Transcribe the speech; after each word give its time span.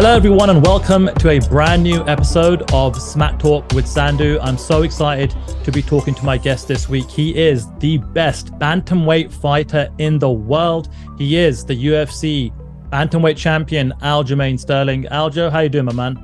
Hello, 0.00 0.16
everyone, 0.16 0.48
and 0.48 0.64
welcome 0.64 1.10
to 1.16 1.28
a 1.28 1.40
brand 1.40 1.82
new 1.82 2.02
episode 2.08 2.72
of 2.72 2.96
Smack 2.98 3.38
Talk 3.38 3.70
with 3.72 3.84
Sandhu. 3.84 4.38
I'm 4.40 4.56
so 4.56 4.80
excited 4.80 5.34
to 5.62 5.70
be 5.70 5.82
talking 5.82 6.14
to 6.14 6.24
my 6.24 6.38
guest 6.38 6.68
this 6.68 6.88
week. 6.88 7.10
He 7.10 7.36
is 7.36 7.66
the 7.80 7.98
best 7.98 8.50
bantamweight 8.54 9.30
fighter 9.30 9.90
in 9.98 10.18
the 10.18 10.30
world. 10.30 10.88
He 11.18 11.36
is 11.36 11.66
the 11.66 11.74
UFC 11.74 12.50
bantamweight 12.88 13.36
champion, 13.36 13.92
Aljamain 14.00 14.58
Sterling. 14.58 15.02
Aljo, 15.10 15.50
how 15.52 15.60
you 15.60 15.68
doing, 15.68 15.84
my 15.84 15.92
man? 15.92 16.18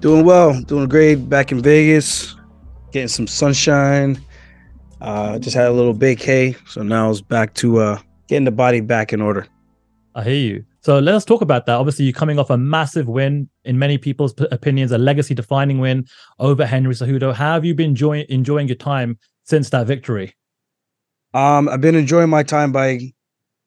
Doing 0.00 0.26
well, 0.26 0.60
doing 0.64 0.86
great. 0.86 1.26
Back 1.26 1.52
in 1.52 1.62
Vegas, 1.62 2.36
getting 2.92 3.08
some 3.08 3.26
sunshine. 3.26 4.22
Uh, 5.00 5.38
just 5.38 5.56
had 5.56 5.68
a 5.68 5.72
little 5.72 5.94
vacay, 5.94 6.54
so 6.68 6.82
now 6.82 7.10
it's 7.10 7.22
back 7.22 7.54
to 7.54 7.78
uh, 7.78 7.98
getting 8.28 8.44
the 8.44 8.50
body 8.50 8.82
back 8.82 9.14
in 9.14 9.22
order. 9.22 9.46
I 10.14 10.22
hear 10.22 10.34
you. 10.34 10.64
So 10.86 11.00
let's 11.00 11.24
talk 11.24 11.40
about 11.40 11.66
that. 11.66 11.74
Obviously, 11.74 12.04
you're 12.04 12.12
coming 12.12 12.38
off 12.38 12.48
a 12.48 12.56
massive 12.56 13.08
win, 13.08 13.48
in 13.64 13.76
many 13.76 13.98
people's 13.98 14.32
opinions, 14.52 14.92
a 14.92 14.98
legacy-defining 14.98 15.80
win 15.80 16.06
over 16.38 16.64
Henry 16.64 16.94
Cejudo. 16.94 17.34
How 17.34 17.54
have 17.54 17.64
you 17.64 17.74
been 17.74 17.90
enjoying 17.90 18.24
enjoying 18.28 18.68
your 18.68 18.76
time 18.76 19.18
since 19.42 19.70
that 19.70 19.88
victory? 19.88 20.36
Um, 21.34 21.68
I've 21.68 21.80
been 21.80 21.96
enjoying 21.96 22.30
my 22.30 22.44
time 22.44 22.70
by 22.70 23.00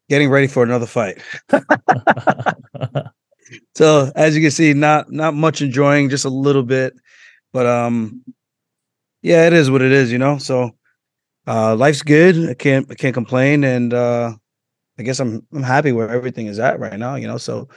getting 0.07 0.29
ready 0.29 0.47
for 0.47 0.63
another 0.63 0.85
fight. 0.85 1.21
so 3.75 4.13
as 4.15 4.33
you 4.33 4.41
can 4.41 4.51
see, 4.51 4.73
not 4.73 5.11
not 5.11 5.33
much 5.33 5.61
enjoying, 5.61 6.07
just 6.07 6.23
a 6.23 6.29
little 6.29 6.63
bit, 6.63 6.93
but 7.51 7.65
um, 7.65 8.23
yeah, 9.23 9.45
it 9.45 9.51
is 9.51 9.69
what 9.69 9.81
it 9.81 9.91
is, 9.91 10.09
you 10.09 10.19
know. 10.19 10.37
So 10.37 10.71
uh, 11.45 11.75
life's 11.75 12.01
good. 12.01 12.49
I 12.49 12.53
can't 12.53 12.89
I 12.89 12.95
can't 12.95 13.13
complain, 13.13 13.65
and 13.65 13.93
uh, 13.93 14.35
I 14.99 15.03
guess 15.03 15.19
I'm 15.19 15.45
I'm 15.53 15.63
happy 15.63 15.91
where 15.91 16.09
everything 16.09 16.47
is 16.47 16.59
at 16.59 16.79
right 16.79 16.99
now, 16.99 17.15
you 17.15 17.27
know. 17.27 17.37
So 17.37 17.69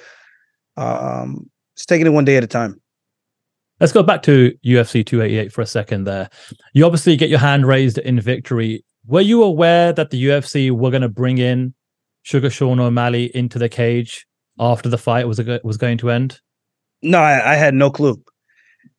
um 0.76 1.48
just 1.76 1.88
taking 1.88 2.06
it 2.06 2.10
one 2.10 2.24
day 2.24 2.36
at 2.36 2.44
a 2.44 2.48
time. 2.48 2.80
Let's 3.80 3.92
go 3.92 4.02
back 4.02 4.22
to 4.24 4.52
UFC 4.64 5.04
288 5.04 5.52
for 5.52 5.60
a 5.60 5.66
second 5.66 6.04
there. 6.04 6.28
You 6.72 6.84
obviously 6.84 7.16
get 7.16 7.30
your 7.30 7.38
hand 7.40 7.66
raised 7.66 7.98
in 7.98 8.20
victory. 8.20 8.84
Were 9.06 9.20
you 9.20 9.42
aware 9.42 9.92
that 9.92 10.10
the 10.10 10.24
UFC 10.26 10.70
were 10.70 10.90
going 10.90 11.02
to 11.02 11.08
bring 11.08 11.38
in 11.38 11.74
Suga 12.24 12.52
Sean 12.52 12.78
O'Malley 12.78 13.34
into 13.34 13.58
the 13.58 13.68
cage 13.68 14.26
after 14.58 14.88
the 14.88 14.98
fight 14.98 15.26
was 15.26 15.40
was 15.64 15.76
going 15.76 15.98
to 15.98 16.10
end? 16.10 16.40
No, 17.02 17.18
I, 17.18 17.52
I 17.52 17.54
had 17.56 17.74
no 17.74 17.90
clue. 17.90 18.22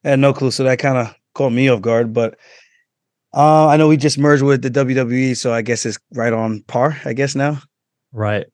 I 0.03 0.09
had 0.09 0.19
no 0.19 0.33
clue, 0.33 0.51
so 0.51 0.63
that 0.65 0.79
kind 0.79 0.97
of 0.97 1.15
caught 1.33 1.53
me 1.53 1.69
off 1.69 1.81
guard. 1.81 2.13
But 2.13 2.37
uh, 3.33 3.67
I 3.67 3.77
know 3.77 3.87
we 3.87 3.95
just 3.95 4.17
merged 4.17 4.43
with 4.43 4.61
the 4.61 4.69
WWE, 4.69 5.37
so 5.37 5.53
I 5.53 5.61
guess 5.61 5.85
it's 5.85 5.97
right 6.13 6.33
on 6.33 6.61
par. 6.63 6.99
I 7.05 7.13
guess 7.13 7.35
now. 7.35 7.61
Right. 8.13 8.45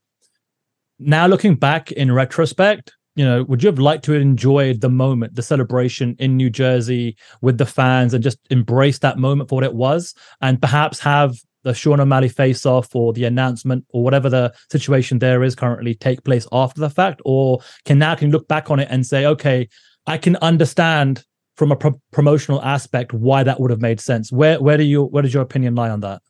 Now 0.97 1.27
looking 1.27 1.55
back 1.55 1.91
in 1.91 2.11
retrospect, 2.11 2.93
you 3.15 3.25
know, 3.25 3.43
would 3.43 3.61
you 3.61 3.67
have 3.67 3.79
liked 3.79 4.05
to 4.05 4.13
enjoy 4.13 4.73
the 4.73 4.89
moment, 4.89 5.35
the 5.35 5.41
celebration 5.41 6.15
in 6.19 6.38
New 6.38 6.49
Jersey 6.49 7.17
with 7.41 7.57
the 7.57 7.65
fans 7.65 8.13
and 8.13 8.23
just 8.23 8.39
embrace 8.49 8.99
that 8.99 9.17
moment 9.17 9.49
for 9.49 9.55
what 9.55 9.63
it 9.63 9.73
was 9.73 10.13
and 10.41 10.61
perhaps 10.61 10.99
have 10.99 11.35
the 11.63 11.73
Sean 11.73 11.99
O'Malley 11.99 12.30
face 12.30 12.65
off 12.65 12.95
or 12.95 13.11
the 13.11 13.25
announcement 13.25 13.85
or 13.89 14.03
whatever 14.03 14.30
the 14.30 14.53
situation 14.71 15.19
there 15.19 15.43
is 15.43 15.55
currently 15.55 15.93
take 15.93 16.23
place 16.23 16.47
after 16.52 16.80
the 16.80 16.89
fact? 16.89 17.21
Or 17.25 17.59
can 17.85 17.99
now 17.99 18.15
can 18.15 18.31
look 18.31 18.47
back 18.47 18.71
on 18.71 18.80
it 18.80 18.87
and 18.89 19.05
say, 19.05 19.25
okay, 19.25 19.67
I 20.07 20.17
can 20.17 20.37
understand 20.37 21.23
from 21.57 21.73
a 21.73 21.75
pro- 21.75 22.02
promotional 22.13 22.61
aspect 22.63 23.11
why 23.13 23.43
that 23.43 23.59
would 23.59 23.71
have 23.71 23.81
made 23.81 23.99
sense. 23.99 24.31
Where 24.31 24.61
where 24.61 24.77
do 24.77 24.83
you 24.83 25.03
where 25.03 25.23
does 25.23 25.33
your 25.33 25.43
opinion 25.43 25.75
lie 25.75 25.89
on 25.89 25.99
that? 25.99 26.21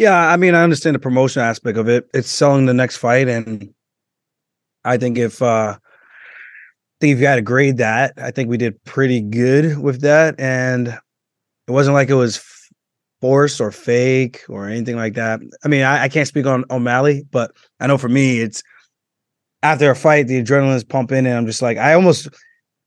Yeah, 0.00 0.16
I 0.32 0.38
mean, 0.38 0.54
I 0.54 0.62
understand 0.62 0.94
the 0.94 0.98
promotion 0.98 1.42
aspect 1.42 1.76
of 1.76 1.86
it. 1.86 2.08
It's 2.14 2.30
selling 2.30 2.64
the 2.64 2.72
next 2.72 2.96
fight, 2.96 3.28
and 3.28 3.74
I 4.84 4.96
think 4.96 5.18
if 5.18 5.42
uh 5.42 5.76
I 5.78 5.78
think 7.00 7.14
if 7.14 7.20
you 7.20 7.26
had 7.26 7.36
to 7.36 7.42
grade 7.42 7.78
that, 7.78 8.12
I 8.18 8.30
think 8.30 8.48
we 8.50 8.56
did 8.58 8.82
pretty 8.84 9.20
good 9.22 9.78
with 9.78 10.02
that, 10.02 10.34
and 10.38 10.88
it 10.88 11.20
wasn't 11.72 11.94
like 11.94 12.10
it 12.10 12.14
was 12.14 12.42
forced 13.20 13.60
or 13.60 13.72
fake 13.72 14.42
or 14.48 14.68
anything 14.68 14.96
like 14.96 15.14
that. 15.14 15.40
I 15.64 15.68
mean, 15.68 15.82
I, 15.82 16.04
I 16.04 16.08
can't 16.10 16.28
speak 16.28 16.46
on 16.46 16.64
O'Malley, 16.70 17.24
but 17.32 17.52
I 17.80 17.88
know 17.88 17.98
for 17.98 18.08
me, 18.10 18.40
it's 18.40 18.62
after 19.62 19.90
a 19.90 19.96
fight, 19.96 20.26
the 20.26 20.42
adrenaline's 20.42 20.84
pumping, 20.84 21.18
and 21.26 21.28
I'm 21.30 21.46
just 21.46 21.62
like, 21.62 21.78
I 21.78 21.94
almost, 21.94 22.28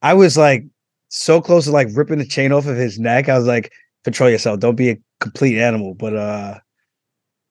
I 0.01 0.13
was 0.13 0.37
like 0.37 0.65
so 1.09 1.41
close 1.41 1.65
to 1.65 1.71
like 1.71 1.89
ripping 1.93 2.19
the 2.19 2.27
chain 2.27 2.51
off 2.53 2.67
of 2.67 2.77
his 2.77 2.99
neck. 2.99 3.29
I 3.29 3.37
was 3.37 3.47
like, 3.47 3.71
control 4.03 4.29
yourself, 4.29 4.59
don't 4.59 4.75
be 4.75 4.91
a 4.91 4.97
complete 5.21 5.59
animal, 5.59 5.95
but 5.95 6.15
uh 6.15 6.59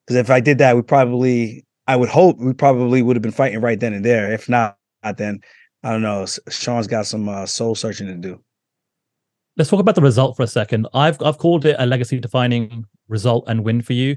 because 0.07 0.17
if 0.17 0.31
I 0.31 0.41
did 0.41 0.59
that, 0.59 0.77
we 0.77 0.83
probably, 0.83 1.65
I 1.87 1.97
would 1.97 2.09
hope 2.09 2.39
we 2.39 2.53
probably 2.53 3.03
would 3.03 3.17
have 3.17 3.23
been 3.23 3.33
fighting 3.33 3.61
right 3.61 3.79
then 3.79 3.93
and 3.93 4.05
there. 4.05 4.33
If 4.33 4.49
not, 4.49 4.77
then 5.17 5.41
I 5.83 5.93
don't 5.93 6.03
know. 6.03 6.27
Sean's 6.49 6.87
got 6.87 7.07
some 7.07 7.29
uh, 7.29 7.47
soul 7.47 7.75
searching 7.75 8.07
to 8.07 8.15
do. 8.15 8.41
Let's 9.57 9.69
talk 9.69 9.81
about 9.81 9.97
the 9.97 10.03
result 10.03 10.37
for 10.37 10.43
a 10.43 10.47
second. 10.47 10.87
I've 10.95 11.21
I've 11.23 11.39
called 11.39 11.67
it 11.67 11.77
a 11.79 11.87
legacy 11.87 12.19
defining 12.19 12.87
result 13.09 13.45
and 13.49 13.65
win 13.65 13.83
for 13.83 13.93
you. 13.93 14.17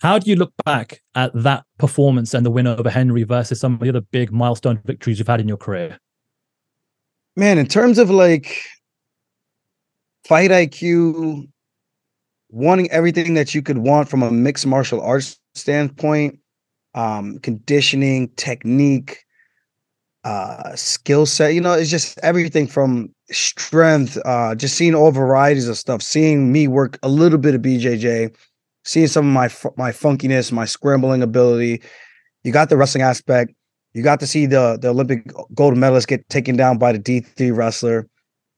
How 0.00 0.18
do 0.18 0.30
you 0.30 0.36
look 0.36 0.52
back 0.64 1.00
at 1.14 1.32
that 1.34 1.64
performance 1.78 2.34
and 2.34 2.44
the 2.44 2.50
win 2.50 2.66
over 2.66 2.90
Henry 2.90 3.22
versus 3.22 3.58
some 3.58 3.74
of 3.74 3.80
the 3.80 3.88
other 3.88 4.02
big 4.02 4.30
milestone 4.30 4.80
victories 4.84 5.18
you've 5.18 5.28
had 5.28 5.40
in 5.40 5.48
your 5.48 5.56
career? 5.56 5.98
Man, 7.34 7.58
in 7.58 7.66
terms 7.66 7.98
of 7.98 8.10
like 8.10 8.62
fight 10.26 10.50
IQ, 10.50 11.48
wanting 12.50 12.90
everything 12.90 13.34
that 13.34 13.54
you 13.54 13.62
could 13.62 13.78
want 13.78 14.08
from 14.08 14.22
a 14.22 14.30
mixed 14.30 14.66
martial 14.66 15.00
arts 15.00 15.38
standpoint, 15.54 16.38
um, 16.94 17.38
conditioning, 17.40 18.28
technique, 18.36 19.24
uh, 20.24 20.74
skill 20.74 21.26
set. 21.26 21.54
You 21.54 21.60
know, 21.60 21.72
it's 21.72 21.90
just 21.90 22.18
everything 22.22 22.66
from 22.66 23.14
strength, 23.30 24.18
uh, 24.24 24.54
just 24.54 24.76
seeing 24.76 24.94
all 24.94 25.10
varieties 25.12 25.68
of 25.68 25.78
stuff, 25.78 26.02
seeing 26.02 26.52
me 26.52 26.68
work 26.68 26.98
a 27.02 27.08
little 27.08 27.38
bit 27.38 27.54
of 27.54 27.62
BJJ, 27.62 28.34
seeing 28.84 29.06
some 29.06 29.26
of 29.26 29.32
my 29.32 29.48
my 29.76 29.92
funkiness, 29.92 30.50
my 30.50 30.64
scrambling 30.64 31.22
ability. 31.22 31.82
You 32.44 32.52
got 32.52 32.68
the 32.68 32.76
wrestling 32.76 33.02
aspect. 33.02 33.52
You 33.94 34.02
got 34.02 34.20
to 34.20 34.26
see 34.26 34.46
the 34.46 34.78
the 34.80 34.88
Olympic 34.88 35.30
gold 35.54 35.76
medalist 35.76 36.08
get 36.08 36.28
taken 36.28 36.56
down 36.56 36.78
by 36.78 36.92
the 36.92 36.98
D 36.98 37.20
three 37.20 37.50
wrestler 37.50 38.08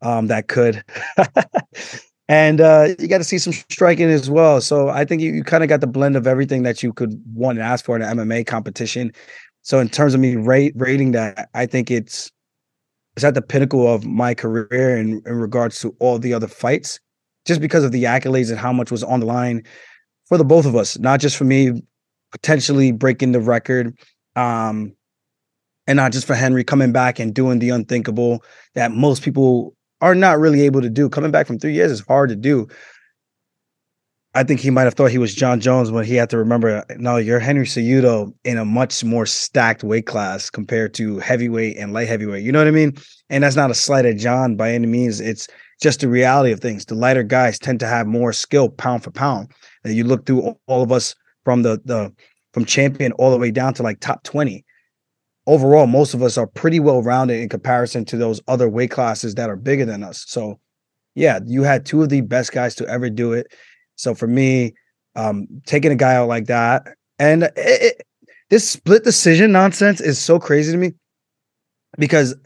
um, 0.03 0.29
that 0.29 0.49
could. 0.49 0.83
and 2.29 2.61
uh, 2.61 2.89
you 2.99 3.09
got 3.09 3.19
to 3.19 3.25
see 3.25 3.39
some 3.39 3.53
striking 3.53 4.09
as 4.09 4.29
well. 4.29 4.61
So 4.61 4.91
I 4.91 5.05
think 5.05 5.23
you, 5.23 5.33
you 5.33 5.43
kind 5.43 5.63
of 5.63 5.69
got 5.69 5.81
the 5.81 5.87
blend 5.87 6.15
of 6.15 6.27
everything 6.27 6.63
that 6.65 6.83
you 6.83 6.93
could 6.93 7.21
want 7.33 7.59
and 7.59 7.67
ask 7.67 7.85
for 7.85 7.97
in 7.97 8.03
an 8.03 8.19
MMA 8.19 8.47
competition. 8.47 9.13
So 9.63 9.79
in 9.79 9.89
terms 9.89 10.15
of 10.15 10.21
me 10.21 10.37
rate, 10.37 10.75
rating 10.77 11.13
that, 11.13 11.49
I 11.55 11.67
think 11.67 11.91
it's 11.91 12.31
it's 13.17 13.25
at 13.25 13.35
the 13.35 13.43
pinnacle 13.43 13.93
of 13.93 14.05
my 14.05 14.33
career 14.33 14.97
in, 14.97 15.21
in 15.27 15.35
regards 15.35 15.81
to 15.81 15.97
all 15.99 16.21
the 16.21 16.33
other 16.33 16.47
fights, 16.47 17.01
just 17.47 17.61
because 17.61 17.83
of 17.83 17.91
the 17.91 18.05
accolades 18.05 18.51
and 18.51 18.59
how 18.59 18.73
much 18.73 18.93
was 18.93 19.03
on 19.03 19.21
the 19.21 19.27
line 19.27 19.65
for 20.27 20.39
the 20.39 20.45
both 20.45 20.67
of 20.67 20.77
us, 20.77 20.99
not 20.99 21.19
just 21.19 21.37
for 21.37 21.45
me 21.45 21.83
potentially 22.31 22.93
breaking 22.93 23.33
the 23.33 23.41
record, 23.41 23.99
um, 24.37 24.93
and 25.89 25.97
not 25.97 26.13
just 26.13 26.27
for 26.27 26.35
Henry 26.35 26.63
coming 26.63 26.93
back 26.93 27.19
and 27.19 27.35
doing 27.35 27.59
the 27.59 27.71
unthinkable 27.71 28.45
that 28.75 28.93
most 28.93 29.23
people 29.23 29.75
are 30.01 30.15
not 30.15 30.39
really 30.39 30.63
able 30.63 30.81
to 30.81 30.91
do. 30.91 31.09
Coming 31.09 31.31
back 31.31 31.47
from 31.47 31.59
three 31.59 31.75
years 31.75 31.91
is 31.91 32.01
hard 32.01 32.31
to 32.31 32.37
do. 32.37 32.69
I 34.35 34.45
think 34.45 34.61
he 34.61 34.71
might 34.71 34.85
have 34.85 34.95
thought 34.95 35.11
he 35.11 35.19
was 35.19 35.35
Jon 35.35 35.59
Jones 35.59 35.91
when 35.91 36.05
he 36.05 36.15
had 36.15 36.31
to 36.31 36.39
remember, 36.39 36.85
no, 36.97 37.17
you're 37.17 37.41
Henry 37.41 37.65
Cejudo 37.65 38.33
in 38.45 38.59
a 38.59 38.65
much 38.65 39.03
more 39.03 39.27
stacked 39.27 39.83
weight 39.83 40.07
class 40.07 40.51
compared 40.51 40.95
to 40.95 41.19
heavyweight 41.19 41.77
and 41.77 41.93
light 41.93 42.09
heavyweight. 42.09 42.45
You 42.45 42.53
know 42.53 42.61
what 42.61 42.69
I 42.69 42.73
mean? 42.73 42.97
And 43.31 43.43
that's 43.43 43.57
not 43.57 43.71
a 43.71 43.75
slight 43.75 44.05
at 44.05 44.19
Jon 44.19 44.55
by 44.55 44.73
any 44.73 44.87
means. 44.87 45.21
It's 45.21 45.49
just 45.81 46.01
the 46.01 46.09
reality 46.09 46.53
of 46.53 46.61
things. 46.61 46.85
The 46.85 46.95
lighter 46.95 47.23
guys 47.23 47.59
tend 47.59 47.81
to 47.81 47.87
have 47.87 48.07
more 48.07 48.33
skill 48.33 48.69
pound 48.69 49.03
for 49.03 49.11
pound. 49.11 49.51
And 49.83 49.95
you 49.95 50.05
look 50.05 50.27
through 50.27 50.57
all 50.67 50.83
of 50.83 50.93
us 50.93 51.15
from 51.45 51.63
the 51.63 51.81
the 51.85 52.13
from 52.53 52.65
champion 52.65 53.13
all 53.13 53.31
the 53.31 53.39
way 53.39 53.51
down 53.51 53.75
to 53.75 53.83
like 53.83 54.01
top 54.01 54.23
20 54.25 54.65
overall, 55.49 55.87
most 55.87 56.15
of 56.15 56.23
us 56.23 56.39
are 56.39 56.47
pretty 56.47 56.79
well 56.79 57.03
rounded 57.03 57.41
in 57.41 57.49
comparison 57.49 58.05
to 58.05 58.17
those 58.17 58.41
other 58.47 58.69
weight 58.69 58.91
classes 58.91 59.35
that 59.35 59.51
are 59.51 59.57
bigger 59.57 59.85
than 59.85 60.05
us. 60.05 60.25
So, 60.29 60.61
yeah, 61.15 61.41
you 61.45 61.63
had 61.63 61.85
two 61.85 62.03
of 62.03 62.11
the 62.11 62.21
best 62.21 62.53
guys 62.53 62.75
to 62.77 62.87
ever 62.87 63.11
do 63.11 63.33
it. 63.33 63.49
So 63.97 64.15
for 64.15 64.29
me, 64.29 64.75
um, 65.17 65.49
taking 65.67 65.91
a 65.91 65.97
guy 65.97 66.15
out 66.15 66.29
like 66.29 66.47
that, 66.47 66.87
and 67.19 67.45
it, 67.45 67.53
it, 67.57 68.07
this 68.51 68.69
split 68.69 69.03
decision 69.03 69.51
nonsense 69.51 70.01
is 70.01 70.19
so 70.19 70.39
crazy 70.39 70.71
to 70.71 70.79
me 70.79 70.93
because 71.99 72.37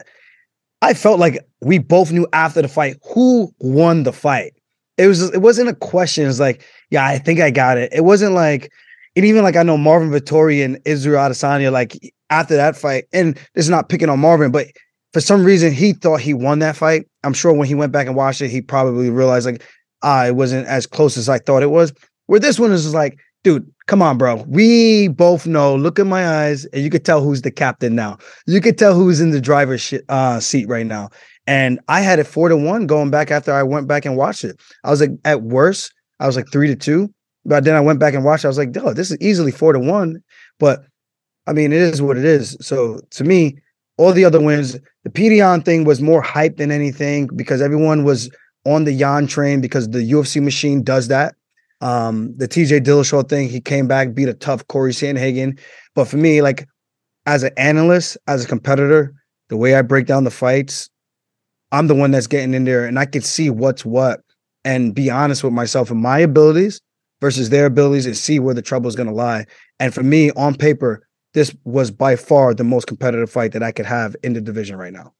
I 0.81 0.93
felt 0.93 1.19
like 1.19 1.45
we 1.61 1.77
both 1.77 2.11
knew 2.11 2.25
after 2.33 2.61
the 2.61 2.67
fight 2.67 2.97
who 3.13 3.53
won 3.59 4.03
the 4.03 4.13
fight. 4.13 4.53
It 4.97 5.07
was 5.07 5.21
it 5.33 5.41
wasn't 5.41 5.69
a 5.69 5.75
question. 5.75 6.27
It's 6.27 6.39
like, 6.39 6.63
yeah, 6.89 7.05
I 7.05 7.17
think 7.17 7.39
I 7.39 7.51
got 7.51 7.77
it. 7.77 7.91
It 7.93 8.05
wasn't 8.05 8.33
like, 8.33 8.71
and 9.15 9.25
even 9.25 9.43
like 9.43 9.55
I 9.55 9.63
know 9.63 9.77
Marvin 9.77 10.09
Vettori 10.09 10.63
and 10.63 10.79
Israel 10.85 11.19
Adesanya, 11.19 11.71
like 11.71 11.97
after 12.33 12.55
that 12.55 12.75
fight, 12.75 13.05
and 13.13 13.39
it's 13.55 13.69
not 13.69 13.89
picking 13.89 14.09
on 14.09 14.19
Marvin, 14.19 14.51
but 14.51 14.67
for 15.13 15.21
some 15.21 15.43
reason 15.43 15.71
he 15.71 15.93
thought 15.93 16.19
he 16.19 16.33
won 16.33 16.59
that 16.59 16.75
fight. 16.75 17.07
I'm 17.23 17.33
sure 17.33 17.53
when 17.53 17.67
he 17.67 17.75
went 17.75 17.91
back 17.91 18.07
and 18.07 18.15
watched 18.15 18.41
it, 18.41 18.49
he 18.49 18.61
probably 18.61 19.09
realized 19.09 19.45
like, 19.45 19.63
ah, 20.01 20.25
it 20.25 20.35
wasn't 20.35 20.67
as 20.67 20.87
close 20.87 21.15
as 21.15 21.29
I 21.29 21.37
thought 21.37 21.63
it 21.63 21.71
was. 21.71 21.93
Where 22.25 22.39
this 22.39 22.59
one 22.59 22.71
is 22.71 22.93
like, 22.93 23.19
dude, 23.43 23.69
come 23.87 24.01
on, 24.01 24.17
bro. 24.17 24.43
We 24.47 25.09
both 25.09 25.45
know. 25.45 25.75
Look 25.75 25.99
in 25.99 26.07
my 26.07 26.27
eyes, 26.27 26.65
and 26.65 26.83
you 26.83 26.89
could 26.89 27.05
tell 27.05 27.21
who's 27.21 27.43
the 27.43 27.51
captain 27.51 27.95
now. 27.95 28.17
You 28.47 28.59
could 28.61 28.77
tell 28.77 28.95
who's 28.95 29.21
in 29.21 29.31
the 29.31 29.41
driver's 29.41 29.81
sh- 29.81 30.05
uh, 30.09 30.39
seat 30.39 30.67
right 30.67 30.85
now. 30.85 31.09
And 31.45 31.79
I 31.89 32.01
had 32.01 32.19
it 32.19 32.23
four 32.25 32.49
to 32.49 32.57
one 32.57 32.87
going 32.87 33.11
back 33.11 33.29
after 33.29 33.53
I 33.53 33.63
went 33.63 33.87
back 33.87 34.05
and 34.05 34.17
watched 34.17 34.43
it. 34.45 34.59
I 34.83 34.89
was 34.89 35.01
like, 35.01 35.11
at 35.25 35.43
worst, 35.43 35.93
I 36.19 36.25
was 36.25 36.35
like 36.35 36.49
three 36.51 36.67
to 36.67 36.75
two. 36.75 37.13
But 37.45 37.65
then 37.65 37.75
I 37.75 37.81
went 37.81 37.99
back 37.99 38.13
and 38.13 38.23
watched. 38.23 38.45
I 38.45 38.47
was 38.47 38.57
like, 38.57 38.75
oh, 38.77 38.93
this 38.93 39.11
is 39.11 39.17
easily 39.19 39.51
four 39.51 39.73
to 39.73 39.79
one. 39.79 40.23
But 40.59 40.83
I 41.47 41.53
mean, 41.53 41.73
it 41.73 41.81
is 41.81 42.01
what 42.01 42.17
it 42.17 42.25
is. 42.25 42.57
So 42.61 42.99
to 43.11 43.23
me, 43.23 43.57
all 43.97 44.13
the 44.13 44.25
other 44.25 44.41
wins, 44.41 44.77
the 45.03 45.09
Petr 45.09 45.37
Yan 45.37 45.61
thing 45.61 45.83
was 45.83 46.01
more 46.01 46.21
hype 46.21 46.57
than 46.57 46.71
anything 46.71 47.27
because 47.35 47.61
everyone 47.61 48.03
was 48.03 48.29
on 48.65 48.85
the 48.85 48.93
Yan 48.93 49.27
train 49.27 49.61
because 49.61 49.89
the 49.89 49.99
UFC 49.99 50.41
machine 50.41 50.83
does 50.83 51.09
that. 51.09 51.35
Um, 51.81 52.35
the 52.37 52.47
TJ 52.47 52.81
Dillashaw 52.81 53.27
thing, 53.27 53.49
he 53.49 53.59
came 53.59 53.87
back, 53.87 54.13
beat 54.13 54.29
a 54.29 54.33
tough 54.33 54.65
Corey 54.67 54.93
Sandhagen. 54.93 55.59
But 55.95 56.05
for 56.05 56.17
me, 56.17 56.41
like 56.41 56.65
as 57.25 57.43
an 57.43 57.51
analyst, 57.57 58.17
as 58.27 58.45
a 58.45 58.47
competitor, 58.47 59.13
the 59.49 59.57
way 59.57 59.75
I 59.75 59.81
break 59.81 60.07
down 60.07 60.23
the 60.23 60.31
fights, 60.31 60.89
I'm 61.71 61.87
the 61.87 61.95
one 61.95 62.11
that's 62.11 62.27
getting 62.27 62.53
in 62.53 62.63
there 62.63 62.85
and 62.85 62.97
I 62.97 63.05
can 63.05 63.21
see 63.21 63.49
what's 63.49 63.83
what 63.83 64.21
and 64.63 64.95
be 64.95 65.09
honest 65.09 65.43
with 65.43 65.53
myself 65.53 65.91
and 65.91 66.01
my 66.01 66.19
abilities 66.19 66.79
versus 67.19 67.49
their 67.49 67.65
abilities 67.65 68.05
and 68.05 68.15
see 68.15 68.39
where 68.39 68.53
the 68.53 68.61
trouble 68.61 68.87
is 68.87 68.95
going 68.95 69.07
to 69.07 69.13
lie. 69.13 69.45
And 69.79 69.93
for 69.93 70.03
me, 70.03 70.31
on 70.31 70.55
paper, 70.55 71.05
this 71.33 71.55
was 71.63 71.91
by 71.91 72.15
far 72.15 72.53
the 72.53 72.63
most 72.63 72.87
competitive 72.87 73.29
fight 73.29 73.51
that 73.53 73.63
I 73.63 73.71
could 73.71 73.85
have 73.85 74.15
in 74.23 74.33
the 74.33 74.41
division 74.41 74.77
right 74.77 74.93
now. 74.93 75.13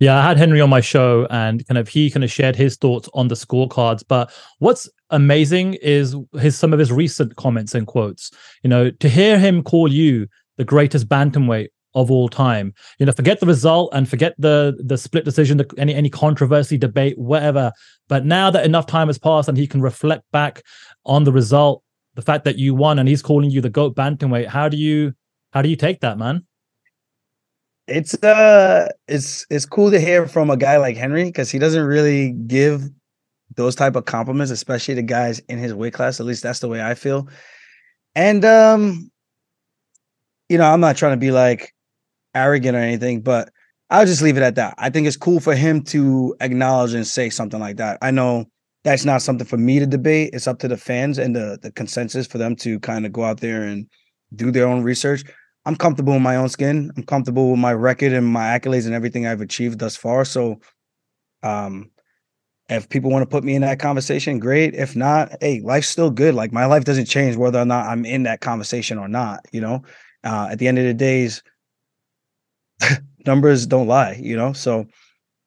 Yeah, 0.00 0.18
I 0.18 0.22
had 0.22 0.36
Henry 0.36 0.60
on 0.60 0.70
my 0.70 0.80
show 0.80 1.26
and 1.30 1.66
kind 1.66 1.78
of 1.78 1.88
he 1.88 2.10
kind 2.10 2.22
of 2.22 2.30
shared 2.30 2.54
his 2.54 2.76
thoughts 2.76 3.08
on 3.14 3.28
the 3.28 3.34
scorecards. 3.34 4.04
But 4.06 4.30
what's 4.58 4.88
amazing 5.10 5.74
is 5.74 6.14
his 6.38 6.56
some 6.56 6.72
of 6.72 6.78
his 6.78 6.92
recent 6.92 7.34
comments 7.36 7.74
and 7.74 7.86
quotes. 7.86 8.30
You 8.62 8.70
know, 8.70 8.90
to 8.90 9.08
hear 9.08 9.38
him 9.38 9.62
call 9.62 9.92
you 9.92 10.28
the 10.56 10.64
greatest 10.64 11.08
bantamweight 11.08 11.68
of 11.94 12.12
all 12.12 12.28
time. 12.28 12.74
You 12.98 13.06
know, 13.06 13.12
forget 13.12 13.40
the 13.40 13.46
result 13.46 13.90
and 13.92 14.08
forget 14.08 14.34
the 14.38 14.80
the 14.84 14.96
split 14.98 15.24
decision, 15.24 15.56
the, 15.56 15.68
any 15.78 15.94
any 15.94 16.10
controversy, 16.10 16.78
debate, 16.78 17.18
whatever. 17.18 17.72
But 18.06 18.24
now 18.24 18.50
that 18.50 18.64
enough 18.64 18.86
time 18.86 19.08
has 19.08 19.18
passed 19.18 19.48
and 19.48 19.58
he 19.58 19.66
can 19.66 19.80
reflect 19.80 20.22
back 20.30 20.62
on 21.06 21.24
the 21.24 21.32
result, 21.32 21.82
the 22.14 22.22
fact 22.22 22.44
that 22.44 22.56
you 22.56 22.72
won, 22.72 23.00
and 23.00 23.08
he's 23.08 23.22
calling 23.22 23.50
you 23.50 23.60
the 23.60 23.70
goat 23.70 23.96
bantamweight. 23.96 24.46
How 24.46 24.68
do 24.68 24.76
you 24.76 25.14
how 25.52 25.62
do 25.62 25.68
you 25.68 25.76
take 25.76 26.00
that, 26.00 26.18
man? 26.18 26.46
it's 27.88 28.14
uh 28.22 28.88
it's 29.08 29.46
it's 29.50 29.64
cool 29.64 29.90
to 29.90 29.98
hear 29.98 30.26
from 30.26 30.50
a 30.50 30.56
guy 30.56 30.76
like 30.76 30.96
Henry 30.96 31.24
because 31.24 31.50
he 31.50 31.58
doesn't 31.58 31.84
really 31.84 32.32
give 32.32 32.82
those 33.56 33.74
type 33.74 33.96
of 33.96 34.04
compliments, 34.04 34.52
especially 34.52 34.94
to 34.94 35.02
guys 35.02 35.40
in 35.48 35.58
his 35.58 35.74
weight 35.74 35.94
class. 35.94 36.20
At 36.20 36.26
least 36.26 36.42
that's 36.42 36.60
the 36.60 36.68
way 36.68 36.82
I 36.82 36.94
feel. 36.94 37.28
And 38.14 38.44
um, 38.44 39.10
you 40.48 40.58
know, 40.58 40.64
I'm 40.64 40.80
not 40.80 40.96
trying 40.96 41.14
to 41.14 41.20
be 41.20 41.30
like 41.30 41.74
arrogant 42.34 42.76
or 42.76 42.80
anything, 42.80 43.22
but 43.22 43.50
I'll 43.90 44.06
just 44.06 44.22
leave 44.22 44.36
it 44.36 44.42
at 44.42 44.56
that. 44.56 44.74
I 44.76 44.90
think 44.90 45.06
it's 45.06 45.16
cool 45.16 45.40
for 45.40 45.54
him 45.54 45.82
to 45.84 46.36
acknowledge 46.40 46.92
and 46.92 47.06
say 47.06 47.30
something 47.30 47.58
like 47.58 47.78
that. 47.78 47.98
I 48.02 48.10
know 48.10 48.44
that's 48.84 49.06
not 49.06 49.22
something 49.22 49.46
for 49.46 49.56
me 49.56 49.78
to 49.78 49.86
debate. 49.86 50.30
It's 50.34 50.46
up 50.46 50.58
to 50.58 50.68
the 50.68 50.76
fans 50.76 51.16
and 51.16 51.34
the 51.34 51.58
the 51.62 51.72
consensus 51.72 52.26
for 52.26 52.36
them 52.36 52.54
to 52.56 52.78
kind 52.80 53.06
of 53.06 53.12
go 53.12 53.24
out 53.24 53.40
there 53.40 53.62
and 53.62 53.88
do 54.34 54.50
their 54.50 54.66
own 54.66 54.82
research. 54.82 55.24
I'm 55.64 55.76
comfortable 55.76 56.14
in 56.14 56.22
my 56.22 56.36
own 56.36 56.48
skin. 56.48 56.90
I'm 56.96 57.02
comfortable 57.02 57.50
with 57.50 57.60
my 57.60 57.72
record 57.72 58.12
and 58.12 58.26
my 58.26 58.58
accolades 58.58 58.86
and 58.86 58.94
everything 58.94 59.26
I've 59.26 59.40
achieved 59.40 59.78
thus 59.78 59.96
far. 59.96 60.24
So, 60.24 60.60
um, 61.42 61.90
if 62.68 62.88
people 62.88 63.10
want 63.10 63.22
to 63.22 63.26
put 63.26 63.44
me 63.44 63.54
in 63.54 63.62
that 63.62 63.78
conversation, 63.78 64.38
great. 64.38 64.74
If 64.74 64.94
not, 64.94 65.32
hey, 65.40 65.60
life's 65.60 65.88
still 65.88 66.10
good. 66.10 66.34
Like 66.34 66.52
my 66.52 66.66
life 66.66 66.84
doesn't 66.84 67.06
change 67.06 67.36
whether 67.36 67.58
or 67.58 67.64
not 67.64 67.86
I'm 67.86 68.04
in 68.04 68.24
that 68.24 68.40
conversation 68.40 68.98
or 68.98 69.08
not. 69.08 69.46
You 69.52 69.62
know, 69.62 69.82
uh, 70.24 70.48
at 70.50 70.58
the 70.58 70.68
end 70.68 70.78
of 70.78 70.84
the 70.84 70.94
days, 70.94 71.42
numbers 73.26 73.66
don't 73.66 73.86
lie. 73.86 74.20
You 74.22 74.36
know, 74.36 74.52
so 74.52 74.86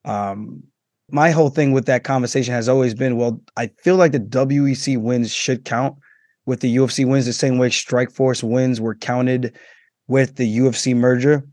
um, 0.05 0.63
my 1.11 1.29
whole 1.29 1.49
thing 1.49 1.73
with 1.73 1.85
that 1.85 2.03
conversation 2.03 2.53
has 2.53 2.67
always 2.67 2.95
been, 2.95 3.17
well, 3.17 3.39
I 3.57 3.67
feel 3.83 3.97
like 3.97 4.13
the 4.13 4.19
WEC 4.19 4.97
wins 4.97 5.31
should 5.31 5.65
count 5.65 5.97
with 6.51 6.59
the 6.59 6.75
UFC 6.75 7.07
wins 7.07 7.25
the 7.25 7.31
same 7.31 7.57
way 7.57 7.69
Strikeforce 7.69 8.43
wins 8.43 8.81
were 8.81 8.93
counted 8.93 9.55
with 10.09 10.35
the 10.35 10.57
UFC 10.57 10.93
merger. 10.93 11.47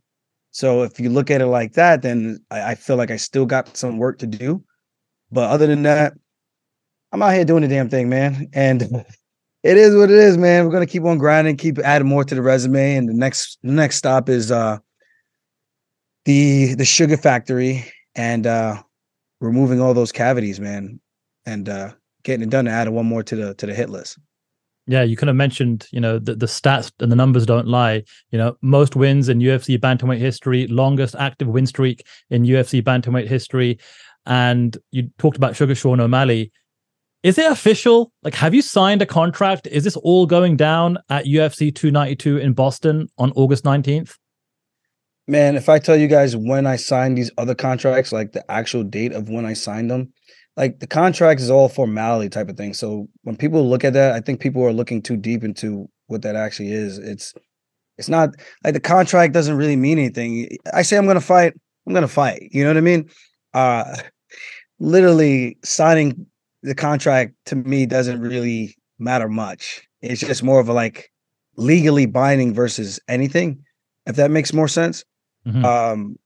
So 0.51 0.83
if 0.83 0.99
you 0.99 1.09
look 1.09 1.31
at 1.31 1.41
it 1.41 1.47
like 1.47 1.75
that, 1.75 2.03
then 2.03 2.45
I, 2.51 2.73
I 2.73 2.75
feel 2.75 2.97
like 2.97 3.13
I 3.13 3.17
still 3.17 3.47
got 3.47 3.77
some 3.77 3.99
work 3.99 4.19
to 4.19 4.27
do. 4.27 4.61
But 5.31 5.51
other 5.51 5.69
than 5.69 5.85
that, 5.85 6.15
I'm 7.13 7.23
out 7.23 7.33
here 7.33 7.45
doing 7.45 7.63
the 7.63 7.69
damn 7.69 7.89
thing, 7.89 8.09
man. 8.09 8.49
And 8.53 8.83
it 9.63 9.77
is 9.77 9.95
what 9.95 10.11
it 10.11 10.19
is, 10.19 10.37
man. 10.37 10.65
We're 10.65 10.73
gonna 10.73 10.85
keep 10.85 11.05
on 11.05 11.17
grinding, 11.17 11.59
keep 11.59 11.79
adding 11.79 12.09
more 12.09 12.25
to 12.25 12.35
the 12.35 12.43
resume. 12.43 12.97
And 12.97 13.09
the 13.09 13.15
next 13.15 13.61
the 13.63 13.71
next 13.71 13.99
stop 13.99 14.29
is 14.29 14.51
uh 14.51 14.79
the 16.25 16.75
the 16.75 16.85
sugar 16.85 17.17
factory 17.17 17.85
and 18.17 18.49
uh 18.49 18.83
removing 19.41 19.81
all 19.81 19.95
those 19.95 20.11
cavities, 20.11 20.59
man. 20.59 20.99
And 21.47 21.69
uh 21.69 21.93
getting 22.25 22.43
it 22.43 22.51
done 22.51 22.65
to 22.65 22.73
add 22.73 22.89
one 22.89 23.07
more 23.07 23.23
to 23.23 23.37
the 23.37 23.55
to 23.55 23.67
the 23.67 23.75
hit 23.75 23.91
list. 23.91 24.19
Yeah, 24.91 25.03
you 25.03 25.19
kind 25.19 25.29
of 25.29 25.37
mentioned, 25.37 25.87
you 25.93 26.01
know, 26.01 26.19
the, 26.19 26.35
the 26.35 26.47
stats 26.47 26.91
and 26.99 27.13
the 27.13 27.17
numbers 27.17 27.45
don't 27.45 27.69
lie. 27.69 28.03
You 28.31 28.39
know, 28.39 28.57
most 28.63 28.97
wins 28.97 29.29
in 29.29 29.39
UFC 29.39 29.79
bantamweight 29.79 30.19
history, 30.19 30.67
longest 30.67 31.15
active 31.17 31.47
win 31.47 31.67
streak 31.67 32.07
in 32.31 32.45
UFC 32.45 32.83
bantamweight 32.83 33.29
history. 33.29 33.79
And 34.25 34.77
you 34.91 35.11
talked 35.19 35.37
about 35.37 35.53
Suga 35.53 35.77
Sean 35.77 36.01
O'Malley. 36.01 36.51
Is 37.23 37.37
it 37.37 37.53
official? 37.53 38.13
Like, 38.23 38.35
have 38.37 38.55
you 38.55 38.63
signed 38.63 39.03
a 39.03 39.07
contract? 39.07 39.67
Is 39.67 39.85
this 39.85 39.97
all 39.97 40.25
going 40.25 40.57
down 40.57 40.97
at 41.11 41.27
UFC 41.27 41.75
292 41.75 42.39
in 42.39 42.55
Boston 42.55 43.09
on 43.19 43.31
August 43.33 43.65
19th? 43.65 44.17
Man, 45.27 45.57
if 45.57 45.69
I 45.69 45.79
tell 45.79 45.99
you 45.99 46.09
guys 46.09 46.35
when 46.35 46.67
I 46.67 46.77
signed 46.77 47.19
these 47.19 47.31
other 47.37 47.55
contracts, 47.55 48.13
like 48.13 48.33
the 48.33 48.51
actual 48.51 48.85
date 48.85 49.13
of 49.13 49.29
when 49.29 49.45
I 49.45 49.53
signed 49.53 49.91
them, 49.91 50.15
like 50.59 50.81
the 50.81 50.89
contract 50.89 51.41
is 51.41 51.51
all 51.51 51.69
formality 51.69 52.29
type 52.29 52.49
of 52.49 52.57
thing. 52.57 52.75
So 52.75 53.09
when 53.23 53.37
people 53.37 53.71
look 53.71 53.85
at 53.85 53.93
that, 53.93 54.13
I 54.15 54.21
think 54.21 54.41
people 54.41 54.63
are 54.65 54.73
looking 54.73 55.01
too 55.01 55.17
deep 55.17 55.45
into 55.45 55.89
what 56.09 56.23
that 56.23 56.35
actually 56.35 56.73
is. 56.73 56.99
It's 56.99 57.33
it's 57.97 58.09
not 58.09 58.31
like 58.65 58.75
the 58.75 58.81
contract 58.81 59.33
doesn't 59.33 59.57
really 59.57 59.77
mean 59.77 59.99
anything. 59.99 60.49
I 60.75 60.83
say 60.83 60.97
I'm 60.97 61.07
gonna 61.07 61.21
fight, 61.21 61.55
I'm 61.87 61.95
gonna 61.95 62.09
fight. 62.09 62.49
You 62.51 62.65
know 62.65 62.71
what 62.71 62.77
I 62.77 62.81
mean? 62.81 63.09
Uh 63.55 63.97
literally 64.81 65.57
signing 65.63 66.27
the 66.63 66.75
contract 66.75 67.35
to 67.47 67.57
me 67.57 67.87
doesn't 67.87 68.21
really 68.21 68.77
matter 68.99 69.29
much. 69.29 69.87
It's 70.03 70.21
just 70.21 70.43
more 70.43 70.59
of 70.59 70.69
a 70.69 70.73
like 70.73 71.13
legally 71.57 72.07
binding 72.07 72.53
versus 72.53 72.99
anything, 73.07 73.65
if 74.07 74.17
that 74.17 74.33
makes 74.33 74.53
more 74.53 74.69
sense. 74.69 75.05
Mm-hmm. 75.47 75.65
Um 75.65 76.19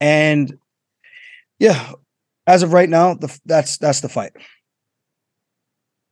and 0.00 0.56
yeah, 1.58 1.92
as 2.46 2.62
of 2.62 2.72
right 2.72 2.88
now, 2.88 3.14
the, 3.14 3.38
that's 3.44 3.78
that's 3.78 4.00
the 4.00 4.08
fight. 4.08 4.32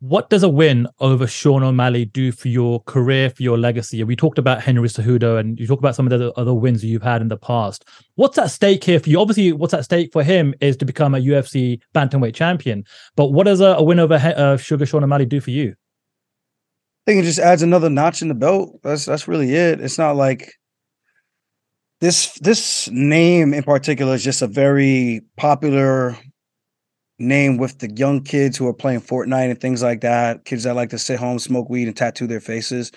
What 0.00 0.30
does 0.30 0.44
a 0.44 0.48
win 0.48 0.86
over 1.00 1.26
Sean 1.26 1.64
O'Malley 1.64 2.04
do 2.04 2.30
for 2.30 2.46
your 2.46 2.80
career, 2.84 3.30
for 3.30 3.42
your 3.42 3.58
legacy? 3.58 4.04
We 4.04 4.14
talked 4.14 4.38
about 4.38 4.62
Henry 4.62 4.88
Cejudo, 4.88 5.40
and 5.40 5.58
you 5.58 5.66
talk 5.66 5.80
about 5.80 5.96
some 5.96 6.06
of 6.06 6.16
the 6.16 6.32
other 6.34 6.54
wins 6.54 6.84
you've 6.84 7.02
had 7.02 7.20
in 7.20 7.26
the 7.26 7.36
past. 7.36 7.84
What's 8.14 8.38
at 8.38 8.52
stake 8.52 8.84
here 8.84 9.00
for 9.00 9.10
you? 9.10 9.20
Obviously, 9.20 9.52
what's 9.52 9.74
at 9.74 9.84
stake 9.84 10.10
for 10.12 10.22
him 10.22 10.54
is 10.60 10.76
to 10.76 10.84
become 10.84 11.16
a 11.16 11.18
UFC 11.18 11.80
bantamweight 11.96 12.36
champion. 12.36 12.84
But 13.16 13.32
what 13.32 13.46
does 13.46 13.60
a, 13.60 13.74
a 13.74 13.82
win 13.82 13.98
over 13.98 14.14
uh, 14.14 14.56
Suga 14.56 14.86
Sean 14.86 15.02
O'Malley 15.02 15.26
do 15.26 15.40
for 15.40 15.50
you? 15.50 15.70
I 15.70 17.10
think 17.10 17.22
it 17.22 17.26
just 17.26 17.40
adds 17.40 17.62
another 17.62 17.90
notch 17.90 18.22
in 18.22 18.28
the 18.28 18.34
belt. 18.34 18.78
That's 18.84 19.04
that's 19.04 19.26
really 19.26 19.52
it. 19.52 19.80
It's 19.80 19.98
not 19.98 20.14
like 20.14 20.52
this 22.00 22.38
this 22.40 22.88
name 22.90 23.52
in 23.52 23.62
particular 23.62 24.14
is 24.14 24.22
just 24.22 24.42
a 24.42 24.46
very 24.46 25.22
popular 25.36 26.16
name 27.18 27.56
with 27.56 27.78
the 27.78 27.90
young 27.96 28.22
kids 28.22 28.56
who 28.56 28.68
are 28.68 28.74
playing 28.74 29.00
Fortnite 29.00 29.50
and 29.50 29.60
things 29.60 29.82
like 29.82 30.02
that. 30.02 30.44
Kids 30.44 30.62
that 30.62 30.76
like 30.76 30.90
to 30.90 30.98
sit 30.98 31.18
home, 31.18 31.38
smoke 31.38 31.68
weed, 31.68 31.88
and 31.88 31.96
tattoo 31.96 32.28
their 32.28 32.40
faces. 32.40 32.92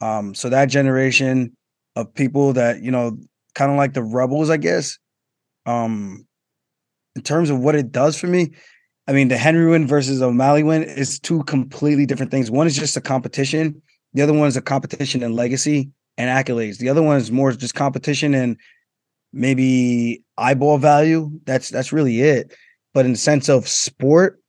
Um, 0.00 0.34
so 0.34 0.50
that 0.50 0.66
generation 0.66 1.56
of 1.96 2.12
people 2.12 2.52
that 2.52 2.82
you 2.82 2.90
know, 2.90 3.16
kind 3.54 3.70
of 3.70 3.78
like 3.78 3.94
the 3.94 4.02
rebels, 4.02 4.50
I 4.50 4.58
guess. 4.58 4.98
Um, 5.64 6.26
in 7.14 7.22
terms 7.22 7.50
of 7.50 7.60
what 7.60 7.74
it 7.74 7.92
does 7.92 8.18
for 8.18 8.26
me, 8.26 8.52
I 9.06 9.12
mean, 9.12 9.28
the 9.28 9.36
Henry 9.36 9.66
win 9.66 9.86
versus 9.86 10.20
O'Malley 10.20 10.62
win 10.62 10.82
is 10.82 11.18
two 11.18 11.42
completely 11.44 12.06
different 12.06 12.30
things. 12.30 12.50
One 12.50 12.66
is 12.66 12.76
just 12.76 12.96
a 12.96 13.00
competition. 13.00 13.80
The 14.14 14.22
other 14.22 14.32
one 14.32 14.48
is 14.48 14.56
a 14.56 14.62
competition 14.62 15.22
and 15.22 15.34
legacy 15.34 15.90
and 16.18 16.28
accolades. 16.28 16.78
The 16.78 16.88
other 16.88 17.02
one 17.02 17.16
is 17.16 17.32
more 17.32 17.52
just 17.52 17.74
competition 17.74 18.34
and 18.34 18.56
maybe 19.32 20.22
eyeball 20.38 20.78
value. 20.78 21.30
That's 21.44 21.70
that's 21.70 21.92
really 21.92 22.20
it. 22.20 22.54
But 22.94 23.06
in 23.06 23.12
the 23.12 23.18
sense 23.18 23.48
of 23.48 23.68
sport, 23.68 24.40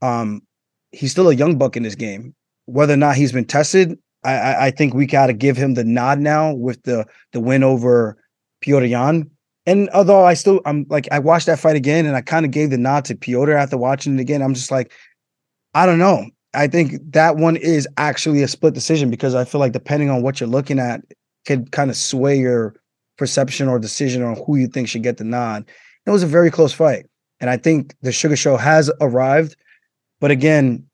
um, 0.00 0.42
he's 0.90 1.12
still 1.12 1.28
a 1.28 1.34
young 1.34 1.56
buck 1.58 1.76
in 1.76 1.84
this 1.84 1.94
game. 1.94 2.34
Whether 2.66 2.94
or 2.94 2.98
not 2.98 3.16
he's 3.16 3.32
been 3.32 3.44
tested, 3.44 3.98
I, 4.24 4.66
I 4.66 4.70
think 4.70 4.94
we 4.94 5.06
got 5.06 5.26
to 5.26 5.32
give 5.32 5.56
him 5.56 5.74
the 5.74 5.84
nod 5.84 6.18
now 6.18 6.52
with 6.52 6.82
the 6.82 7.06
the 7.32 7.40
win 7.40 7.62
over 7.62 8.16
Petr 8.64 8.88
Yan. 8.88 9.30
And 9.64 9.88
although 9.90 10.24
I 10.24 10.34
still, 10.34 10.60
I'm 10.66 10.86
like, 10.88 11.06
I 11.12 11.20
watched 11.20 11.46
that 11.46 11.60
fight 11.60 11.76
again, 11.76 12.04
and 12.04 12.16
I 12.16 12.20
kind 12.20 12.44
of 12.44 12.50
gave 12.50 12.70
the 12.70 12.78
nod 12.78 13.04
to 13.06 13.14
Piotr 13.14 13.52
after 13.52 13.76
watching 13.76 14.18
it 14.18 14.20
again. 14.20 14.42
I'm 14.42 14.54
just 14.54 14.72
like, 14.72 14.92
I 15.74 15.86
don't 15.86 16.00
know. 16.00 16.26
I 16.54 16.66
think 16.66 17.12
that 17.12 17.36
one 17.36 17.56
is 17.56 17.88
actually 17.96 18.42
a 18.42 18.48
split 18.48 18.74
decision 18.74 19.10
because 19.10 19.34
I 19.34 19.44
feel 19.44 19.60
like 19.60 19.72
depending 19.72 20.10
on 20.10 20.22
what 20.22 20.40
you're 20.40 20.48
looking 20.48 20.78
at, 20.78 21.00
could 21.46 21.72
kind 21.72 21.90
of 21.90 21.96
sway 21.96 22.38
your 22.38 22.74
perception 23.16 23.68
or 23.68 23.78
decision 23.78 24.22
on 24.22 24.36
who 24.46 24.56
you 24.56 24.66
think 24.66 24.88
should 24.88 25.02
get 25.02 25.16
the 25.16 25.24
nod. 25.24 25.64
It 26.06 26.10
was 26.10 26.22
a 26.22 26.26
very 26.26 26.50
close 26.50 26.72
fight. 26.72 27.06
And 27.40 27.50
I 27.50 27.56
think 27.56 27.94
the 28.02 28.10
Suga 28.10 28.36
Show 28.36 28.56
has 28.56 28.90
arrived. 29.00 29.56
But 30.20 30.30
again, 30.30 30.86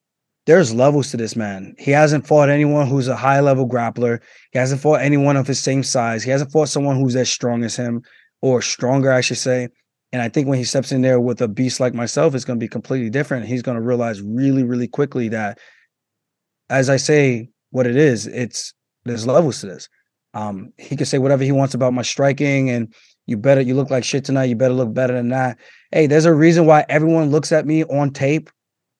there's 0.46 0.72
levels 0.72 1.10
to 1.10 1.18
this 1.18 1.36
man. 1.36 1.74
He 1.78 1.90
hasn't 1.90 2.26
fought 2.26 2.48
anyone 2.48 2.86
who's 2.86 3.08
a 3.08 3.16
high 3.16 3.40
level 3.40 3.68
grappler. 3.68 4.20
He 4.52 4.58
hasn't 4.58 4.80
fought 4.80 5.02
anyone 5.02 5.36
of 5.36 5.46
his 5.46 5.60
same 5.60 5.82
size. 5.82 6.22
He 6.22 6.30
hasn't 6.30 6.52
fought 6.52 6.70
someone 6.70 6.96
who's 6.96 7.16
as 7.16 7.28
strong 7.28 7.64
as 7.64 7.76
him 7.76 8.02
or 8.40 8.62
stronger, 8.62 9.12
I 9.12 9.20
should 9.20 9.36
say. 9.36 9.68
And 10.12 10.22
I 10.22 10.28
think 10.28 10.48
when 10.48 10.58
he 10.58 10.64
steps 10.64 10.90
in 10.90 11.02
there 11.02 11.20
with 11.20 11.40
a 11.42 11.48
beast 11.48 11.80
like 11.80 11.94
myself, 11.94 12.34
it's 12.34 12.44
going 12.44 12.58
to 12.58 12.64
be 12.64 12.68
completely 12.68 13.10
different. 13.10 13.46
He's 13.46 13.62
going 13.62 13.76
to 13.76 13.82
realize 13.82 14.22
really, 14.22 14.62
really 14.62 14.88
quickly 14.88 15.28
that, 15.28 15.58
as 16.70 16.88
I 16.88 16.96
say, 16.96 17.50
what 17.70 17.86
it 17.86 17.96
is, 17.96 18.26
it's 18.26 18.72
there's 19.04 19.26
levels 19.26 19.60
to 19.60 19.66
this. 19.66 19.88
Um, 20.34 20.72
he 20.78 20.96
can 20.96 21.06
say 21.06 21.18
whatever 21.18 21.44
he 21.44 21.52
wants 21.52 21.74
about 21.74 21.92
my 21.92 22.02
striking, 22.02 22.70
and 22.70 22.92
you 23.26 23.36
better 23.36 23.60
you 23.60 23.74
look 23.74 23.90
like 23.90 24.04
shit 24.04 24.24
tonight. 24.24 24.44
You 24.44 24.56
better 24.56 24.74
look 24.74 24.94
better 24.94 25.14
than 25.14 25.28
that. 25.28 25.58
Hey, 25.92 26.06
there's 26.06 26.24
a 26.24 26.34
reason 26.34 26.66
why 26.66 26.86
everyone 26.88 27.30
looks 27.30 27.52
at 27.52 27.66
me 27.66 27.84
on 27.84 28.10
tape 28.10 28.50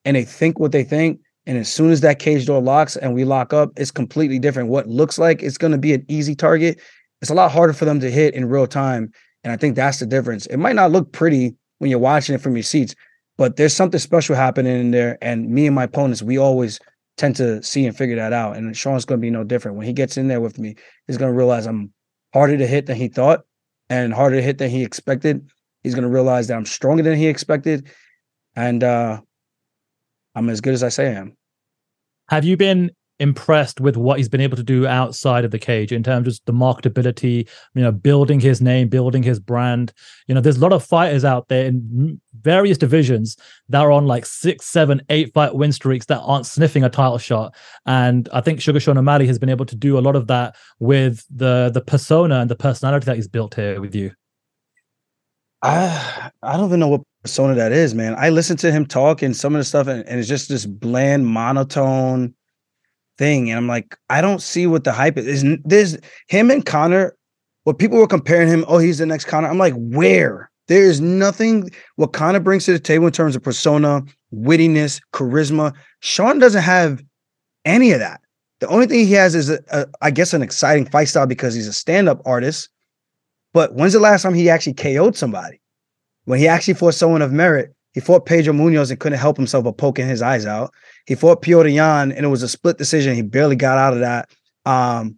and 0.05 0.17
they 0.17 0.25
think 0.25 0.59
what 0.59 0.73
they 0.73 0.85
think. 0.85 1.21
And 1.47 1.57
as 1.57 1.73
soon 1.73 1.91
as 1.91 2.03
that 2.03 2.19
cage 2.19 2.45
door 2.47 2.61
locks 2.61 2.97
and 2.97 3.15
we 3.15 3.25
lock 3.25 3.55
up, 3.55 3.71
it's 3.77 3.91
completely 3.91 4.39
different. 4.39 4.69
What 4.69 4.87
looks 4.87 5.19
like 5.19 5.43
it's 5.43 5.57
going 5.57 5.73
to 5.73 5.79
be 5.79 5.95
an 5.95 6.05
easy 6.09 6.35
target, 6.35 6.79
it's 7.23 7.31
a 7.31 7.35
lot 7.35 7.51
harder 7.51 7.73
for 7.73 7.87
them 7.87 8.01
to 8.01 8.11
hit 8.11 8.35
in 8.35 8.49
real 8.49 8.67
time. 8.67 9.11
And 9.45 9.53
I 9.53 9.57
think 9.57 9.77
that's 9.77 10.01
the 10.01 10.07
difference. 10.07 10.47
It 10.47 10.57
might 10.57 10.75
not 10.77 10.91
look 10.91 11.13
pretty 11.13 11.55
when 11.79 11.91
you're 11.91 11.99
watching 11.99 12.35
it 12.35 12.41
from 12.41 12.57
your 12.57 12.63
seats, 12.63 12.95
but 13.37 13.57
there's 13.57 13.75
something 13.75 14.01
special 14.01 14.35
happening 14.35 14.79
in 14.79 14.91
there. 14.91 15.19
And 15.23 15.49
me 15.49 15.67
and 15.67 15.75
my 15.75 15.85
opponents, 15.85 16.23
we 16.23 16.39
always 16.39 16.81
tend 17.17 17.37
to 17.37 17.63
see 17.63 17.87
and 17.87 17.97
figure 17.97 18.17
that 18.17 18.33
out. 18.33 18.57
And 18.57 18.77
Sean's 18.77 19.05
going 19.05 19.21
to 19.21 19.25
be 19.25 19.31
no 19.31 19.45
different. 19.45 19.77
When 19.77 19.87
he 19.87 19.93
gets 19.93 20.17
in 20.17 20.29
there 20.29 20.41
with 20.41 20.59
me, 20.59 20.77
he's 21.07 21.17
going 21.17 21.31
to 21.31 21.37
realize 21.37 21.67
I'm 21.67 21.93
harder 22.33 22.57
to 22.57 22.67
hit 22.67 22.87
than 22.87 22.97
he 22.97 23.09
thought 23.09 23.45
and 23.89 24.13
harder 24.13 24.37
to 24.37 24.43
hit 24.43 24.59
than 24.59 24.71
he 24.71 24.83
expected. 24.83 25.49
He's 25.83 25.95
going 25.95 26.05
to 26.05 26.11
realize 26.11 26.49
that 26.49 26.57
I'm 26.57 26.67
stronger 26.67 27.03
than 27.03 27.17
he 27.17 27.29
expected. 27.29 27.89
And 28.57 28.83
uh, 28.83 29.21
I'm 30.35 30.49
as 30.51 30.61
good 30.61 30.75
as 30.75 30.83
I 30.83 30.89
say 30.89 31.09
I 31.09 31.15
am. 31.15 31.37
Have 32.29 32.45
you 32.45 32.57
been 32.57 32.91
impressed 33.21 33.81
with 33.81 33.97
what 33.97 34.19
he's 34.19 34.29
been 34.29 34.41
able 34.41 34.57
to 34.57 34.63
do 34.63 34.87
outside 34.87 35.45
of 35.45 35.51
the 35.51 35.59
cage 35.59 35.93
in 35.93 36.03
terms 36.03 36.29
of 36.29 36.41
the 36.47 36.53
marketability, 36.53 37.49
you 37.75 37.83
know, 37.83 37.91
building 37.91 38.41
his 38.41 38.61
name, 38.61 38.89
building 38.89 39.23
his 39.23 39.41
brand. 39.41 39.93
You 40.27 40.35
know, 40.35 40.41
there's 40.41 40.57
a 40.57 40.61
lot 40.61 40.73
of 40.73 40.85
fighters 40.85 41.25
out 41.25 41.49
there 41.49 41.67
in 41.67 42.21
various 42.41 42.79
divisions 42.79 43.37
that 43.69 43.81
are 43.81 43.91
on 43.91 44.07
like 44.07 44.25
six, 44.25 44.67
seven, 44.67 45.03
eight 45.09 45.33
fight 45.35 45.55
win 45.55 45.73
streaks 45.73 46.07
that 46.07 46.21
aren't 46.21 46.47
sniffing 46.47 46.85
a 46.85 46.91
title 46.91 47.19
shot. 47.19 47.55
And 47.87 48.29
I 48.33 48.41
think 48.41 48.61
Suga 48.61 48.81
Sean 48.81 48.99
O'Malley 48.99 49.27
has 49.27 49.39
been 49.39 49.49
able 49.49 49.67
to 49.67 49.77
do 49.77 49.99
a 49.99 50.01
lot 50.01 50.17
of 50.17 50.27
that 50.29 50.57
with 50.79 51.25
the 51.35 51.71
the 51.73 51.81
persona 51.81 52.41
and 52.41 52.51
the 52.51 52.57
personality 52.57 53.07
that 53.07 53.17
he's 53.17 53.29
built 53.29 53.55
here 53.55 53.81
with 53.81 53.95
you. 53.95 54.13
I 55.63 56.31
I 56.43 56.57
don't 56.57 56.67
even 56.67 56.81
know 56.81 56.89
what 56.89 57.03
persona 57.23 57.55
that 57.55 57.73
is, 57.73 57.95
man. 57.95 58.15
I 58.17 58.29
listen 58.29 58.57
to 58.59 58.71
him 58.71 58.87
talk 58.87 59.23
and 59.23 59.37
some 59.37 59.55
of 59.55 59.59
the 59.59 59.65
stuff, 59.65 59.89
and, 59.89 60.07
and 60.07 60.21
it's 60.21 60.29
just 60.29 60.49
this 60.49 60.67
bland, 60.67 61.27
monotone 61.27 62.35
thing. 63.19 63.51
And 63.51 63.59
I'm 63.59 63.67
like, 63.67 63.97
I 64.09 64.21
don't 64.21 64.41
see 64.41 64.67
what 64.67 64.85
the 64.85 64.93
hype 64.93 65.19
is. 65.19 65.45
There's 65.65 65.99
him 66.29 66.51
and 66.51 66.65
Conor. 66.65 67.15
What 67.65 67.79
people 67.79 67.99
were 67.99 68.07
comparing 68.07 68.49
him, 68.49 68.65
oh, 68.67 68.79
he's 68.79 68.99
the 68.99 69.07
next 69.07 69.27
Conor. 69.27 69.49
I'm 69.49 69.59
like, 69.59 69.75
where? 69.75 70.51
There 70.69 70.85
is 70.85 71.01
nothing 71.01 71.71
what 71.97 72.13
Conor 72.13 72.41
brings 72.41 72.65
to 72.67 72.73
the 72.73 72.79
table 72.79 73.07
in 73.07 73.13
terms 73.13 73.37
of 73.37 73.43
persona, 73.43 74.03
wittiness, 74.35 75.01
charisma. 75.13 75.75
Sean 76.01 76.39
doesn't 76.39 76.63
have 76.63 77.03
any 77.65 77.93
of 77.93 77.99
that. 78.01 78.21
The 78.61 78.69
only 78.69 78.87
thing 78.87 79.07
he 79.07 79.13
has 79.13 79.35
is, 79.35 79.51
a, 79.51 79.61
a, 79.71 79.87
I 80.03 80.11
guess, 80.11 80.35
an 80.35 80.43
exciting 80.43 80.87
fight 80.87 81.09
style 81.09 81.27
because 81.27 81.55
he's 81.55 81.69
a 81.69 81.73
stand-up 81.73 82.21
artist. 82.25 82.69
But 83.55 83.75
when's 83.75 83.93
the 83.93 84.01
last 84.01 84.23
time 84.23 84.35
he 84.35 84.51
actually 84.51 84.75
KO'd 84.75 85.17
somebody? 85.17 85.61
When 86.25 86.39
he 86.39 86.49
actually 86.49 86.75
fought 86.75 86.95
someone 86.95 87.23
of 87.23 87.33
merit, 87.33 87.75
he 87.95 88.01
fought 88.01 88.27
Pedro 88.27 88.53
Munhoz 88.53 88.91
and 88.91 89.01
couldn't 89.01 89.19
help 89.19 89.37
himself 89.37 89.65
but 89.65 89.79
poking 89.79 90.07
his 90.07 90.23
eyes 90.23 90.45
out. 90.45 90.73
He 91.09 91.15
fought 91.15 91.41
Petr 91.41 91.73
Yan 91.73 92.13
and 92.13 92.27
it 92.27 92.29
was 92.29 92.43
a 92.43 92.49
split 92.49 92.77
decision. 92.77 93.15
He 93.15 93.23
barely 93.23 93.57
got 93.57 93.79
out 93.79 93.95
of 93.95 94.01
that. 94.01 94.29
Um, 94.67 95.17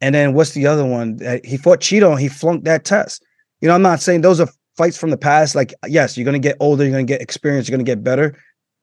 and 0.00 0.14
then 0.14 0.32
what's 0.32 0.52
the 0.52 0.68
other 0.68 0.84
one? 0.84 1.18
He 1.42 1.56
fought 1.56 1.80
Chito 1.80 2.12
and 2.12 2.20
he 2.20 2.28
flunked 2.28 2.64
that 2.66 2.84
test. 2.84 3.24
You 3.60 3.66
know, 3.66 3.74
I'm 3.74 3.82
not 3.82 4.00
saying 4.00 4.20
those 4.20 4.38
are 4.38 4.46
fights 4.76 4.96
from 4.96 5.10
the 5.10 5.16
past. 5.16 5.56
Like, 5.56 5.74
yes, 5.88 6.16
you're 6.16 6.24
gonna 6.24 6.38
get 6.38 6.56
older, 6.60 6.84
you're 6.84 6.92
gonna 6.92 7.02
get 7.02 7.20
experience, 7.20 7.68
you're 7.68 7.76
gonna 7.76 7.82
get 7.82 8.04
better. 8.04 8.38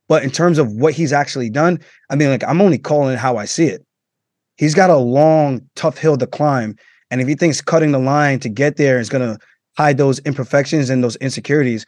But 0.10 0.24
in 0.24 0.30
terms 0.30 0.58
of 0.58 0.74
what 0.74 0.94
he's 0.94 1.14
actually 1.14 1.50
done, 1.50 1.80
I 2.10 2.18
mean, 2.18 2.28
like, 2.28 2.44
I'm 2.44 2.60
only 2.60 2.80
calling 2.80 3.14
it 3.14 3.18
how 3.18 3.38
I 3.38 3.46
see 3.46 3.68
it. 3.68 3.86
He's 4.58 4.76
got 4.76 4.90
a 4.90 4.98
long, 4.98 5.62
tough 5.78 5.98
hill 5.98 6.18
to 6.18 6.28
climb. 6.28 6.76
And 7.12 7.22
if 7.22 7.30
he 7.30 7.36
thinks 7.36 7.62
cutting 7.62 7.94
the 7.94 8.00
line 8.00 8.42
to 8.42 8.50
get 8.50 8.76
there 8.76 9.00
is 9.00 9.08
gonna 9.08 9.38
hide 9.78 9.98
those 9.98 10.20
imperfections 10.20 10.90
and 10.90 11.02
those 11.02 11.16
insecurities, 11.16 11.86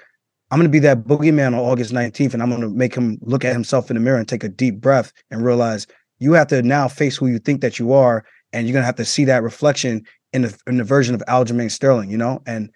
I'm 0.49 0.59
going 0.59 0.69
to 0.69 0.71
be 0.71 0.79
that 0.79 1.03
boogeyman 1.03 1.47
on 1.47 1.55
August 1.55 1.91
19th, 1.91 2.33
and 2.33 2.41
I'm 2.41 2.49
going 2.49 2.61
to 2.61 2.69
make 2.69 2.95
him 2.95 3.17
look 3.21 3.43
at 3.43 3.53
himself 3.53 3.89
in 3.89 3.95
the 3.95 4.01
mirror 4.01 4.17
and 4.17 4.27
take 4.27 4.43
a 4.43 4.49
deep 4.49 4.79
breath 4.79 5.11
and 5.29 5.43
realize 5.43 5.87
you 6.19 6.33
have 6.33 6.47
to 6.47 6.61
now 6.61 6.87
face 6.87 7.17
who 7.17 7.27
you 7.27 7.39
think 7.39 7.61
that 7.61 7.79
you 7.79 7.91
are, 7.93 8.23
and 8.53 8.65
you're 8.65 8.73
going 8.73 8.81
to 8.81 8.87
have 8.87 8.95
to 8.95 9.05
see 9.05 9.25
that 9.25 9.43
reflection 9.43 10.05
in 10.33 10.43
the 10.43 10.57
in 10.65 10.77
the 10.77 10.83
version 10.83 11.15
of 11.15 11.23
Aljamain 11.27 11.69
Sterling, 11.69 12.09
you 12.09 12.17
know, 12.17 12.41
and 12.45 12.71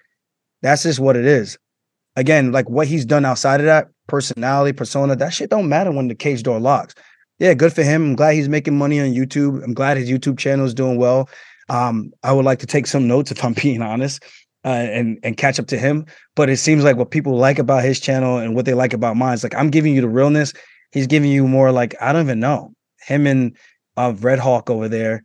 that's 0.61 0.83
just 0.83 0.99
what 0.99 1.15
it 1.15 1.25
is. 1.25 1.57
Again, 2.17 2.51
like 2.51 2.69
what 2.69 2.87
he's 2.87 3.05
done 3.05 3.23
outside 3.23 3.61
of 3.61 3.65
that 3.65 3.87
personality, 4.07 4.73
persona, 4.73 5.15
that 5.15 5.33
shit 5.33 5.49
don't 5.49 5.69
matter 5.69 5.91
when 5.91 6.09
the 6.09 6.15
cage 6.15 6.43
door 6.43 6.59
locks. 6.59 6.93
Yeah, 7.39 7.53
good 7.53 7.73
for 7.73 7.83
him. 7.83 8.03
I'm 8.03 8.15
glad 8.15 8.33
he's 8.33 8.49
making 8.49 8.77
money 8.77 8.99
on 8.99 9.07
YouTube. 9.07 9.63
I'm 9.63 9.73
glad 9.73 9.97
his 9.97 10.09
YouTube 10.09 10.37
channel 10.37 10.65
is 10.65 10.73
doing 10.73 10.97
well. 10.97 11.29
Um, 11.69 12.11
I 12.21 12.33
would 12.33 12.45
like 12.45 12.59
to 12.59 12.67
take 12.67 12.85
some 12.85 13.07
notes 13.07 13.31
if 13.31 13.43
I'm 13.43 13.53
being 13.61 13.81
honest 13.81 14.23
uh, 14.65 14.69
and 14.69 15.19
and 15.23 15.37
catch 15.37 15.59
up 15.59 15.67
to 15.67 15.77
him. 15.77 16.05
But 16.35 16.49
it 16.49 16.57
seems 16.57 16.83
like 16.83 16.97
what 16.97 17.11
people 17.11 17.35
like 17.37 17.59
about 17.59 17.83
his 17.83 17.99
channel 17.99 18.37
and 18.37 18.55
what 18.55 18.65
they 18.65 18.73
like 18.73 18.93
about 18.93 19.17
mine 19.17 19.33
is 19.33 19.43
like 19.43 19.55
I'm 19.55 19.69
giving 19.69 19.95
you 19.95 20.01
the 20.01 20.09
realness. 20.09 20.53
He's 20.91 21.07
giving 21.07 21.31
you 21.31 21.47
more 21.47 21.71
like 21.71 21.95
I 22.01 22.13
don't 22.13 22.23
even 22.23 22.39
know 22.39 22.73
him 23.05 23.27
and 23.27 23.55
uh, 23.97 24.13
Red 24.19 24.39
Hawk 24.39 24.69
over 24.69 24.87
there. 24.87 25.23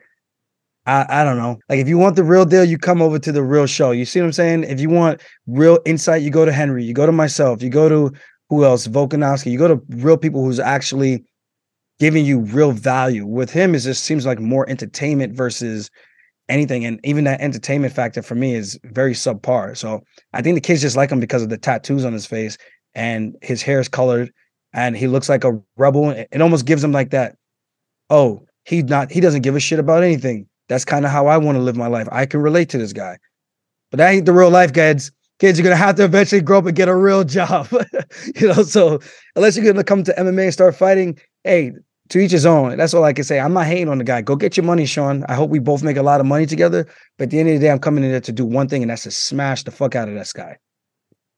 I, 0.87 1.05
I 1.09 1.25
don't 1.25 1.37
know. 1.37 1.59
Like 1.69 1.81
if 1.81 1.89
you 1.89 1.99
want 1.99 2.17
the 2.17 2.25
real 2.25 2.45
deal, 2.45 2.65
you 2.65 2.79
come 2.79 3.03
over 3.03 3.19
to 3.19 3.33
the 3.33 3.43
real 3.43 3.67
show. 3.67 3.91
You 3.91 4.05
see 4.05 4.21
what 4.21 4.27
I'm 4.27 4.33
saying? 4.33 4.65
If 4.65 4.81
you 4.81 4.89
want 4.89 5.21
real 5.47 5.81
insight, 5.85 6.23
you 6.23 6.31
go 6.31 6.45
to 6.45 6.53
Henry. 6.53 6.85
You 6.85 6.95
go 6.95 7.07
to 7.07 7.13
myself. 7.13 7.63
You 7.63 7.71
go 7.71 7.89
to 7.89 8.17
who 8.49 8.65
else? 8.65 8.87
Volkanovski. 8.87 9.51
You 9.51 9.59
go 9.59 9.69
to 9.69 9.83
real 9.89 10.17
people 10.17 10.45
who's 10.45 10.61
actually 10.61 11.25
giving 11.99 12.25
you 12.25 12.41
real 12.41 12.73
value. 12.73 13.27
With 13.27 13.51
him, 13.51 13.75
it 13.75 13.81
just 13.81 14.05
seems 14.05 14.25
like 14.25 14.39
more 14.39 14.69
entertainment 14.69 15.35
versus 15.35 15.91
anything. 16.49 16.85
And 16.85 17.01
even 17.05 17.25
that 17.25 17.41
entertainment 17.41 17.93
factor 17.93 18.23
for 18.23 18.35
me 18.35 18.55
is 18.55 18.79
very 18.85 19.13
subpar. 19.13 19.77
So 19.77 20.03
I 20.33 20.43
think 20.43 20.55
the 20.55 20.61
kids 20.61 20.83
just 20.83 20.97
like 20.97 21.11
him 21.11 21.21
because 21.21 21.43
of 21.43 21.49
the 21.49 21.59
tattoos 21.59 22.05
on 22.05 22.13
his 22.13 22.27
face 22.27 22.57
and 22.95 23.37
his 23.43 23.63
hair 23.63 23.81
is 23.81 23.89
colored 23.89 24.33
and 24.73 24.97
he 24.97 25.07
looks 25.07 25.29
like 25.29 25.45
a 25.45 25.61
rebel. 25.77 26.11
It 26.11 26.41
almost 26.41 26.67
gives 26.67 26.85
him 26.85 26.93
like 26.93 27.11
that. 27.11 27.37
Oh, 28.11 28.47
he 28.65 28.83
not 28.83 29.11
he 29.11 29.21
doesn't 29.21 29.43
give 29.43 29.57
a 29.57 29.61
shit 29.61 29.79
about 29.79 30.03
anything. 30.03 30.49
That's 30.69 30.85
kind 30.85 31.05
of 31.05 31.11
how 31.11 31.27
I 31.27 31.37
want 31.39 31.57
to 31.57 31.63
live 31.63 31.77
my 31.77 31.87
life. 31.87 32.09
I 32.11 32.27
can 32.27 32.41
relate 32.41 32.69
to 32.71 32.79
this 32.79 32.93
guy. 32.93 33.19
But 33.91 33.99
that 33.99 34.11
ain't 34.11 34.27
the 34.27 34.33
real 34.33 34.51
life, 34.51 34.73
kids. 34.73 35.13
Kids, 35.39 35.59
you're 35.59 35.65
gonna 35.65 35.77
have 35.77 35.97
to 35.97 36.05
eventually 36.05 36.41
grow 36.41 36.59
up 36.59 36.67
and 36.67 36.77
get 36.77 36.89
a 36.89 36.95
real 36.95 37.25
job. 37.39 37.69
you 38.35 38.49
know, 38.49 38.63
so 38.63 39.01
unless 39.35 39.57
you're 39.57 39.65
gonna 39.65 39.85
come 39.85 40.03
to 40.05 40.15
MMA 40.15 40.45
and 40.45 40.53
start 40.53 40.77
fighting, 40.77 41.19
hey, 41.45 41.73
to 42.09 42.19
each 42.19 42.31
his 42.31 42.47
own. 42.47 42.77
That's 42.77 42.95
all 42.95 43.05
I 43.05 43.13
can 43.13 43.25
say. 43.25 43.41
I'm 43.41 43.53
not 43.53 43.67
hating 43.67 43.89
on 43.89 43.99
the 43.99 44.05
guy. 44.05 44.23
Go 44.23 44.37
get 44.37 44.57
your 44.57 44.65
money, 44.65 44.87
Sean. 44.87 45.25
I 45.29 45.35
hope 45.35 45.51
we 45.51 45.59
both 45.59 45.83
make 45.83 45.97
a 45.97 46.03
lot 46.03 46.21
of 46.21 46.27
money 46.27 46.47
together. 46.47 46.87
But 47.19 47.25
at 47.25 47.31
the 47.31 47.41
end 47.41 47.49
of 47.49 47.55
the 47.55 47.61
day, 47.61 47.71
I'm 47.71 47.79
coming 47.79 48.05
in 48.05 48.11
there 48.11 48.21
to 48.21 48.33
do 48.33 48.45
one 48.45 48.69
thing, 48.69 48.83
and 48.83 48.91
that's 48.91 49.05
to 49.05 49.11
smash 49.11 49.65
the 49.65 49.71
fuck 49.71 49.95
out 49.95 50.09
of 50.09 50.15
this 50.15 50.33
guy. 50.33 50.59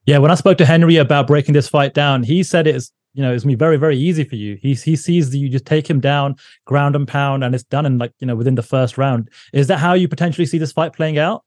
Yeah, 0.05 0.17
when 0.17 0.31
I 0.31 0.35
spoke 0.35 0.57
to 0.59 0.65
Henry 0.65 0.97
about 0.97 1.27
breaking 1.27 1.53
this 1.53 1.69
fight 1.69 1.93
down, 1.93 2.23
he 2.23 2.43
said 2.43 2.67
it's 2.67 2.91
you 3.13 3.21
know 3.21 3.33
it's 3.33 3.43
gonna 3.43 3.53
be 3.53 3.57
very 3.59 3.77
very 3.77 3.97
easy 3.97 4.23
for 4.23 4.35
you. 4.35 4.57
He 4.61 4.73
he 4.73 4.95
sees 4.95 5.31
that 5.31 5.37
you 5.37 5.49
just 5.49 5.65
take 5.65 5.89
him 5.89 5.99
down, 5.99 6.35
ground 6.65 6.95
and 6.95 7.07
pound, 7.07 7.43
and 7.43 7.53
it's 7.53 7.63
done 7.63 7.85
in 7.85 7.97
like 7.97 8.13
you 8.19 8.27
know 8.27 8.35
within 8.35 8.55
the 8.55 8.63
first 8.63 8.97
round. 8.97 9.29
Is 9.53 9.67
that 9.67 9.77
how 9.77 9.93
you 9.93 10.07
potentially 10.07 10.45
see 10.45 10.57
this 10.57 10.71
fight 10.71 10.93
playing 10.93 11.17
out? 11.17 11.43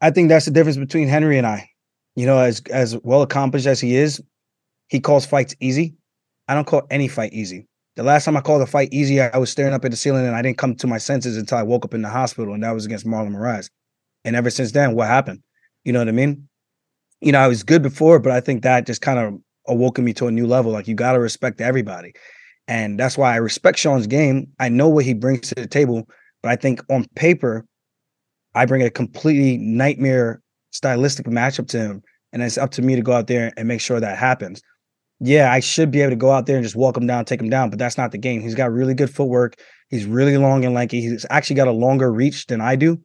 I 0.00 0.10
think 0.10 0.28
that's 0.28 0.44
the 0.44 0.50
difference 0.50 0.78
between 0.78 1.08
Henry 1.08 1.38
and 1.38 1.46
I. 1.46 1.68
You 2.14 2.26
know, 2.26 2.38
as 2.38 2.62
as 2.70 2.96
well 3.02 3.22
accomplished 3.22 3.66
as 3.66 3.80
he 3.80 3.96
is, 3.96 4.22
he 4.88 5.00
calls 5.00 5.26
fights 5.26 5.54
easy. 5.60 5.94
I 6.46 6.54
don't 6.54 6.66
call 6.66 6.86
any 6.90 7.08
fight 7.08 7.32
easy. 7.32 7.66
The 7.98 8.04
last 8.04 8.26
time 8.26 8.36
I 8.36 8.40
called 8.40 8.62
a 8.62 8.66
fight 8.66 8.90
easy, 8.92 9.20
I 9.20 9.36
was 9.38 9.50
staring 9.50 9.74
up 9.74 9.84
at 9.84 9.90
the 9.90 9.96
ceiling 9.96 10.24
and 10.24 10.36
I 10.36 10.40
didn't 10.40 10.56
come 10.56 10.76
to 10.76 10.86
my 10.86 10.98
senses 10.98 11.36
until 11.36 11.58
I 11.58 11.64
woke 11.64 11.84
up 11.84 11.94
in 11.94 12.02
the 12.02 12.08
hospital, 12.08 12.54
and 12.54 12.62
that 12.62 12.70
was 12.70 12.86
against 12.86 13.04
Marlon 13.04 13.34
Moraes. 13.34 13.70
And 14.24 14.36
ever 14.36 14.50
since 14.50 14.70
then, 14.70 14.94
what 14.94 15.08
happened? 15.08 15.42
You 15.82 15.92
know 15.92 15.98
what 15.98 16.06
I 16.06 16.12
mean? 16.12 16.48
You 17.20 17.32
know, 17.32 17.40
I 17.40 17.48
was 17.48 17.64
good 17.64 17.82
before, 17.82 18.20
but 18.20 18.30
I 18.30 18.38
think 18.38 18.62
that 18.62 18.86
just 18.86 19.00
kind 19.00 19.18
of 19.18 19.40
awoken 19.66 20.04
me 20.04 20.12
to 20.12 20.28
a 20.28 20.30
new 20.30 20.46
level. 20.46 20.70
Like 20.70 20.86
you 20.86 20.94
got 20.94 21.14
to 21.14 21.18
respect 21.18 21.60
everybody. 21.60 22.12
And 22.68 23.00
that's 23.00 23.18
why 23.18 23.32
I 23.32 23.38
respect 23.38 23.80
Sean's 23.80 24.06
game. 24.06 24.46
I 24.60 24.68
know 24.68 24.88
what 24.88 25.04
he 25.04 25.12
brings 25.12 25.48
to 25.48 25.56
the 25.56 25.66
table, 25.66 26.08
but 26.40 26.52
I 26.52 26.54
think 26.54 26.80
on 26.88 27.04
paper, 27.16 27.66
I 28.54 28.64
bring 28.66 28.82
a 28.82 28.90
completely 28.90 29.56
nightmare 29.56 30.40
stylistic 30.70 31.26
matchup 31.26 31.66
to 31.70 31.78
him. 31.78 32.02
And 32.32 32.44
it's 32.44 32.58
up 32.58 32.70
to 32.72 32.82
me 32.82 32.94
to 32.94 33.02
go 33.02 33.14
out 33.14 33.26
there 33.26 33.52
and 33.56 33.66
make 33.66 33.80
sure 33.80 33.98
that 33.98 34.18
happens. 34.18 34.62
Yeah, 35.20 35.52
I 35.52 35.60
should 35.60 35.90
be 35.90 36.00
able 36.00 36.10
to 36.10 36.16
go 36.16 36.30
out 36.30 36.46
there 36.46 36.56
and 36.56 36.64
just 36.64 36.76
walk 36.76 36.96
him 36.96 37.06
down, 37.06 37.24
take 37.24 37.40
him 37.40 37.50
down, 37.50 37.70
but 37.70 37.78
that's 37.78 37.98
not 37.98 38.12
the 38.12 38.18
game. 38.18 38.40
He's 38.40 38.54
got 38.54 38.72
really 38.72 38.94
good 38.94 39.10
footwork. 39.10 39.56
He's 39.90 40.04
really 40.04 40.36
long 40.36 40.64
and 40.64 40.74
lanky. 40.74 41.00
He's 41.00 41.26
actually 41.30 41.56
got 41.56 41.68
a 41.68 41.72
longer 41.72 42.12
reach 42.12 42.46
than 42.46 42.60
I 42.60 42.76
do. 42.76 43.00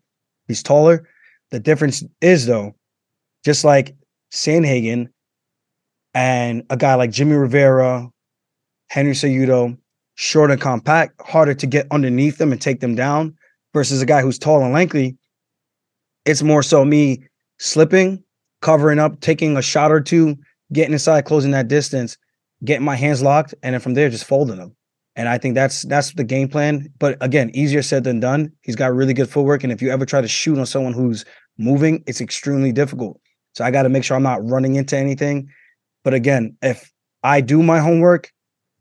He's 0.48 0.62
taller. 0.62 1.08
The 1.52 1.60
difference 1.60 2.04
is 2.22 2.46
though, 2.46 2.76
just 3.44 3.64
like 3.64 3.96
Sandhagen 4.32 5.08
and 6.14 6.64
a 6.70 6.78
guy 6.78 6.96
like 6.96 7.12
Jimmy 7.12 7.36
Rivera, 7.36 8.10
Henry 8.90 9.14
Cejudo, 9.14 9.78
short 10.16 10.52
and 10.52 10.62
compact, 10.62 11.20
harder 11.22 11.54
to 11.56 11.66
get 11.66 11.88
underneath 11.92 12.38
them 12.38 12.52
and 12.52 12.62
take 12.62 12.80
them 12.80 12.96
down 12.96 13.36
versus 13.74 14.02
a 14.02 14.06
guy 14.06 14.22
who's 14.22 14.38
tall 14.38 14.64
and 14.64 14.74
lanky. 14.74 15.18
It's 16.26 16.44
more 16.44 16.64
so 16.64 16.86
me 16.86 17.24
slipping, 17.60 18.24
covering 18.62 19.00
up, 19.00 19.20
taking 19.20 19.58
a 19.58 19.62
shot 19.62 19.92
or 19.92 20.02
two, 20.02 20.38
getting 20.74 20.94
inside, 20.94 21.26
closing 21.26 21.52
that 21.52 21.68
distance, 21.68 22.18
getting 22.66 22.86
my 22.86 22.96
hands 22.96 23.22
locked, 23.22 23.54
and 23.64 23.74
then 23.74 23.82
from 23.82 23.94
there 23.94 24.10
just 24.10 24.26
folding 24.26 24.58
them. 24.58 24.76
And 25.16 25.30
I 25.30 25.38
think 25.38 25.56
that's 25.56 25.84
that's 25.84 26.14
the 26.14 26.24
game 26.24 26.50
plan. 26.50 26.92
But 27.00 27.18
again, 27.22 27.52
easier 27.54 27.84
said 27.84 28.04
than 28.04 28.20
done. 28.20 28.52
He's 28.62 28.76
got 28.76 28.94
really 28.94 29.14
good 29.14 29.30
footwork. 29.30 29.64
And 29.64 29.72
if 29.72 29.82
you 29.82 29.92
ever 29.92 30.06
try 30.06 30.22
to 30.22 30.28
shoot 30.28 30.58
on 30.58 30.66
someone 30.66 30.94
who's 30.94 31.24
moving, 31.58 32.04
it's 32.08 32.20
extremely 32.20 32.72
difficult. 32.72 33.20
So 33.54 33.64
I 33.64 33.70
got 33.70 33.84
to 33.84 33.90
make 33.90 34.04
sure 34.04 34.18
I'm 34.18 34.24
not 34.24 34.44
running 34.44 34.76
into 34.76 34.98
anything. 34.98 35.50
But 36.04 36.16
again, 36.16 36.58
if 36.64 36.92
I 37.22 37.42
do 37.42 37.62
my 37.62 37.80
homework, 37.80 38.32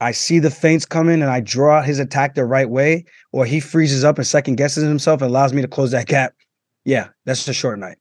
I 0.00 0.12
see 0.12 0.38
the 0.38 0.50
feints 0.50 0.86
coming 0.86 1.22
and 1.22 1.30
I 1.30 1.40
draw 1.40 1.78
out 1.78 1.84
his 1.84 1.98
attack 1.98 2.34
the 2.34 2.44
right 2.44 2.68
way, 2.68 3.04
or 3.30 3.44
he 3.44 3.60
freezes 3.60 4.02
up 4.02 4.16
and 4.18 4.26
second 4.26 4.56
guesses 4.56 4.82
himself 4.82 5.20
and 5.20 5.30
allows 5.30 5.52
me 5.52 5.62
to 5.62 5.68
close 5.68 5.92
that 5.92 6.08
gap. 6.08 6.34
Yeah, 6.84 7.08
that's 7.24 7.46
a 7.46 7.52
short 7.52 7.78
night. 7.78 7.98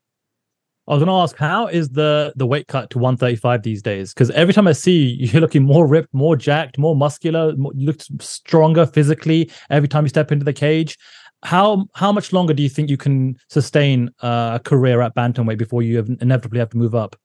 I 0.88 0.93
was 0.93 1.03
going 1.03 1.07
to 1.07 1.21
ask, 1.21 1.38
how 1.38 1.67
is 1.67 1.89
the 1.89 2.33
the 2.35 2.45
weight 2.45 2.67
cut 2.67 2.89
to 2.91 2.97
135 2.97 3.63
these 3.63 3.81
days? 3.81 4.13
Because 4.13 4.31
every 4.31 4.53
time 4.53 4.67
I 4.67 4.73
see 4.73 5.11
you, 5.11 5.27
you're 5.31 5.41
looking 5.41 5.63
more 5.63 5.88
ripped, 5.88 6.13
more 6.13 6.35
jacked, 6.35 6.77
more 6.77 6.95
muscular. 6.95 7.55
More, 7.55 7.71
you 7.75 7.88
look 7.88 8.01
stronger 8.19 8.85
physically 8.85 9.51
every 9.69 9.88
time 9.88 10.05
you 10.05 10.09
step 10.09 10.31
into 10.31 10.45
the 10.45 10.53
cage. 10.53 10.97
How 11.43 11.85
how 11.95 12.11
much 12.11 12.33
longer 12.33 12.53
do 12.53 12.61
you 12.61 12.69
think 12.69 12.89
you 12.89 12.97
can 12.97 13.35
sustain 13.50 14.11
a 14.21 14.59
career 14.63 15.01
at 15.01 15.15
bantamweight 15.15 15.57
before 15.57 15.81
you 15.81 16.00
inevitably 16.19 16.59
have 16.59 16.69
to 16.69 16.77
move 16.77 16.93
up? 16.93 17.15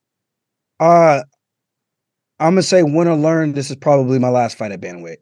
Uh, 0.81 1.23
I'm 2.39 2.53
gonna 2.53 2.63
say 2.63 2.83
win 2.83 3.09
or 3.09 3.17
learn. 3.17 3.53
This 3.53 3.71
is 3.71 3.77
probably 3.77 4.19
my 4.19 4.29
last 4.29 4.57
fight 4.57 4.73
at 4.73 4.81
bantamweight. 4.81 5.19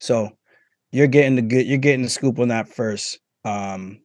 So 0.00 0.30
you're 0.92 1.06
getting 1.06 1.36
the 1.36 1.42
good. 1.42 1.66
You're 1.66 1.78
getting 1.78 2.02
the 2.02 2.08
scoop 2.08 2.38
on 2.38 2.48
that 2.48 2.68
first. 2.68 3.18
Um, 3.44 4.00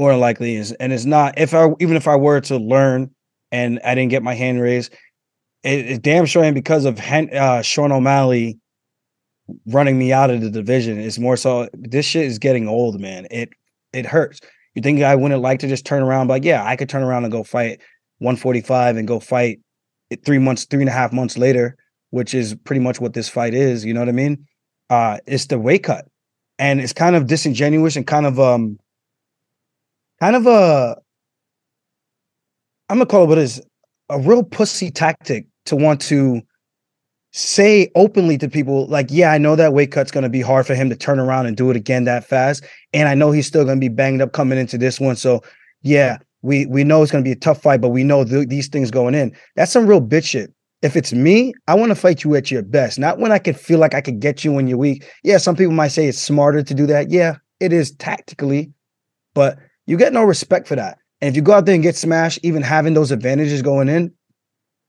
more 0.00 0.10
than 0.10 0.20
likely 0.20 0.56
is 0.56 0.72
and 0.72 0.92
it's 0.92 1.04
not 1.04 1.38
if 1.38 1.54
i 1.54 1.68
even 1.78 1.96
if 1.96 2.08
i 2.08 2.16
were 2.16 2.40
to 2.40 2.56
learn 2.56 3.08
and 3.52 3.78
i 3.84 3.94
didn't 3.94 4.10
get 4.10 4.22
my 4.22 4.34
hand 4.34 4.60
raised 4.60 4.92
it, 5.62 5.86
it's 5.86 5.98
damn 5.98 6.26
sure 6.26 6.42
and 6.42 6.54
because 6.54 6.84
of 6.86 6.98
Hen, 6.98 7.28
uh, 7.36 7.62
sean 7.62 7.92
o'malley 7.92 8.58
running 9.66 9.98
me 9.98 10.12
out 10.12 10.30
of 10.30 10.40
the 10.40 10.50
division. 10.50 10.98
It's 10.98 11.18
more 11.18 11.36
so 11.36 11.68
this 11.72 12.06
shit 12.06 12.24
is 12.24 12.38
getting 12.38 12.68
old 12.68 13.00
man. 13.00 13.26
It 13.30 13.50
it 13.92 14.06
hurts. 14.06 14.40
You 14.74 14.82
think 14.82 15.02
i 15.02 15.16
wouldn't 15.16 15.42
like 15.42 15.58
to 15.60 15.68
just 15.68 15.84
turn 15.84 16.02
around 16.02 16.28
like 16.28 16.44
yeah 16.44 16.64
i 16.64 16.76
could 16.76 16.88
turn 16.88 17.02
around 17.02 17.24
and 17.24 17.32
go 17.32 17.42
fight 17.42 17.80
145 18.18 18.96
and 18.96 19.08
go 19.08 19.18
fight 19.18 19.60
three 20.24 20.38
months 20.38 20.64
three 20.64 20.80
and 20.80 20.88
a 20.88 20.92
half 20.92 21.12
months 21.12 21.36
later 21.36 21.76
which 22.10 22.32
is 22.34 22.54
pretty 22.64 22.80
much 22.80 23.00
what 23.00 23.12
this 23.12 23.28
fight 23.28 23.52
is 23.52 23.84
you 23.84 23.92
know 23.92 24.00
what 24.00 24.08
i 24.08 24.12
mean? 24.12 24.46
Uh 24.88 25.18
it's 25.26 25.46
the 25.46 25.58
weight 25.58 25.82
cut. 25.82 26.06
And 26.58 26.80
it's 26.80 26.92
kind 26.92 27.16
of 27.16 27.26
disingenuous 27.26 27.96
and 27.96 28.06
kind 28.06 28.26
of 28.26 28.38
um 28.38 28.78
kind 30.20 30.36
of 30.36 30.46
a 30.46 30.96
I'm 32.88 32.98
gonna 32.98 33.06
call 33.06 33.24
it 33.24 33.28
what 33.28 33.38
is 33.38 33.62
a 34.08 34.18
real 34.18 34.42
pussy 34.42 34.90
tactic 34.90 35.46
to 35.66 35.76
want 35.76 36.00
to 36.02 36.42
say 37.32 37.88
openly 37.94 38.36
to 38.38 38.48
people 38.48 38.88
like, 38.88 39.06
yeah, 39.10 39.30
I 39.30 39.38
know 39.38 39.54
that 39.54 39.72
weight 39.72 39.92
cut's 39.92 40.10
gonna 40.10 40.28
be 40.28 40.40
hard 40.40 40.66
for 40.66 40.74
him 40.74 40.90
to 40.90 40.96
turn 40.96 41.20
around 41.20 41.46
and 41.46 41.56
do 41.56 41.70
it 41.70 41.76
again 41.76 42.04
that 42.04 42.24
fast, 42.24 42.64
and 42.92 43.08
I 43.08 43.14
know 43.14 43.30
he's 43.30 43.46
still 43.46 43.64
gonna 43.64 43.80
be 43.80 43.88
banged 43.88 44.20
up 44.20 44.32
coming 44.32 44.58
into 44.58 44.76
this 44.76 45.00
one. 45.00 45.16
So 45.16 45.42
yeah, 45.82 46.18
we 46.42 46.66
we 46.66 46.84
know 46.84 47.02
it's 47.02 47.12
gonna 47.12 47.24
be 47.24 47.32
a 47.32 47.36
tough 47.36 47.62
fight, 47.62 47.80
but 47.80 47.90
we 47.90 48.04
know 48.04 48.24
th- 48.24 48.48
these 48.48 48.68
things 48.68 48.90
going 48.90 49.14
in. 49.14 49.34
That's 49.56 49.72
some 49.72 49.86
real 49.86 50.02
bitch 50.02 50.24
shit. 50.24 50.52
If 50.82 50.96
it's 50.96 51.12
me, 51.12 51.52
I 51.68 51.74
want 51.74 51.90
to 51.90 51.94
fight 51.94 52.24
you 52.24 52.34
at 52.36 52.50
your 52.50 52.62
best, 52.62 52.98
not 52.98 53.18
when 53.18 53.32
I 53.32 53.38
could 53.38 53.56
feel 53.56 53.78
like 53.78 53.94
I 53.94 54.00
could 54.00 54.18
get 54.18 54.44
you 54.44 54.52
when 54.52 54.66
you're 54.66 54.78
weak. 54.78 55.04
Yeah, 55.22 55.36
some 55.36 55.54
people 55.54 55.74
might 55.74 55.88
say 55.88 56.06
it's 56.08 56.18
smarter 56.18 56.62
to 56.62 56.74
do 56.74 56.86
that. 56.86 57.10
Yeah, 57.10 57.36
it 57.60 57.70
is 57.70 57.92
tactically, 57.92 58.72
but 59.34 59.58
you 59.90 59.96
get 59.96 60.12
no 60.12 60.22
respect 60.22 60.68
for 60.68 60.76
that. 60.76 60.98
And 61.20 61.28
if 61.28 61.34
you 61.34 61.42
go 61.42 61.52
out 61.52 61.66
there 61.66 61.74
and 61.74 61.82
get 61.82 61.96
smashed, 61.96 62.38
even 62.44 62.62
having 62.62 62.94
those 62.94 63.10
advantages 63.10 63.60
going 63.60 63.88
in, 63.88 64.12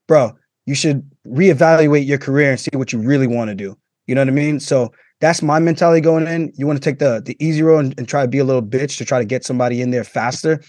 bro, 0.08 0.32
you 0.68 0.76
should 0.76 1.10
reevaluate 1.26 2.06
your 2.06 2.20
career 2.20 2.52
and 2.52 2.60
see 2.60 2.70
what 2.76 2.94
you 2.94 3.00
really 3.00 3.26
want 3.26 3.50
to 3.50 3.56
do. 3.56 3.76
You 4.06 4.14
know 4.14 4.22
what 4.22 4.28
I 4.28 4.32
mean? 4.32 4.60
So 4.60 4.94
that's 5.20 5.42
my 5.42 5.58
mentality 5.58 6.02
going 6.02 6.28
in. 6.28 6.54
You 6.56 6.68
want 6.68 6.78
to 6.78 6.88
take 6.88 7.00
the 7.00 7.20
the 7.26 7.36
easy 7.44 7.64
road 7.64 7.86
and, 7.86 7.96
and, 7.98 8.08
try 8.08 8.22
to 8.22 8.28
be 8.28 8.38
a 8.38 8.44
little 8.44 8.62
bitch 8.62 8.98
to 9.00 9.06
try 9.06 9.18
to 9.18 9.26
get 9.26 9.44
somebody 9.44 9.82
in 9.82 9.90
there 9.90 10.04
faster. 10.04 10.62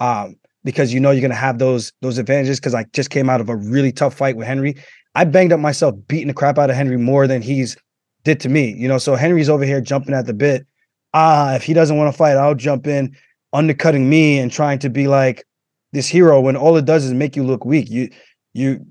Um, 0.00 0.34
because 0.64 0.92
you 0.92 0.98
know 0.98 1.12
you're 1.12 1.22
gonna 1.22 1.34
have 1.36 1.60
those 1.60 1.92
those 2.02 2.18
advantages. 2.18 2.58
Because 2.58 2.74
I 2.74 2.84
just 2.92 3.10
came 3.10 3.30
out 3.30 3.40
of 3.40 3.48
a 3.48 3.54
really 3.54 3.92
tough 3.92 4.14
fight 4.14 4.36
with 4.36 4.48
Henry. 4.48 4.74
I 5.14 5.24
banged 5.24 5.52
up 5.52 5.60
myself, 5.60 5.94
beating 6.08 6.26
the 6.26 6.34
crap 6.34 6.58
out 6.58 6.70
of 6.70 6.76
Henry 6.76 6.96
more 6.96 7.28
than 7.28 7.40
he's 7.40 7.76
did 8.24 8.40
to 8.40 8.48
me. 8.48 8.74
You 8.76 8.88
know, 8.88 8.98
so 8.98 9.14
Henry's 9.14 9.48
over 9.48 9.64
here 9.64 9.80
jumping 9.80 10.12
at 10.14 10.26
the 10.26 10.34
bit. 10.34 10.66
Ah, 11.14 11.54
if 11.54 11.62
he 11.62 11.72
doesn't 11.72 11.96
want 11.96 12.12
to 12.12 12.18
fight, 12.18 12.36
I'll 12.36 12.56
jump 12.56 12.88
in 12.88 13.16
undercutting 13.56 14.08
me 14.08 14.38
and 14.38 14.52
trying 14.52 14.78
to 14.80 14.90
be 14.90 15.08
like 15.08 15.44
this 15.92 16.06
hero 16.06 16.40
when 16.40 16.56
all 16.56 16.76
it 16.76 16.84
does 16.84 17.04
is 17.04 17.14
make 17.14 17.34
you 17.34 17.42
look 17.42 17.64
weak. 17.64 17.88
You 17.90 18.10
you 18.52 18.84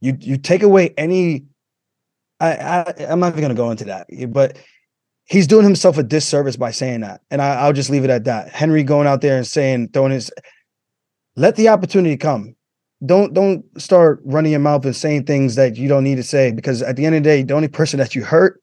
you 0.00 0.16
you 0.20 0.38
take 0.38 0.62
away 0.62 0.94
any 0.96 1.44
I, 2.40 2.52
I 2.56 2.94
I'm 3.08 3.20
not 3.20 3.32
even 3.32 3.42
gonna 3.42 3.54
go 3.54 3.70
into 3.70 3.84
that, 3.84 4.06
but 4.30 4.58
he's 5.24 5.46
doing 5.46 5.64
himself 5.64 5.98
a 5.98 6.02
disservice 6.02 6.56
by 6.56 6.70
saying 6.70 7.00
that. 7.00 7.20
And 7.30 7.42
I, 7.42 7.66
will 7.66 7.74
just 7.74 7.90
leave 7.90 8.04
it 8.04 8.10
at 8.10 8.24
that. 8.24 8.48
Henry 8.48 8.82
going 8.82 9.06
out 9.06 9.20
there 9.20 9.36
and 9.36 9.46
saying, 9.46 9.90
throwing 9.92 10.12
his 10.12 10.30
let 11.36 11.56
the 11.56 11.68
opportunity 11.68 12.16
come. 12.16 12.56
Don't 13.04 13.34
don't 13.34 13.64
start 13.78 14.20
running 14.24 14.52
your 14.52 14.60
mouth 14.60 14.84
and 14.86 14.96
saying 14.96 15.26
things 15.26 15.56
that 15.56 15.76
you 15.76 15.88
don't 15.88 16.04
need 16.04 16.16
to 16.16 16.22
say 16.22 16.52
because 16.52 16.80
at 16.80 16.96
the 16.96 17.04
end 17.04 17.14
of 17.14 17.22
the 17.22 17.28
day, 17.28 17.42
the 17.42 17.54
only 17.54 17.68
person 17.68 17.98
that 17.98 18.14
you 18.14 18.24
hurt 18.24 18.62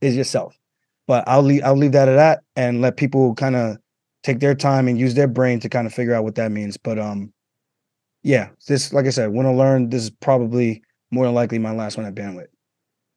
is 0.00 0.16
yourself. 0.16 0.56
But 1.08 1.24
I'll 1.26 1.42
leave 1.42 1.64
I'll 1.64 1.76
leave 1.76 1.92
that 1.92 2.08
at 2.08 2.14
that 2.14 2.42
and 2.54 2.80
let 2.80 2.96
people 2.96 3.34
kind 3.34 3.56
of 3.56 3.78
take 4.22 4.40
their 4.40 4.54
time 4.54 4.88
and 4.88 4.98
use 4.98 5.14
their 5.14 5.28
brain 5.28 5.60
to 5.60 5.68
kind 5.68 5.86
of 5.86 5.94
figure 5.94 6.14
out 6.14 6.24
what 6.24 6.34
that 6.36 6.52
means. 6.52 6.76
But 6.76 6.98
um, 6.98 7.32
yeah, 8.22 8.50
this 8.66 8.92
like 8.92 9.06
I 9.06 9.10
said, 9.10 9.30
want 9.30 9.46
to 9.46 9.52
learn. 9.52 9.90
This 9.90 10.04
is 10.04 10.10
probably 10.10 10.82
more 11.10 11.24
than 11.24 11.34
likely 11.34 11.58
my 11.58 11.72
last 11.72 11.96
one 11.96 12.06
at 12.06 12.14
bantamweight. 12.14 12.46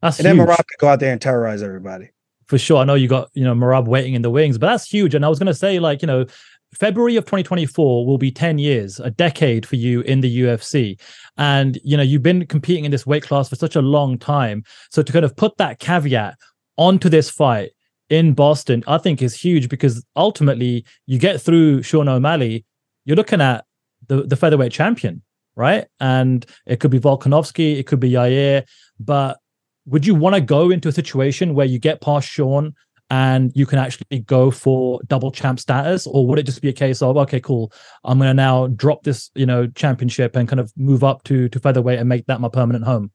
That's 0.01 0.19
and 0.19 0.27
huge. 0.27 0.37
then 0.37 0.47
Merab 0.47 0.57
could 0.57 0.79
go 0.79 0.87
out 0.87 0.99
there 0.99 1.11
and 1.11 1.21
terrorize 1.21 1.61
everybody. 1.61 2.09
For 2.47 2.57
sure. 2.57 2.79
I 2.79 2.83
know 2.83 2.95
you 2.95 3.07
got, 3.07 3.29
you 3.33 3.43
know, 3.43 3.55
Merab 3.55 3.87
waiting 3.87 4.15
in 4.15 4.21
the 4.21 4.29
wings, 4.29 4.57
but 4.57 4.67
that's 4.67 4.89
huge. 4.89 5.15
And 5.15 5.25
I 5.25 5.29
was 5.29 5.39
gonna 5.39 5.53
say, 5.53 5.79
like, 5.79 6.01
you 6.01 6.07
know, 6.07 6.25
February 6.73 7.15
of 7.15 7.25
2024 7.25 8.05
will 8.05 8.17
be 8.17 8.31
10 8.31 8.57
years, 8.57 8.99
a 8.99 9.11
decade 9.11 9.65
for 9.65 9.75
you 9.75 10.01
in 10.01 10.21
the 10.21 10.41
UFC. 10.41 10.99
And, 11.37 11.79
you 11.83 11.95
know, 11.95 12.03
you've 12.03 12.23
been 12.23 12.45
competing 12.47 12.85
in 12.85 12.91
this 12.91 13.05
weight 13.05 13.23
class 13.23 13.49
for 13.49 13.55
such 13.55 13.75
a 13.75 13.81
long 13.81 14.17
time. 14.17 14.63
So 14.89 15.03
to 15.03 15.13
kind 15.13 15.25
of 15.25 15.35
put 15.35 15.57
that 15.57 15.79
caveat 15.79 16.35
onto 16.77 17.09
this 17.09 17.29
fight 17.29 17.71
in 18.13 18.33
Boston, 18.33 18.83
I 18.85 18.99
think 18.99 19.23
is 19.23 19.33
huge 19.33 19.69
because 19.69 20.05
ultimately 20.15 20.85
you 21.07 21.17
get 21.17 21.41
through 21.41 21.81
Sean 21.81 22.07
O'Malley, 22.07 22.63
you're 23.05 23.17
looking 23.17 23.41
at 23.41 23.65
the, 24.07 24.21
the 24.21 24.35
featherweight 24.35 24.71
champion, 24.71 25.23
right? 25.55 25.85
And 25.99 26.45
it 26.67 26.79
could 26.79 26.91
be 26.91 26.99
Volkanovski, 26.99 27.79
it 27.79 27.87
could 27.87 27.99
be 27.99 28.11
Yair, 28.11 28.67
but 28.99 29.39
would 29.87 30.05
you 30.05 30.13
want 30.13 30.35
to 30.35 30.41
go 30.41 30.69
into 30.69 30.87
a 30.87 30.91
situation 30.91 31.55
where 31.55 31.65
you 31.65 31.79
get 31.79 32.01
past 32.01 32.29
Sean 32.29 32.75
and 33.09 33.51
you 33.55 33.65
can 33.65 33.79
actually 33.79 34.19
go 34.19 34.51
for 34.51 35.01
double 35.07 35.31
champ 35.31 35.59
status 35.59 36.05
or 36.05 36.27
would 36.27 36.37
it 36.37 36.43
just 36.43 36.61
be 36.61 36.69
a 36.69 36.73
case 36.73 37.01
of 37.01 37.17
okay 37.17 37.41
cool 37.41 37.69
i'm 38.05 38.17
going 38.17 38.29
to 38.29 38.33
now 38.33 38.67
drop 38.67 39.03
this 39.03 39.29
you 39.35 39.45
know 39.45 39.67
championship 39.75 40.37
and 40.37 40.47
kind 40.47 40.61
of 40.61 40.71
move 40.77 41.03
up 41.03 41.21
to 41.25 41.49
to 41.49 41.59
featherweight 41.59 41.99
and 41.99 42.07
make 42.07 42.25
that 42.27 42.39
my 42.39 42.47
permanent 42.47 42.85
home 42.85 43.11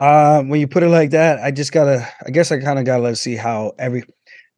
uh, 0.00 0.42
when 0.42 0.60
you 0.60 0.68
put 0.68 0.82
it 0.82 0.88
like 0.88 1.10
that, 1.10 1.40
I 1.40 1.50
just 1.50 1.72
gotta. 1.72 2.06
I 2.26 2.30
guess 2.30 2.52
I 2.52 2.58
kind 2.60 2.78
of 2.78 2.84
gotta 2.84 3.02
let's 3.02 3.20
see 3.20 3.36
how 3.36 3.72
every. 3.78 4.02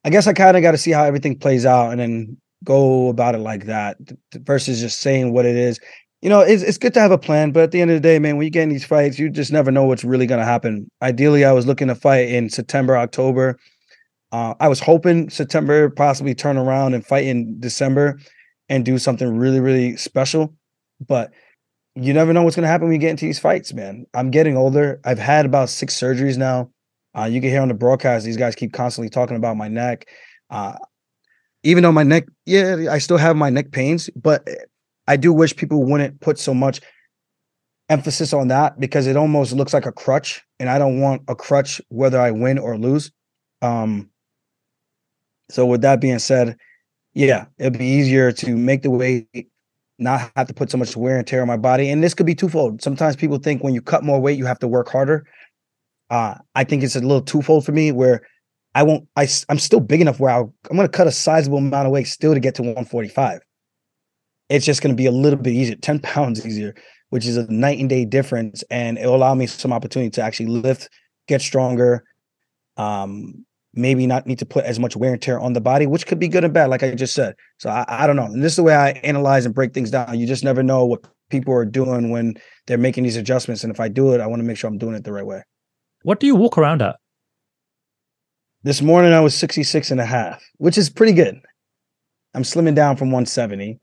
I 0.05 0.09
guess 0.09 0.27
I 0.27 0.33
kind 0.33 0.55
of 0.55 0.63
got 0.63 0.71
to 0.71 0.77
see 0.77 0.91
how 0.91 1.03
everything 1.03 1.37
plays 1.37 1.65
out 1.65 1.91
and 1.91 1.99
then 1.99 2.37
go 2.63 3.09
about 3.09 3.35
it 3.35 3.39
like 3.39 3.65
that 3.65 3.97
versus 4.33 4.79
just 4.79 5.01
saying 5.01 5.33
what 5.33 5.45
it 5.45 5.55
is. 5.55 5.79
You 6.21 6.29
know, 6.29 6.41
it's 6.41 6.63
it's 6.63 6.77
good 6.77 6.93
to 6.95 6.99
have 6.99 7.11
a 7.11 7.17
plan, 7.17 7.51
but 7.51 7.63
at 7.63 7.71
the 7.71 7.81
end 7.81 7.91
of 7.91 7.95
the 7.95 8.01
day, 8.01 8.19
man, 8.19 8.37
when 8.37 8.45
you 8.45 8.51
get 8.51 8.63
in 8.63 8.69
these 8.69 8.85
fights, 8.85 9.19
you 9.19 9.29
just 9.29 9.51
never 9.51 9.71
know 9.71 9.85
what's 9.85 10.03
really 10.03 10.25
gonna 10.25 10.45
happen. 10.45 10.89
Ideally, 11.01 11.45
I 11.45 11.53
was 11.53 11.65
looking 11.65 11.87
to 11.87 11.95
fight 11.95 12.29
in 12.29 12.49
September, 12.49 12.97
October. 12.97 13.57
Uh, 14.31 14.53
I 14.59 14.67
was 14.67 14.79
hoping 14.79 15.29
September 15.29 15.89
possibly 15.89 16.35
turn 16.35 16.57
around 16.57 16.93
and 16.93 17.05
fight 17.05 17.25
in 17.25 17.59
December 17.59 18.19
and 18.67 18.85
do 18.85 18.97
something 18.97 19.37
really, 19.37 19.59
really 19.59 19.97
special. 19.97 20.53
But 21.05 21.31
you 21.95 22.13
never 22.13 22.33
know 22.33 22.43
what's 22.43 22.55
going 22.55 22.63
to 22.63 22.69
happen 22.69 22.87
when 22.87 22.93
you 22.93 22.99
get 22.99 23.11
into 23.11 23.25
these 23.25 23.39
fights, 23.39 23.73
man. 23.73 24.05
I'm 24.13 24.31
getting 24.31 24.55
older. 24.55 24.99
I've 25.03 25.19
had 25.19 25.45
about 25.45 25.69
six 25.69 25.99
surgeries 25.99 26.37
now. 26.37 26.69
Uh, 27.17 27.25
you 27.25 27.41
can 27.41 27.49
hear 27.49 27.61
on 27.61 27.67
the 27.67 27.73
broadcast, 27.73 28.25
these 28.25 28.37
guys 28.37 28.55
keep 28.55 28.71
constantly 28.73 29.09
talking 29.09 29.35
about 29.35 29.57
my 29.57 29.67
neck. 29.67 30.07
Uh, 30.49 30.77
even 31.63 31.83
though 31.83 31.91
my 31.91 32.03
neck, 32.03 32.25
yeah, 32.45 32.87
I 32.89 32.99
still 32.99 33.17
have 33.17 33.35
my 33.35 33.49
neck 33.49 33.71
pains, 33.71 34.09
but 34.15 34.47
I 35.07 35.17
do 35.17 35.33
wish 35.33 35.55
people 35.55 35.83
wouldn't 35.83 36.21
put 36.21 36.37
so 36.37 36.53
much 36.53 36.79
emphasis 37.89 38.31
on 38.31 38.47
that 38.49 38.79
because 38.79 39.07
it 39.07 39.17
almost 39.17 39.53
looks 39.53 39.73
like 39.73 39.85
a 39.85 39.91
crutch, 39.91 40.41
and 40.59 40.69
I 40.69 40.77
don't 40.77 41.01
want 41.01 41.23
a 41.27 41.35
crutch 41.35 41.81
whether 41.89 42.19
I 42.19 42.31
win 42.31 42.59
or 42.59 42.77
lose. 42.77 43.11
Um, 43.61 44.09
so 45.49 45.65
with 45.65 45.81
that 45.81 45.99
being 45.99 46.19
said, 46.19 46.55
yeah, 47.13 47.47
it'd 47.57 47.77
be 47.77 47.85
easier 47.85 48.31
to 48.31 48.55
make 48.55 48.83
the 48.83 48.91
weight, 48.91 49.49
not 49.99 50.31
have 50.35 50.47
to 50.47 50.53
put 50.53 50.69
so 50.69 50.77
much 50.77 50.95
wear 50.95 51.17
and 51.17 51.27
tear 51.27 51.41
on 51.41 51.47
my 51.47 51.57
body. 51.57 51.89
And 51.89 52.03
this 52.03 52.13
could 52.13 52.25
be 52.25 52.35
twofold. 52.35 52.81
Sometimes 52.81 53.15
people 53.15 53.37
think 53.37 53.63
when 53.63 53.73
you 53.73 53.81
cut 53.81 54.03
more 54.03 54.19
weight, 54.19 54.37
you 54.37 54.45
have 54.45 54.59
to 54.59 54.67
work 54.67 54.89
harder. 54.89 55.25
Uh, 56.09 56.35
I 56.55 56.63
think 56.63 56.83
it's 56.83 56.95
a 56.95 57.01
little 57.01 57.21
twofold 57.21 57.65
for 57.65 57.71
me 57.71 57.91
where 57.91 58.21
I 58.75 58.83
won't, 58.83 59.07
I, 59.15 59.27
I'm 59.49 59.59
still 59.59 59.79
big 59.79 60.01
enough 60.01 60.19
where 60.19 60.31
I'll, 60.31 60.53
I'm 60.69 60.75
going 60.75 60.87
to 60.87 60.97
cut 60.97 61.07
a 61.07 61.11
sizable 61.11 61.57
amount 61.57 61.85
of 61.85 61.91
weight 61.91 62.07
still 62.07 62.33
to 62.33 62.39
get 62.39 62.55
to 62.55 62.61
145. 62.61 63.41
It's 64.49 64.65
just 64.65 64.81
going 64.81 64.95
to 64.95 64.97
be 64.97 65.05
a 65.05 65.11
little 65.11 65.39
bit 65.39 65.53
easier, 65.53 65.75
10 65.75 65.99
pounds 66.01 66.45
easier, 66.45 66.75
which 67.09 67.25
is 67.25 67.37
a 67.37 67.51
night 67.51 67.79
and 67.79 67.89
day 67.89 68.05
difference. 68.05 68.63
And 68.69 68.97
it'll 68.97 69.15
allow 69.15 69.35
me 69.35 69.47
some 69.47 69.73
opportunity 69.73 70.09
to 70.11 70.21
actually 70.21 70.47
lift, 70.47 70.89
get 71.27 71.41
stronger, 71.41 72.03
um, 72.77 73.45
maybe 73.79 74.05
not 74.05 74.27
need 74.27 74.39
to 74.39 74.45
put 74.45 74.65
as 74.65 74.79
much 74.79 74.95
wear 74.95 75.13
and 75.13 75.21
tear 75.21 75.39
on 75.39 75.53
the 75.53 75.61
body, 75.61 75.87
which 75.87 76.05
could 76.05 76.19
be 76.19 76.27
good 76.27 76.43
and 76.43 76.53
bad, 76.53 76.69
like 76.69 76.83
I 76.83 76.93
just 76.93 77.15
said. 77.15 77.35
So 77.57 77.69
I, 77.69 77.85
I 77.87 78.07
don't 78.07 78.15
know. 78.15 78.25
And 78.25 78.43
this 78.43 78.53
is 78.53 78.57
the 78.57 78.63
way 78.63 78.75
I 78.75 78.89
analyze 79.03 79.45
and 79.45 79.55
break 79.55 79.73
things 79.73 79.89
down. 79.89 80.19
You 80.19 80.27
just 80.27 80.43
never 80.43 80.61
know 80.61 80.85
what 80.85 81.05
people 81.29 81.53
are 81.53 81.65
doing 81.65 82.09
when 82.09 82.35
they're 82.67 82.77
making 82.77 83.03
these 83.03 83.15
adjustments. 83.15 83.63
And 83.63 83.73
if 83.73 83.79
I 83.79 83.87
do 83.87 84.13
it, 84.13 84.21
I 84.21 84.27
want 84.27 84.41
to 84.41 84.43
make 84.45 84.57
sure 84.57 84.67
I'm 84.67 84.77
doing 84.77 84.95
it 84.95 85.03
the 85.03 85.13
right 85.13 85.25
way. 85.25 85.43
What 86.03 86.19
do 86.19 86.27
you 86.27 86.35
walk 86.35 86.57
around 86.57 86.81
at? 86.81 86.97
This 88.63 88.81
morning 88.81 89.13
I 89.13 89.21
was 89.21 89.35
66 89.35 89.91
and 89.91 90.01
a 90.01 90.05
half, 90.05 90.43
which 90.57 90.77
is 90.77 90.89
pretty 90.89 91.13
good. 91.13 91.39
I'm 92.33 92.43
slimming 92.43 92.75
down 92.75 92.97
from 92.97 93.07
170. 93.07 93.79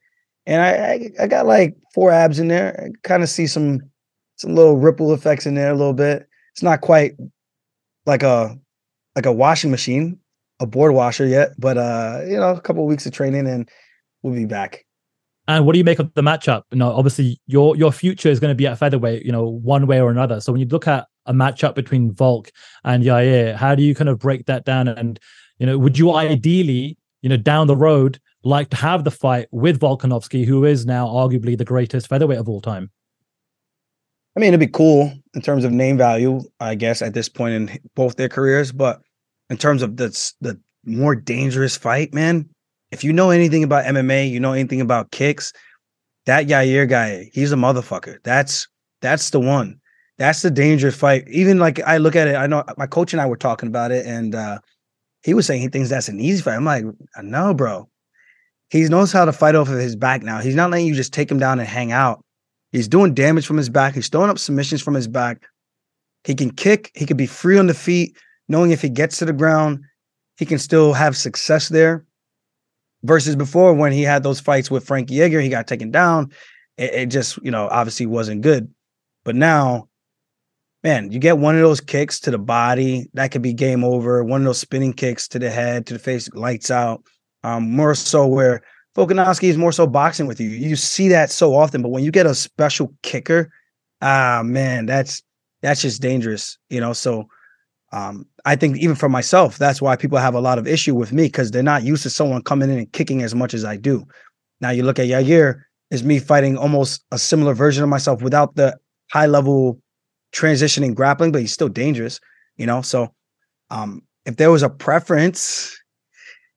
And 0.46 0.62
I, 0.62 0.68
I, 0.68 1.10
I 1.24 1.26
got 1.26 1.46
like 1.46 1.76
four 1.94 2.12
abs 2.12 2.38
in 2.38 2.48
there. 2.48 2.78
I 2.84 3.08
kind 3.08 3.22
of 3.22 3.28
see 3.28 3.46
some 3.46 3.80
some 4.36 4.54
little 4.54 4.76
ripple 4.76 5.14
effects 5.14 5.46
in 5.46 5.54
there 5.54 5.70
a 5.70 5.74
little 5.74 5.94
bit. 5.94 6.28
It's 6.52 6.62
not 6.62 6.82
quite 6.82 7.16
like 8.04 8.22
a 8.22 8.56
like 9.16 9.26
a 9.26 9.32
washing 9.32 9.70
machine, 9.70 10.18
a 10.60 10.66
board 10.66 10.92
washer 10.92 11.26
yet, 11.26 11.52
but 11.58 11.76
uh, 11.78 12.20
you 12.24 12.36
know, 12.36 12.50
a 12.50 12.60
couple 12.60 12.82
of 12.82 12.88
weeks 12.88 13.06
of 13.06 13.12
training 13.12 13.48
and 13.48 13.68
we'll 14.22 14.34
be 14.34 14.44
back. 14.44 14.84
And 15.48 15.64
what 15.64 15.72
do 15.72 15.78
you 15.78 15.84
make 15.84 15.98
of 15.98 16.12
the 16.14 16.22
matchup? 16.22 16.62
You 16.70 16.78
know, 16.78 16.92
obviously 16.92 17.40
your 17.46 17.76
your 17.76 17.92
future 17.92 18.28
is 18.28 18.38
going 18.38 18.50
to 18.50 18.54
be 18.54 18.66
at 18.66 18.78
featherweight, 18.78 19.24
you 19.24 19.32
know, 19.32 19.48
one 19.48 19.86
way 19.86 20.00
or 20.00 20.10
another. 20.10 20.40
So 20.40 20.52
when 20.52 20.60
you 20.60 20.68
look 20.68 20.86
at 20.86 21.06
a 21.24 21.32
matchup 21.32 21.74
between 21.74 22.12
Volk 22.12 22.50
and 22.84 23.02
Yair, 23.02 23.54
how 23.54 23.74
do 23.74 23.82
you 23.82 23.94
kind 23.94 24.08
of 24.08 24.18
break 24.18 24.46
that 24.46 24.64
down? 24.64 24.88
And 24.88 25.18
you 25.58 25.66
know, 25.66 25.78
would 25.78 25.98
you 25.98 26.14
ideally, 26.14 26.98
you 27.22 27.28
know, 27.28 27.36
down 27.36 27.68
the 27.68 27.76
road 27.76 28.20
like 28.44 28.70
to 28.70 28.76
have 28.76 29.04
the 29.04 29.10
fight 29.10 29.48
with 29.50 29.80
Volkanovski, 29.80 30.44
who 30.44 30.64
is 30.64 30.84
now 30.84 31.06
arguably 31.06 31.56
the 31.56 31.64
greatest 31.64 32.08
featherweight 32.08 32.38
of 32.38 32.48
all 32.48 32.60
time? 32.60 32.90
I 34.36 34.40
mean, 34.40 34.48
it'd 34.48 34.60
be 34.60 34.66
cool 34.66 35.12
in 35.34 35.40
terms 35.40 35.64
of 35.64 35.72
name 35.72 35.96
value, 35.96 36.42
I 36.60 36.74
guess, 36.74 37.00
at 37.00 37.14
this 37.14 37.28
point 37.28 37.54
in 37.54 37.78
both 37.94 38.16
their 38.16 38.28
careers. 38.28 38.70
But 38.70 39.00
in 39.48 39.56
terms 39.56 39.82
of 39.82 39.96
the 39.96 40.08
the 40.40 40.60
more 40.84 41.14
dangerous 41.14 41.76
fight, 41.76 42.14
man. 42.14 42.48
If 42.92 43.02
you 43.02 43.12
know 43.12 43.30
anything 43.30 43.64
about 43.64 43.84
MMA, 43.84 44.30
you 44.30 44.38
know 44.38 44.52
anything 44.52 44.80
about 44.80 45.10
kicks. 45.10 45.52
That 46.26 46.46
Yair 46.46 46.88
guy, 46.88 47.30
he's 47.32 47.52
a 47.52 47.56
motherfucker. 47.56 48.18
That's 48.24 48.68
that's 49.00 49.30
the 49.30 49.40
one. 49.40 49.80
That's 50.18 50.42
the 50.42 50.50
dangerous 50.50 50.96
fight. 50.96 51.24
Even 51.28 51.58
like 51.58 51.80
I 51.80 51.98
look 51.98 52.16
at 52.16 52.28
it, 52.28 52.36
I 52.36 52.46
know 52.46 52.64
my 52.76 52.86
coach 52.86 53.12
and 53.12 53.20
I 53.20 53.26
were 53.26 53.36
talking 53.36 53.68
about 53.68 53.90
it, 53.90 54.06
and 54.06 54.34
uh 54.34 54.58
he 55.22 55.34
was 55.34 55.46
saying 55.46 55.60
he 55.60 55.68
thinks 55.68 55.88
that's 55.88 56.08
an 56.08 56.20
easy 56.20 56.42
fight. 56.42 56.54
I'm 56.54 56.64
like, 56.64 56.84
no, 57.22 57.52
bro. 57.52 57.88
He 58.70 58.82
knows 58.84 59.12
how 59.12 59.24
to 59.24 59.32
fight 59.32 59.54
off 59.54 59.68
of 59.68 59.78
his 59.78 59.96
back 59.96 60.22
now. 60.22 60.40
He's 60.40 60.54
not 60.54 60.70
letting 60.70 60.86
you 60.86 60.94
just 60.94 61.12
take 61.12 61.30
him 61.30 61.38
down 61.38 61.58
and 61.58 61.68
hang 61.68 61.90
out. 61.90 62.24
He's 62.72 62.88
doing 62.88 63.14
damage 63.14 63.46
from 63.46 63.56
his 63.56 63.68
back. 63.68 63.94
He's 63.94 64.08
throwing 64.08 64.30
up 64.30 64.38
submissions 64.38 64.82
from 64.82 64.94
his 64.94 65.08
back. 65.08 65.42
He 66.24 66.34
can 66.34 66.50
kick. 66.50 66.90
He 66.94 67.06
can 67.06 67.16
be 67.16 67.26
free 67.26 67.58
on 67.58 67.66
the 67.66 67.74
feet 67.74 68.16
knowing 68.48 68.70
if 68.70 68.82
he 68.82 68.88
gets 68.88 69.18
to 69.18 69.24
the 69.24 69.32
ground, 69.32 69.84
he 70.36 70.46
can 70.46 70.58
still 70.58 70.92
have 70.92 71.16
success 71.16 71.68
there. 71.68 72.04
Versus 73.02 73.36
before 73.36 73.74
when 73.74 73.92
he 73.92 74.02
had 74.02 74.22
those 74.22 74.40
fights 74.40 74.70
with 74.70 74.86
Frankie 74.86 75.20
Edgar, 75.20 75.40
he 75.40 75.48
got 75.48 75.66
taken 75.66 75.90
down. 75.90 76.32
It, 76.76 76.94
it 76.94 77.06
just, 77.06 77.38
you 77.42 77.50
know, 77.50 77.68
obviously 77.70 78.06
wasn't 78.06 78.42
good. 78.42 78.72
But 79.24 79.36
now, 79.36 79.88
man, 80.82 81.12
you 81.12 81.18
get 81.18 81.38
one 81.38 81.54
of 81.54 81.60
those 81.60 81.80
kicks 81.80 82.18
to 82.20 82.30
the 82.30 82.38
body, 82.38 83.08
that 83.14 83.30
could 83.30 83.42
be 83.42 83.52
game 83.52 83.84
over. 83.84 84.24
One 84.24 84.40
of 84.40 84.46
those 84.46 84.58
spinning 84.58 84.92
kicks 84.92 85.28
to 85.28 85.38
the 85.38 85.50
head, 85.50 85.86
to 85.86 85.94
the 85.94 86.00
face, 86.00 86.28
lights 86.32 86.70
out. 86.70 87.02
Um, 87.44 87.70
more 87.70 87.94
so 87.94 88.26
where 88.26 88.62
Volkanovski 88.96 89.44
is 89.44 89.58
more 89.58 89.72
so 89.72 89.86
boxing 89.86 90.26
with 90.26 90.40
you. 90.40 90.48
You 90.48 90.74
see 90.74 91.08
that 91.08 91.30
so 91.30 91.54
often, 91.54 91.82
but 91.82 91.90
when 91.90 92.02
you 92.02 92.10
get 92.10 92.26
a 92.26 92.34
special 92.34 92.92
kicker, 93.02 93.50
ah 94.00 94.42
man, 94.44 94.86
that's 94.86 95.22
that's 95.62 95.82
just 95.82 96.00
dangerous, 96.00 96.56
you 96.70 96.80
know. 96.80 96.94
So 96.94 97.28
um, 97.92 98.26
I 98.44 98.56
think 98.56 98.78
even 98.78 98.96
for 98.96 99.08
myself, 99.08 99.58
that's 99.58 99.82
why 99.82 99.96
people 99.96 100.18
have 100.18 100.34
a 100.34 100.40
lot 100.40 100.58
of 100.58 100.66
issue 100.66 100.94
with 100.94 101.12
me 101.12 101.24
because 101.24 101.50
they're 101.50 101.62
not 101.62 101.82
used 101.82 102.02
to 102.04 102.10
someone 102.10 102.42
coming 102.42 102.70
in 102.70 102.78
and 102.78 102.92
kicking 102.92 103.22
as 103.22 103.34
much 103.34 103.52
as 103.52 103.64
I 103.64 103.76
do. 103.76 104.04
Now 104.60 104.70
you 104.70 104.82
look 104.82 104.98
at 104.98 105.06
Yair, 105.06 105.60
is 105.90 106.02
me 106.02 106.18
fighting 106.18 106.56
almost 106.56 107.04
a 107.12 107.18
similar 107.18 107.54
version 107.54 107.84
of 107.84 107.90
myself 107.90 108.22
without 108.22 108.56
the 108.56 108.76
high 109.12 109.26
level 109.26 109.80
transitioning 110.32 110.94
grappling, 110.94 111.32
but 111.32 111.40
he's 111.40 111.52
still 111.52 111.68
dangerous, 111.68 112.18
you 112.56 112.66
know. 112.66 112.82
So 112.82 113.12
um, 113.70 114.02
if 114.24 114.36
there 114.36 114.50
was 114.50 114.62
a 114.62 114.68
preference, 114.68 115.78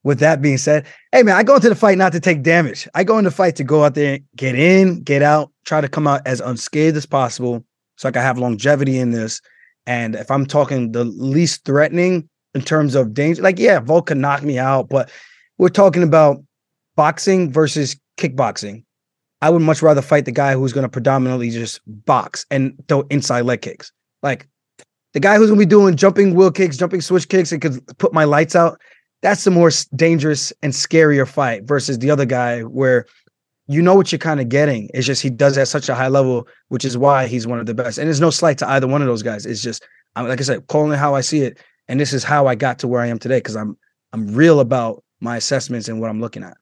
with 0.03 0.19
that 0.19 0.41
being 0.41 0.57
said, 0.57 0.85
hey 1.11 1.23
man, 1.23 1.35
I 1.35 1.43
go 1.43 1.55
into 1.55 1.69
the 1.69 1.75
fight 1.75 1.97
not 1.97 2.11
to 2.13 2.19
take 2.19 2.41
damage. 2.41 2.87
I 2.95 3.03
go 3.03 3.17
into 3.17 3.29
the 3.29 3.35
fight 3.35 3.55
to 3.57 3.63
go 3.63 3.83
out 3.83 3.95
there, 3.95 4.19
get 4.35 4.55
in, 4.55 5.01
get 5.01 5.21
out, 5.21 5.51
try 5.65 5.81
to 5.81 5.89
come 5.89 6.07
out 6.07 6.21
as 6.25 6.39
unscathed 6.39 6.97
as 6.97 7.05
possible, 7.05 7.65
so 7.97 8.07
I 8.07 8.11
can 8.11 8.21
have 8.21 8.37
longevity 8.37 8.97
in 8.97 9.11
this 9.11 9.41
and 9.89 10.15
if 10.15 10.29
I'm 10.29 10.45
talking 10.45 10.91
the 10.91 11.03
least 11.03 11.65
threatening 11.65 12.29
in 12.53 12.61
terms 12.61 12.93
of 12.93 13.11
danger, 13.11 13.41
like, 13.41 13.57
yeah, 13.57 13.79
Volk 13.79 14.05
can 14.05 14.21
knock 14.21 14.43
me 14.43 14.59
out, 14.59 14.87
but 14.87 15.09
we're 15.57 15.69
talking 15.69 16.03
about 16.03 16.43
boxing 16.95 17.51
versus 17.51 17.99
kickboxing. 18.15 18.83
I 19.41 19.49
would 19.49 19.63
much 19.63 19.81
rather 19.81 20.03
fight 20.03 20.25
the 20.25 20.31
guy 20.31 20.53
who's 20.53 20.73
going 20.73 20.83
to 20.83 20.89
predominantly 20.89 21.49
just 21.49 21.81
box 22.05 22.45
and 22.51 22.75
throw 22.87 23.01
inside 23.09 23.41
leg 23.41 23.63
kicks. 23.63 23.91
Like 24.21 24.47
the 25.13 25.19
guy 25.19 25.37
who's 25.37 25.47
going 25.47 25.59
to 25.59 25.65
be 25.65 25.69
doing 25.69 25.95
jumping 25.95 26.35
wheel 26.35 26.51
kicks, 26.51 26.77
jumping 26.77 27.01
switch 27.01 27.27
kicks, 27.27 27.51
and 27.51 27.59
could 27.59 27.81
put 27.97 28.13
my 28.13 28.25
lights 28.25 28.55
out. 28.55 28.79
That's 29.21 29.43
the 29.43 29.51
more 29.51 29.69
dangerous 29.95 30.53
and 30.63 30.71
scarier 30.71 31.27
fight 31.27 31.63
versus 31.63 31.99
the 31.99 32.09
other 32.09 32.25
guy 32.25 32.61
where 32.61 33.05
you 33.67 33.81
know 33.81 33.93
what 33.93 34.11
you're 34.11 34.19
kind 34.19 34.39
of 34.39 34.49
getting. 34.49 34.89
It's 34.93 35.05
just 35.05 35.21
he 35.21 35.29
does 35.29 35.57
at 35.57 35.67
such 35.67 35.89
a 35.89 35.95
high 35.95 36.07
level, 36.07 36.47
which 36.69 36.85
is 36.85 36.97
why 36.97 37.27
he's 37.27 37.45
one 37.45 37.59
of 37.59 37.67
the 37.67 37.73
best. 37.73 37.97
And 37.97 38.07
there's 38.07 38.21
no 38.21 38.31
slight 38.31 38.57
to 38.59 38.69
either 38.69 38.87
one 38.87 39.01
of 39.01 39.07
those 39.07 39.21
guys. 39.21 39.45
It's 39.45 39.61
just 39.61 39.83
like 40.15 40.39
I 40.39 40.43
said, 40.43 40.67
calling 40.67 40.91
it 40.91 40.97
how 40.97 41.15
I 41.15 41.21
see 41.21 41.41
it, 41.41 41.59
and 41.87 41.99
this 41.99 42.13
is 42.13 42.23
how 42.23 42.47
I 42.47 42.55
got 42.55 42.79
to 42.79 42.87
where 42.87 43.01
I 43.01 43.07
am 43.07 43.19
today 43.19 43.37
because 43.37 43.55
I'm 43.55 43.77
I'm 44.11 44.33
real 44.33 44.59
about 44.59 45.03
my 45.19 45.37
assessments 45.37 45.87
and 45.87 46.01
what 46.01 46.09
I'm 46.09 46.21
looking 46.21 46.43
at. 46.43 46.57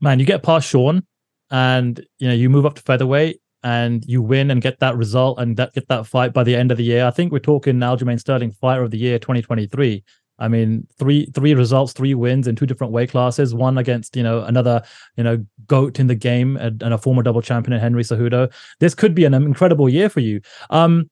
Man, 0.00 0.18
you 0.18 0.26
get 0.26 0.42
past 0.42 0.68
Sean, 0.68 1.04
and 1.50 2.04
you 2.18 2.28
know 2.28 2.34
you 2.34 2.48
move 2.50 2.66
up 2.66 2.74
to 2.74 2.82
featherweight, 2.82 3.40
and 3.62 4.04
you 4.06 4.22
win 4.22 4.50
and 4.50 4.62
get 4.62 4.80
that 4.80 4.96
result 4.96 5.38
and 5.38 5.56
that 5.56 5.74
get 5.74 5.88
that 5.88 6.06
fight 6.06 6.32
by 6.32 6.44
the 6.44 6.56
end 6.56 6.70
of 6.70 6.78
the 6.78 6.84
year. 6.84 7.04
I 7.04 7.10
think 7.10 7.32
we're 7.32 7.38
talking 7.38 7.76
Aljamain 7.76 8.18
Sterling 8.18 8.52
Fighter 8.52 8.82
of 8.82 8.90
the 8.90 8.98
Year 8.98 9.18
2023. 9.18 10.02
I 10.38 10.48
mean, 10.48 10.86
three 10.98 11.26
three 11.34 11.54
results, 11.54 11.92
three 11.92 12.14
wins 12.14 12.46
in 12.46 12.56
two 12.56 12.66
different 12.66 12.92
weight 12.92 13.10
classes. 13.10 13.54
One 13.54 13.78
against 13.78 14.16
you 14.16 14.22
know 14.22 14.42
another 14.42 14.82
you 15.16 15.24
know 15.24 15.44
goat 15.66 15.98
in 15.98 16.06
the 16.06 16.14
game 16.14 16.56
and, 16.56 16.82
and 16.82 16.92
a 16.92 16.98
former 16.98 17.22
double 17.22 17.42
champion 17.42 17.72
in 17.72 17.80
Henry 17.80 18.02
Cejudo. 18.02 18.52
This 18.80 18.94
could 18.94 19.14
be 19.14 19.24
an 19.24 19.34
incredible 19.34 19.88
year 19.88 20.08
for 20.08 20.20
you. 20.20 20.40
Um, 20.70 21.10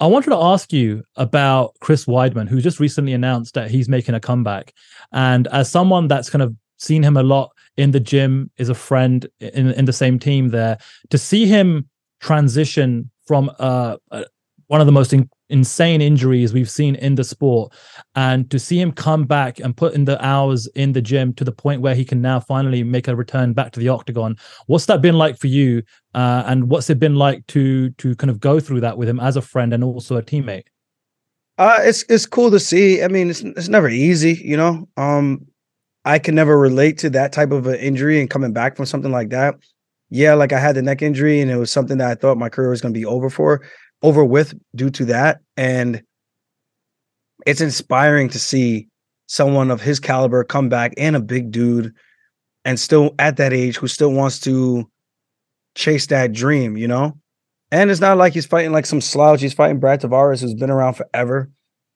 I 0.00 0.06
wanted 0.06 0.30
to 0.30 0.36
ask 0.36 0.72
you 0.72 1.04
about 1.16 1.74
Chris 1.80 2.04
Weidman, 2.06 2.48
who 2.48 2.60
just 2.60 2.80
recently 2.80 3.12
announced 3.12 3.54
that 3.54 3.70
he's 3.70 3.88
making 3.88 4.14
a 4.14 4.20
comeback. 4.20 4.72
And 5.12 5.46
as 5.48 5.70
someone 5.70 6.08
that's 6.08 6.30
kind 6.30 6.42
of 6.42 6.54
seen 6.78 7.02
him 7.02 7.16
a 7.16 7.22
lot 7.22 7.52
in 7.76 7.92
the 7.92 8.00
gym, 8.00 8.50
is 8.56 8.68
a 8.68 8.74
friend 8.74 9.26
in 9.40 9.72
in 9.72 9.84
the 9.84 9.92
same 9.92 10.18
team 10.18 10.48
there, 10.48 10.78
to 11.10 11.18
see 11.18 11.46
him 11.46 11.88
transition 12.20 13.10
from 13.26 13.50
uh, 13.58 13.96
uh 14.10 14.24
one 14.74 14.80
of 14.80 14.86
the 14.86 14.92
most 14.92 15.12
in- 15.12 15.30
insane 15.50 16.00
injuries 16.02 16.52
we've 16.52 16.68
seen 16.68 16.96
in 16.96 17.14
the 17.14 17.22
sport. 17.22 17.72
And 18.16 18.50
to 18.50 18.58
see 18.58 18.80
him 18.80 18.90
come 18.90 19.22
back 19.24 19.60
and 19.60 19.76
put 19.76 19.94
in 19.94 20.04
the 20.04 20.20
hours 20.20 20.66
in 20.74 20.94
the 20.94 21.00
gym 21.00 21.32
to 21.34 21.44
the 21.44 21.52
point 21.52 21.80
where 21.80 21.94
he 21.94 22.04
can 22.04 22.20
now 22.20 22.40
finally 22.40 22.82
make 22.82 23.06
a 23.06 23.14
return 23.14 23.52
back 23.52 23.70
to 23.72 23.78
the 23.78 23.88
octagon 23.88 24.36
what's 24.66 24.86
that 24.86 25.00
been 25.00 25.16
like 25.16 25.38
for 25.38 25.46
you? 25.46 25.84
Uh, 26.12 26.42
and 26.46 26.70
what's 26.70 26.90
it 26.90 26.98
been 26.98 27.14
like 27.14 27.46
to 27.46 27.90
to 27.90 28.16
kind 28.16 28.30
of 28.30 28.40
go 28.40 28.58
through 28.58 28.80
that 28.80 28.98
with 28.98 29.08
him 29.08 29.20
as 29.20 29.36
a 29.36 29.42
friend 29.42 29.72
and 29.72 29.84
also 29.84 30.16
a 30.16 30.22
teammate? 30.22 30.64
Uh 31.56 31.78
it's 31.82 32.04
it's 32.08 32.26
cool 32.26 32.50
to 32.50 32.58
see. 32.58 33.00
I 33.04 33.06
mean 33.06 33.30
it's 33.30 33.42
it's 33.42 33.68
never 33.68 33.88
easy 33.88 34.34
you 34.42 34.56
know? 34.56 34.88
Um 34.96 35.46
i 36.04 36.18
can 36.18 36.34
never 36.34 36.58
relate 36.58 36.98
to 36.98 37.10
that 37.10 37.32
type 37.32 37.52
of 37.52 37.68
an 37.68 37.76
injury 37.76 38.20
and 38.20 38.28
coming 38.28 38.52
back 38.52 38.74
from 38.74 38.86
something 38.86 39.12
like 39.12 39.28
that. 39.28 39.54
Yeah 40.10 40.34
like 40.34 40.52
i 40.52 40.58
had 40.58 40.74
the 40.74 40.82
neck 40.82 41.00
injury 41.00 41.40
and 41.40 41.48
it 41.48 41.58
was 41.58 41.70
something 41.70 41.98
that 41.98 42.10
i 42.10 42.16
thought 42.16 42.38
my 42.38 42.48
career 42.48 42.70
was 42.70 42.80
going 42.80 42.92
to 42.92 43.00
be 43.00 43.06
over 43.06 43.30
for 43.30 43.62
over 44.04 44.24
with 44.24 44.54
due 44.76 44.90
to 44.90 45.06
that. 45.06 45.40
And 45.56 46.02
it's 47.46 47.62
inspiring 47.62 48.28
to 48.28 48.38
see 48.38 48.86
someone 49.26 49.70
of 49.70 49.80
his 49.80 49.98
caliber 49.98 50.44
come 50.44 50.68
back 50.68 50.92
and 50.98 51.16
a 51.16 51.20
big 51.20 51.50
dude 51.50 51.92
and 52.66 52.78
still 52.78 53.14
at 53.18 53.38
that 53.38 53.52
age 53.52 53.76
who 53.76 53.88
still 53.88 54.12
wants 54.12 54.38
to 54.40 54.88
chase 55.74 56.06
that 56.08 56.32
dream, 56.32 56.76
you 56.76 56.86
know? 56.86 57.18
And 57.72 57.90
it's 57.90 58.00
not 58.00 58.18
like 58.18 58.34
he's 58.34 58.46
fighting 58.46 58.72
like 58.72 58.86
some 58.86 59.00
slouch. 59.00 59.40
He's 59.40 59.54
fighting 59.54 59.80
Brad 59.80 60.02
Tavares, 60.02 60.42
who's 60.42 60.54
been 60.54 60.70
around 60.70 60.94
forever 60.94 61.50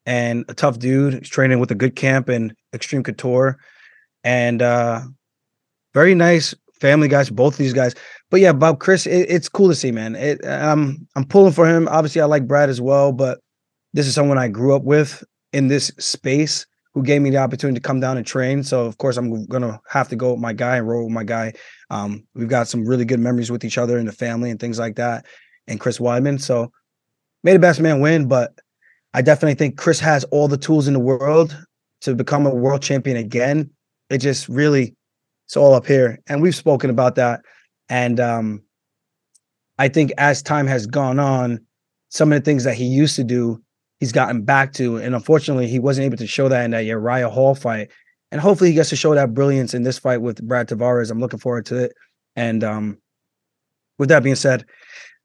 and 0.07 0.47
a 0.49 0.55
tough 0.55 0.79
dude. 0.79 1.14
He's 1.14 1.29
training 1.29 1.61
with 1.61 1.71
a 1.71 1.77
good 1.77 1.94
camp 1.94 2.31
and 2.31 2.55
Extreme 2.75 3.05
Couture. 3.05 3.59
And 4.25 4.62
uh 4.62 5.03
very 5.92 6.14
nice 6.14 6.55
family 6.81 7.09
guys, 7.09 7.29
both 7.29 7.55
of 7.55 7.59
these 7.59 7.75
guys. 7.75 7.94
But 8.31 8.41
yeah, 8.41 8.53
Bob 8.53 8.79
Chris, 8.79 9.07
it, 9.07 9.27
it's 9.31 9.49
cool 9.49 9.69
to 9.69 9.75
see, 9.75 9.91
man. 9.91 10.14
It, 10.14 10.45
um, 10.47 11.07
I'm 11.17 11.25
pulling 11.25 11.53
for 11.53 11.67
him. 11.67 11.88
Obviously, 11.88 12.21
I 12.21 12.27
like 12.27 12.47
Brad 12.47 12.69
as 12.69 12.81
well, 12.81 13.12
but 13.12 13.41
this 13.95 14.07
is 14.07 14.14
someone 14.14 14.38
I 14.38 14.49
grew 14.49 14.75
up 14.75 14.85
with 14.85 15.25
in 15.53 15.69
this 15.69 15.87
space 15.99 16.67
who 16.95 17.03
gave 17.03 17.23
me 17.23 17.31
the 17.31 17.38
opportunity 17.38 17.79
to 17.79 17.87
come 17.87 18.01
down 18.01 18.17
and 18.17 18.27
train. 18.27 18.62
So 18.62 18.85
of 18.85 18.99
course, 18.99 19.17
I'm 19.17 19.47
gonna 19.47 19.81
have 19.88 20.09
to 20.09 20.17
go 20.17 20.33
with 20.33 20.41
my 20.41 20.53
guy 20.53 20.77
and 20.77 20.88
roll 20.88 21.05
with 21.05 21.12
my 21.12 21.25
guy. 21.25 21.53
Um, 21.91 22.27
we've 22.35 22.49
got 22.49 22.69
some 22.69 22.85
really 22.85 23.05
good 23.05 23.21
memories 23.21 23.51
with 23.51 23.64
each 23.64 23.79
other 23.79 23.99
and 23.99 24.09
the 24.09 24.12
family 24.12 24.51
and 24.51 24.61
things 24.61 24.79
like 24.79 24.97
that. 24.97 25.27
And 25.67 25.81
Chris 25.81 25.99
Weidman. 25.99 26.41
So 26.41 26.73
made 27.45 27.55
the 27.55 27.61
best 27.61 27.81
man 27.81 28.01
win, 28.01 28.27
but 28.27 28.59
I 29.14 29.23
definitely 29.23 29.55
think 29.55 29.79
Chris 29.79 30.01
has 30.01 30.25
all 30.25 30.49
the 30.49 30.57
tools 30.57 30.88
in 30.88 30.95
the 30.95 31.01
world 31.01 31.57
to 32.03 32.14
become 32.14 32.47
a 32.47 32.55
world 32.55 32.83
champion 32.83 33.17
again. 33.17 33.71
It 34.11 34.19
just 34.19 34.49
really 34.49 34.95
it's 35.47 35.57
all 35.57 35.75
up 35.75 35.87
here. 35.87 36.19
And 36.27 36.43
we've 36.43 36.55
spoken 36.55 36.91
about 36.91 37.14
that. 37.14 37.41
And 37.88 38.20
um, 38.20 38.62
I 39.79 39.88
think 39.88 40.12
as 40.18 40.42
time 40.42 40.66
has 40.66 40.87
gone 40.87 41.18
on, 41.18 41.61
some 42.11 42.33
of 42.33 42.38
the 42.38 42.44
things 42.44 42.64
that 42.64 42.74
he 42.74 42.85
used 42.85 43.16
to 43.16 43.24
do, 43.24 43.62
he's 44.01 44.12
gotten 44.12 44.42
back 44.42 44.72
to. 44.74 44.96
And 44.96 45.14
unfortunately, 45.14 45.68
he 45.68 45.79
wasn't 45.79 46.07
able 46.07 46.16
to 46.18 46.27
show 46.27 46.48
that 46.48 46.64
in 46.64 46.70
that 46.72 46.85
Uriah 46.85 47.29
Hall 47.29 47.55
fight. 47.55 47.90
And 48.31 48.40
hopefully 48.40 48.70
he 48.70 48.74
gets 48.74 48.90
to 48.90 48.96
show 48.96 49.14
that 49.14 49.35
brilliance 49.35 49.74
in 49.74 49.83
this 49.83 49.98
fight 49.98 50.18
with 50.18 50.46
Brad 50.46 50.68
Tavares. 50.68 51.11
I'm 51.11 51.20
looking 51.20 51.38
forward 51.38 51.66
to 51.66 51.77
it. 51.77 51.92
And 52.37 52.62
um, 52.62 52.98
with 53.98 54.11
that 54.11 54.22
being 54.22 54.37
said, 54.37 54.64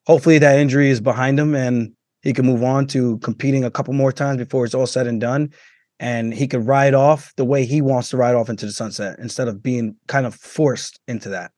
hopefully 0.06 0.40
that 0.40 0.60
injury 0.60 0.90
is 0.90 1.02
behind 1.02 1.40
him 1.40 1.54
and 1.56 1.94
he 2.22 2.34
can 2.34 2.46
move 2.46 2.64
on 2.64 2.88
to 2.88 3.18
competing 3.20 3.64
a 3.64 3.72
couple 3.72 3.94
more 3.94 4.12
times 4.12 4.38
before 4.38 4.66
it's 4.66 4.74
all 4.74 4.88
said 4.88 5.08
and 5.08 5.20
done 5.20 5.52
and 6.00 6.34
he 6.34 6.48
could 6.48 6.66
ride 6.66 6.94
off 6.94 7.34
the 7.38 7.46
way 7.46 7.66
he 7.66 7.82
wants 7.82 8.10
to 8.10 8.18
ride 8.18 8.36
off 8.36 8.50
into 8.50 8.66
the 8.66 8.72
sunset 8.72 9.18
instead 9.20 9.48
of 9.48 9.64
being 9.64 9.96
kind 10.08 10.26
of 10.26 10.36
forced 10.36 11.00
into 11.08 11.30
that. 11.30 11.52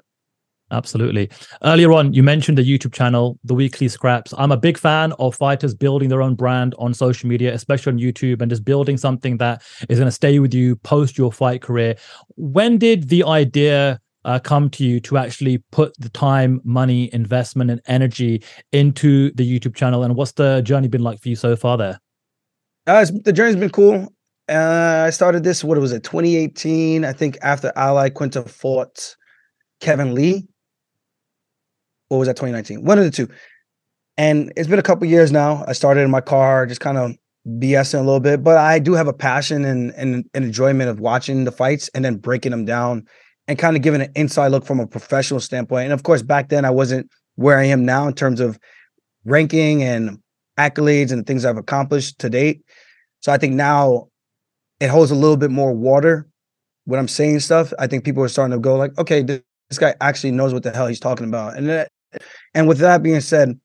Absolutely. 0.71 1.29
Earlier 1.63 1.91
on, 1.91 2.13
you 2.13 2.23
mentioned 2.23 2.57
the 2.57 2.63
YouTube 2.63 2.91
channel, 2.91 3.37
The 3.43 3.53
Weekly 3.53 3.87
Scraps. 3.87 4.33
I'm 4.37 4.51
a 4.51 4.57
big 4.57 4.79
fan 4.79 5.13
of 5.19 5.35
fighters 5.35 5.75
building 5.75 6.09
their 6.09 6.23
own 6.23 6.33
brand 6.33 6.73
on 6.79 6.93
social 6.93 7.29
media, 7.29 7.53
especially 7.53 7.93
on 7.93 7.99
YouTube, 7.99 8.41
and 8.41 8.49
just 8.49 8.65
building 8.65 8.97
something 8.97 9.37
that 9.37 9.61
is 9.89 9.99
going 9.99 10.07
to 10.07 10.11
stay 10.11 10.39
with 10.39 10.53
you 10.53 10.75
post 10.77 11.17
your 11.17 11.31
fight 11.31 11.61
career. 11.61 11.95
When 12.35 12.79
did 12.79 13.09
the 13.09 13.23
idea 13.23 13.99
uh, 14.25 14.39
come 14.39 14.71
to 14.71 14.83
you 14.83 14.99
to 15.01 15.17
actually 15.17 15.59
put 15.71 15.93
the 15.99 16.09
time, 16.09 16.61
money, 16.63 17.13
investment, 17.13 17.69
and 17.69 17.79
energy 17.85 18.43
into 18.71 19.31
the 19.33 19.47
YouTube 19.47 19.75
channel? 19.75 20.03
And 20.03 20.15
what's 20.15 20.31
the 20.31 20.61
journey 20.61 20.87
been 20.87 21.03
like 21.03 21.21
for 21.21 21.29
you 21.29 21.35
so 21.35 21.55
far 21.55 21.77
there? 21.77 21.99
Uh, 22.87 23.05
the 23.23 23.33
journey's 23.33 23.55
been 23.55 23.69
cool. 23.69 24.11
Uh, 24.49 25.03
I 25.07 25.09
started 25.11 25.43
this, 25.43 25.63
what 25.63 25.77
was 25.77 25.91
it, 25.91 26.03
2018? 26.03 27.05
I 27.05 27.13
think 27.13 27.37
after 27.43 27.71
Al 27.75 27.95
Iaquinta 27.95 28.49
fought 28.49 29.15
Kevin 29.79 30.15
Lee. 30.15 30.47
Or 32.09 32.19
was 32.19 32.27
that 32.27 32.35
2019? 32.35 32.83
One 32.83 32.97
of 32.97 33.05
the 33.05 33.11
two. 33.11 33.27
And 34.17 34.53
it's 34.55 34.67
been 34.67 34.79
a 34.79 34.83
couple 34.83 35.07
years 35.07 35.31
now. 35.31 35.63
I 35.67 35.73
started 35.73 36.01
in 36.01 36.11
my 36.11 36.21
car, 36.21 36.65
just 36.65 36.81
kind 36.81 36.97
of 36.97 37.15
BSing 37.47 37.99
a 37.99 38.03
little 38.03 38.19
bit, 38.19 38.43
but 38.43 38.57
I 38.57 38.79
do 38.79 38.93
have 38.93 39.07
a 39.07 39.13
passion 39.13 39.65
and, 39.65 39.91
and, 39.91 40.25
and 40.33 40.45
enjoyment 40.45 40.89
of 40.89 40.99
watching 40.99 41.43
the 41.43 41.51
fights 41.51 41.89
and 41.93 42.03
then 42.03 42.15
breaking 42.17 42.51
them 42.51 42.65
down 42.65 43.05
and 43.47 43.59
kind 43.59 43.75
of 43.75 43.83
giving 43.83 44.01
an 44.01 44.11
inside 44.15 44.47
look 44.47 44.65
from 44.65 44.79
a 44.79 44.87
professional 44.87 45.39
standpoint. 45.39 45.85
And 45.85 45.93
of 45.93 46.03
course, 46.03 46.21
back 46.21 46.49
then 46.49 46.65
I 46.65 46.71
wasn't 46.71 47.09
where 47.35 47.59
I 47.59 47.65
am 47.65 47.85
now 47.85 48.07
in 48.07 48.13
terms 48.13 48.39
of 48.39 48.57
ranking 49.25 49.83
and 49.83 50.19
accolades 50.57 51.11
and 51.11 51.27
things 51.27 51.45
I've 51.45 51.57
accomplished 51.57 52.19
to 52.19 52.29
date. 52.29 52.63
So 53.19 53.31
I 53.31 53.37
think 53.37 53.53
now 53.53 54.07
it 54.79 54.87
holds 54.89 55.11
a 55.11 55.15
little 55.15 55.37
bit 55.37 55.51
more 55.51 55.73
water 55.73 56.27
when 56.85 56.99
I'm 56.99 57.07
saying 57.07 57.41
stuff. 57.41 57.73
I 57.77 57.87
think 57.87 58.05
people 58.05 58.23
are 58.23 58.27
starting 58.29 58.57
to 58.57 58.59
go 58.59 58.75
like, 58.75 58.97
okay, 58.97 59.21
this 59.21 59.43
guy 59.77 59.95
actually 60.01 60.31
knows 60.31 60.53
what 60.53 60.63
the 60.63 60.71
hell 60.71 60.87
he's 60.87 60.99
talking 60.99 61.27
about. 61.27 61.57
And 61.57 61.69
that, 61.69 61.89
and 62.53 62.67
with 62.67 62.79
that 62.79 63.03
being 63.03 63.21
said, 63.21 63.59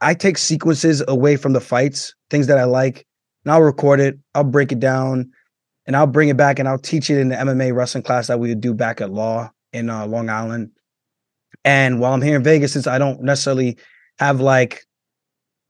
I 0.00 0.14
take 0.14 0.38
sequences 0.38 1.02
away 1.06 1.36
from 1.36 1.52
the 1.52 1.60
fights, 1.60 2.14
things 2.30 2.46
that 2.48 2.58
I 2.58 2.64
like, 2.64 3.06
and 3.44 3.52
I'll 3.52 3.62
record 3.62 4.00
it, 4.00 4.18
I'll 4.34 4.44
break 4.44 4.72
it 4.72 4.80
down, 4.80 5.30
and 5.86 5.96
I'll 5.96 6.06
bring 6.06 6.28
it 6.28 6.36
back 6.36 6.58
and 6.58 6.68
I'll 6.68 6.78
teach 6.78 7.10
it 7.10 7.18
in 7.18 7.28
the 7.28 7.36
MMA 7.36 7.74
wrestling 7.74 8.04
class 8.04 8.26
that 8.28 8.38
we 8.38 8.48
would 8.48 8.60
do 8.60 8.74
back 8.74 9.00
at 9.00 9.10
Law 9.10 9.50
in 9.72 9.90
uh, 9.90 10.06
Long 10.06 10.28
Island. 10.28 10.70
And 11.64 12.00
while 12.00 12.12
I'm 12.12 12.22
here 12.22 12.36
in 12.36 12.42
Vegas, 12.42 12.72
since 12.72 12.86
I 12.86 12.98
don't 12.98 13.22
necessarily 13.22 13.78
have 14.18 14.40
like 14.40 14.84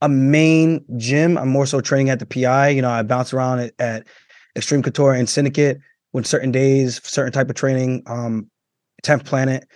a 0.00 0.08
main 0.08 0.84
gym, 0.96 1.38
I'm 1.38 1.48
more 1.48 1.66
so 1.66 1.80
training 1.80 2.10
at 2.10 2.18
the 2.18 2.26
PI. 2.26 2.70
You 2.70 2.82
know, 2.82 2.90
I 2.90 3.02
bounce 3.02 3.32
around 3.32 3.60
at, 3.60 3.74
at 3.78 4.06
Extreme 4.56 4.82
Couture 4.82 5.14
and 5.14 5.28
Syndicate 5.28 5.78
when 6.12 6.24
certain 6.24 6.50
days, 6.50 7.00
certain 7.04 7.32
type 7.32 7.48
of 7.48 7.56
training, 7.56 8.02
um, 8.06 8.50
10th 9.04 9.24
Planet. 9.24 9.66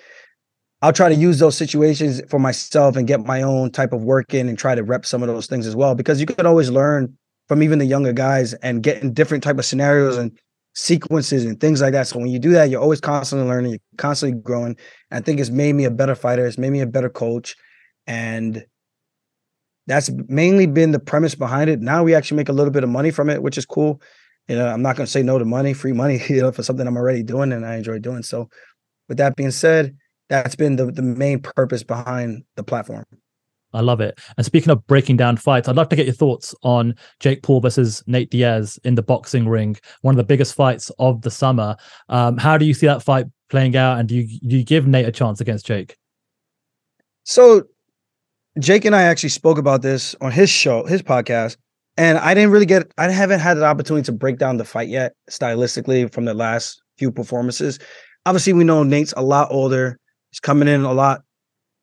I'll 0.82 0.92
try 0.92 1.08
to 1.08 1.14
use 1.14 1.38
those 1.38 1.56
situations 1.56 2.20
for 2.28 2.38
myself 2.38 2.96
and 2.96 3.06
get 3.06 3.24
my 3.24 3.42
own 3.42 3.70
type 3.70 3.92
of 3.92 4.04
work 4.04 4.34
in 4.34 4.48
and 4.48 4.58
try 4.58 4.74
to 4.74 4.82
rep 4.82 5.06
some 5.06 5.22
of 5.22 5.28
those 5.28 5.46
things 5.46 5.66
as 5.66 5.74
well 5.74 5.94
because 5.94 6.20
you 6.20 6.26
can 6.26 6.46
always 6.46 6.70
learn 6.70 7.16
from 7.48 7.62
even 7.62 7.78
the 7.78 7.86
younger 7.86 8.12
guys 8.12 8.52
and 8.54 8.82
get 8.82 9.02
in 9.02 9.14
different 9.14 9.42
type 9.42 9.58
of 9.58 9.64
scenarios 9.64 10.16
and 10.16 10.38
sequences 10.74 11.44
and 11.44 11.60
things 11.60 11.80
like 11.80 11.92
that. 11.92 12.06
So 12.06 12.18
when 12.18 12.28
you 12.28 12.38
do 12.38 12.50
that, 12.50 12.68
you're 12.68 12.82
always 12.82 13.00
constantly 13.00 13.48
learning, 13.48 13.72
you're 13.72 13.80
constantly 13.96 14.38
growing. 14.40 14.76
I 15.10 15.20
think 15.20 15.40
it's 15.40 15.50
made 15.50 15.74
me 15.74 15.84
a 15.84 15.90
better 15.90 16.14
fighter. 16.14 16.46
It's 16.46 16.58
made 16.58 16.70
me 16.70 16.80
a 16.80 16.86
better 16.86 17.08
coach. 17.08 17.56
And 18.06 18.66
that's 19.86 20.10
mainly 20.28 20.66
been 20.66 20.90
the 20.90 20.98
premise 20.98 21.34
behind 21.34 21.70
it. 21.70 21.80
Now 21.80 22.02
we 22.04 22.14
actually 22.14 22.36
make 22.36 22.48
a 22.48 22.52
little 22.52 22.72
bit 22.72 22.84
of 22.84 22.90
money 22.90 23.10
from 23.10 23.30
it, 23.30 23.42
which 23.42 23.56
is 23.56 23.64
cool 23.64 24.02
you 24.48 24.54
know, 24.54 24.66
I'm 24.68 24.82
not 24.82 24.96
going 24.96 25.06
to 25.06 25.10
say 25.10 25.22
no 25.22 25.38
to 25.38 25.44
money, 25.44 25.72
free 25.72 25.92
money, 25.92 26.20
you 26.28 26.42
know, 26.42 26.52
for 26.52 26.62
something 26.62 26.86
I'm 26.86 26.96
already 26.96 27.22
doing 27.22 27.52
and 27.52 27.66
I 27.66 27.76
enjoy 27.76 27.98
doing. 27.98 28.22
So, 28.22 28.48
with 29.08 29.18
that 29.18 29.36
being 29.36 29.52
said, 29.52 29.96
that's 30.28 30.56
been 30.56 30.76
the, 30.76 30.86
the 30.86 31.02
main 31.02 31.40
purpose 31.40 31.82
behind 31.82 32.44
the 32.56 32.62
platform. 32.62 33.04
I 33.72 33.80
love 33.80 34.00
it. 34.00 34.18
And 34.36 34.46
speaking 34.46 34.70
of 34.70 34.86
breaking 34.86 35.18
down 35.18 35.36
fights, 35.36 35.68
I'd 35.68 35.76
love 35.76 35.88
to 35.90 35.96
get 35.96 36.06
your 36.06 36.14
thoughts 36.14 36.54
on 36.62 36.94
Jake 37.20 37.42
Paul 37.42 37.60
versus 37.60 38.02
Nate 38.06 38.30
Diaz 38.30 38.78
in 38.84 38.94
the 38.94 39.02
boxing 39.02 39.48
ring, 39.48 39.76
one 40.00 40.14
of 40.14 40.16
the 40.16 40.24
biggest 40.24 40.54
fights 40.54 40.90
of 40.98 41.22
the 41.22 41.30
summer. 41.30 41.76
Um, 42.08 42.38
how 42.38 42.56
do 42.56 42.64
you 42.64 42.72
see 42.72 42.86
that 42.86 43.02
fight 43.02 43.26
playing 43.50 43.76
out? 43.76 43.98
And 43.98 44.08
do 44.08 44.16
you, 44.16 44.40
do 44.48 44.56
you 44.56 44.64
give 44.64 44.86
Nate 44.86 45.06
a 45.06 45.12
chance 45.12 45.40
against 45.40 45.66
Jake? 45.66 45.96
So, 47.24 47.64
Jake 48.58 48.86
and 48.86 48.96
I 48.96 49.02
actually 49.02 49.28
spoke 49.28 49.58
about 49.58 49.82
this 49.82 50.14
on 50.20 50.32
his 50.32 50.48
show, 50.48 50.86
his 50.86 51.02
podcast. 51.02 51.56
And 51.98 52.18
I 52.18 52.34
didn't 52.34 52.50
really 52.50 52.66
get, 52.66 52.90
I 52.98 53.10
haven't 53.10 53.40
had 53.40 53.54
the 53.54 53.64
opportunity 53.64 54.04
to 54.06 54.12
break 54.12 54.38
down 54.38 54.56
the 54.56 54.64
fight 54.64 54.88
yet 54.88 55.14
stylistically 55.30 56.12
from 56.12 56.24
the 56.24 56.34
last 56.34 56.80
few 56.98 57.10
performances. 57.10 57.78
Obviously, 58.26 58.52
we 58.52 58.64
know 58.64 58.82
Nate's 58.82 59.14
a 59.16 59.22
lot 59.22 59.48
older. 59.50 59.98
He's 60.36 60.40
coming 60.40 60.68
in 60.68 60.82
a 60.82 60.92
lot 60.92 61.22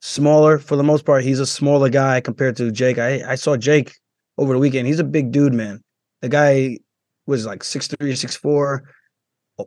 smaller 0.03 0.59
for 0.59 0.75
the 0.75 0.83
most 0.83 1.07
part. 1.07 1.23
He's 1.23 1.39
a 1.39 1.45
smaller 1.47 1.89
guy 1.89 2.21
compared 2.21 2.55
to 2.57 2.71
Jake. 2.71 2.99
I, 2.99 3.31
I 3.31 3.33
saw 3.33 3.57
Jake 3.57 3.95
over 4.37 4.53
the 4.53 4.59
weekend. 4.59 4.85
He's 4.85 4.99
a 4.99 5.03
big 5.03 5.31
dude, 5.31 5.55
man. 5.55 5.81
The 6.21 6.29
guy 6.29 6.77
was 7.25 7.47
like 7.47 7.61
6'3, 7.61 7.97
6'4, 7.97 8.81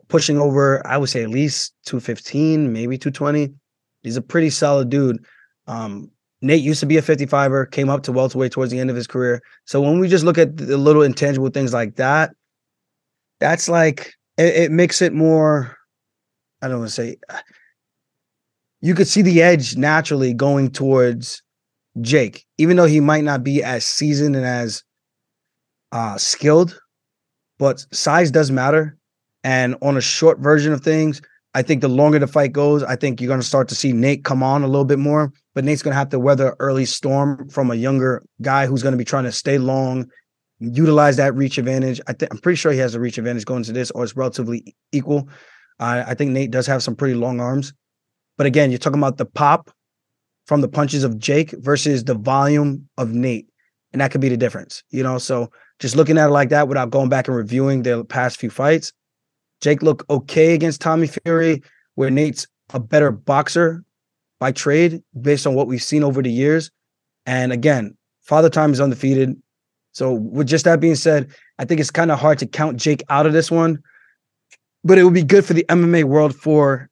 pushing 0.07 0.37
over, 0.39 0.81
I 0.87 0.95
would 0.95 1.09
say 1.09 1.21
at 1.21 1.29
least 1.29 1.73
215, 1.85 2.71
maybe 2.71 2.97
220. 2.97 3.53
He's 4.03 4.15
a 4.15 4.21
pretty 4.21 4.49
solid 4.49 4.89
dude. 4.89 5.17
Um, 5.67 6.09
Nate 6.41 6.63
used 6.63 6.79
to 6.79 6.85
be 6.85 6.95
a 6.95 7.01
55er, 7.01 7.69
came 7.69 7.89
up 7.89 8.03
to 8.03 8.13
welterweight 8.13 8.53
towards 8.53 8.71
the 8.71 8.79
end 8.79 8.89
of 8.89 8.95
his 8.95 9.05
career. 9.07 9.41
So 9.65 9.81
when 9.81 9.99
we 9.99 10.07
just 10.07 10.23
look 10.23 10.37
at 10.37 10.55
the 10.55 10.77
little 10.77 11.01
intangible 11.01 11.49
things 11.49 11.73
like 11.73 11.97
that, 11.97 12.31
that's 13.41 13.67
like 13.67 14.13
it, 14.37 14.55
it 14.55 14.71
makes 14.71 15.01
it 15.01 15.11
more. 15.11 15.75
I 16.61 16.69
don't 16.69 16.79
want 16.79 16.89
to 16.89 16.95
say. 16.95 17.17
You 18.81 18.93
could 18.93 19.07
see 19.07 19.21
the 19.21 19.41
edge 19.41 19.75
naturally 19.75 20.33
going 20.33 20.71
towards 20.71 21.41
Jake, 22.01 22.45
even 22.57 22.77
though 22.77 22.85
he 22.85 22.99
might 22.99 23.23
not 23.23 23.43
be 23.43 23.63
as 23.63 23.85
seasoned 23.85 24.35
and 24.35 24.45
as 24.45 24.83
uh, 25.91 26.17
skilled, 26.17 26.79
but 27.57 27.85
size 27.91 28.29
does 28.31 28.51
matter. 28.51 28.97
And 29.43 29.75
on 29.81 29.97
a 29.97 30.01
short 30.01 30.39
version 30.39 30.73
of 30.73 30.81
things, 30.81 31.21
I 31.53 31.63
think 31.63 31.81
the 31.81 31.87
longer 31.87 32.19
the 32.19 32.27
fight 32.27 32.51
goes, 32.51 32.83
I 32.83 32.95
think 32.95 33.19
you're 33.19 33.27
going 33.27 33.39
to 33.39 33.45
start 33.45 33.67
to 33.69 33.75
see 33.75 33.93
Nate 33.93 34.23
come 34.23 34.43
on 34.43 34.63
a 34.63 34.67
little 34.67 34.85
bit 34.85 34.99
more. 34.99 35.31
But 35.55 35.63
Nate's 35.63 35.81
going 35.81 35.93
to 35.93 35.97
have 35.97 36.09
to 36.09 36.19
weather 36.19 36.55
early 36.59 36.85
storm 36.85 37.49
from 37.49 37.71
a 37.71 37.75
younger 37.75 38.23
guy 38.41 38.67
who's 38.67 38.83
going 38.83 38.91
to 38.91 38.97
be 38.97 39.05
trying 39.05 39.23
to 39.23 39.31
stay 39.31 39.57
long, 39.57 40.05
utilize 40.59 41.17
that 41.17 41.33
reach 41.33 41.57
advantage. 41.57 41.99
I 42.07 42.13
think 42.13 42.31
I'm 42.31 42.37
pretty 42.37 42.57
sure 42.57 42.71
he 42.71 42.77
has 42.77 42.93
a 42.93 42.99
reach 42.99 43.17
advantage 43.17 43.45
going 43.45 43.63
to 43.63 43.71
this, 43.71 43.89
or 43.91 44.03
it's 44.03 44.15
relatively 44.15 44.75
equal. 44.91 45.29
Uh, 45.79 46.03
I 46.05 46.13
think 46.13 46.31
Nate 46.31 46.51
does 46.51 46.67
have 46.67 46.83
some 46.83 46.95
pretty 46.95 47.15
long 47.15 47.39
arms. 47.39 47.73
But 48.37 48.47
again, 48.47 48.71
you're 48.71 48.77
talking 48.77 48.99
about 48.99 49.17
the 49.17 49.25
pop 49.25 49.71
from 50.45 50.61
the 50.61 50.67
punches 50.67 51.03
of 51.03 51.19
Jake 51.19 51.51
versus 51.57 52.03
the 52.03 52.13
volume 52.13 52.87
of 52.97 53.11
Nate. 53.11 53.47
And 53.91 54.01
that 54.01 54.11
could 54.11 54.21
be 54.21 54.29
the 54.29 54.37
difference, 54.37 54.83
you 54.91 55.03
know? 55.03 55.17
So 55.17 55.51
just 55.79 55.95
looking 55.95 56.17
at 56.17 56.27
it 56.27 56.31
like 56.31 56.49
that 56.49 56.67
without 56.67 56.89
going 56.89 57.09
back 57.09 57.27
and 57.27 57.35
reviewing 57.35 57.83
the 57.83 58.05
past 58.05 58.39
few 58.39 58.49
fights, 58.49 58.93
Jake 59.61 59.81
looked 59.81 60.09
okay 60.09 60.53
against 60.53 60.81
Tommy 60.81 61.07
Fury, 61.07 61.63
where 61.95 62.09
Nate's 62.09 62.47
a 62.73 62.79
better 62.79 63.11
boxer 63.11 63.83
by 64.39 64.51
trade 64.51 65.01
based 65.19 65.47
on 65.47 65.55
what 65.55 65.67
we've 65.67 65.81
seen 65.81 66.03
over 66.03 66.21
the 66.21 66.31
years. 66.31 66.69
And 67.25 67.51
again, 67.51 67.97
Father 68.21 68.49
Time 68.49 68.71
is 68.71 68.79
undefeated. 68.79 69.35
So 69.93 70.13
with 70.13 70.47
just 70.47 70.65
that 70.65 70.79
being 70.79 70.95
said, 70.95 71.29
I 71.59 71.65
think 71.65 71.79
it's 71.79 71.91
kind 71.91 72.11
of 72.11 72.19
hard 72.19 72.37
to 72.39 72.45
count 72.45 72.77
Jake 72.77 73.03
out 73.09 73.25
of 73.25 73.33
this 73.33 73.49
one. 73.49 73.79
But 74.83 74.97
it 74.97 75.03
would 75.03 75.13
be 75.13 75.23
good 75.23 75.43
for 75.43 75.53
the 75.53 75.65
MMA 75.69 76.03
world 76.03 76.35
for 76.35 76.89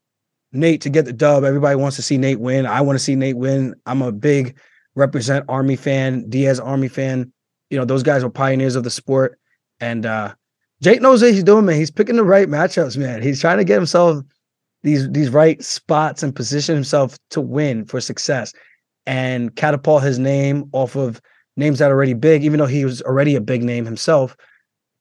Nate 0.56 0.82
to 0.82 0.90
get 0.90 1.06
the 1.06 1.14
dub. 1.14 1.44
Everybody 1.44 1.76
wants 1.76 1.96
to 1.98 2.02
see 2.02 2.18
Nate 2.18 2.40
win. 2.40 2.66
I 2.66 2.82
want 2.82 2.98
to 2.98 3.04
see 3.04 3.16
Nate 3.16 3.38
win. 3.38 3.76
I'm 3.86 4.02
a 4.02 4.12
big 4.12 4.58
represent 4.96 5.46
Army 5.50 5.76
fan, 5.76 6.30
Diaz 6.30 6.60
Army 6.60 6.88
fan. 6.88 7.32
You 7.70 7.78
know, 7.78 7.86
those 7.86 8.04
guys 8.04 8.24
were 8.24 8.30
pioneers 8.30 8.76
of 8.76 8.84
the 8.84 8.90
sport. 8.90 9.38
And 9.80 10.06
uh 10.06 10.34
Jake 10.82 11.02
knows 11.02 11.22
what 11.22 11.34
he's 11.34 11.44
doing, 11.44 11.66
man. 11.66 11.78
He's 11.78 11.92
picking 11.92 12.16
the 12.16 12.24
right 12.24 12.48
matchups, 12.48 12.98
man. 12.98 13.22
He's 13.22 13.42
trying 13.42 13.58
to 13.58 13.64
get 13.64 13.76
himself 13.76 14.24
these 14.84 15.10
these 15.10 15.30
right 15.30 15.62
spots 15.64 16.22
and 16.24 16.36
position 16.36 16.76
himself 16.76 17.18
to 17.32 17.42
win 17.42 17.86
for 17.86 18.00
success 18.00 18.54
and 19.06 19.56
catapult 19.56 20.04
his 20.04 20.20
name 20.20 20.70
off 20.74 20.96
of 20.96 21.22
names 21.58 21.80
that 21.80 21.92
are 21.92 21.96
already 21.96 22.14
big, 22.14 22.44
even 22.44 22.60
though 22.60 22.66
he 22.66 22.86
was 22.86 23.02
already 23.02 23.36
a 23.36 23.42
big 23.42 23.64
name 23.64 23.86
himself. 23.86 24.36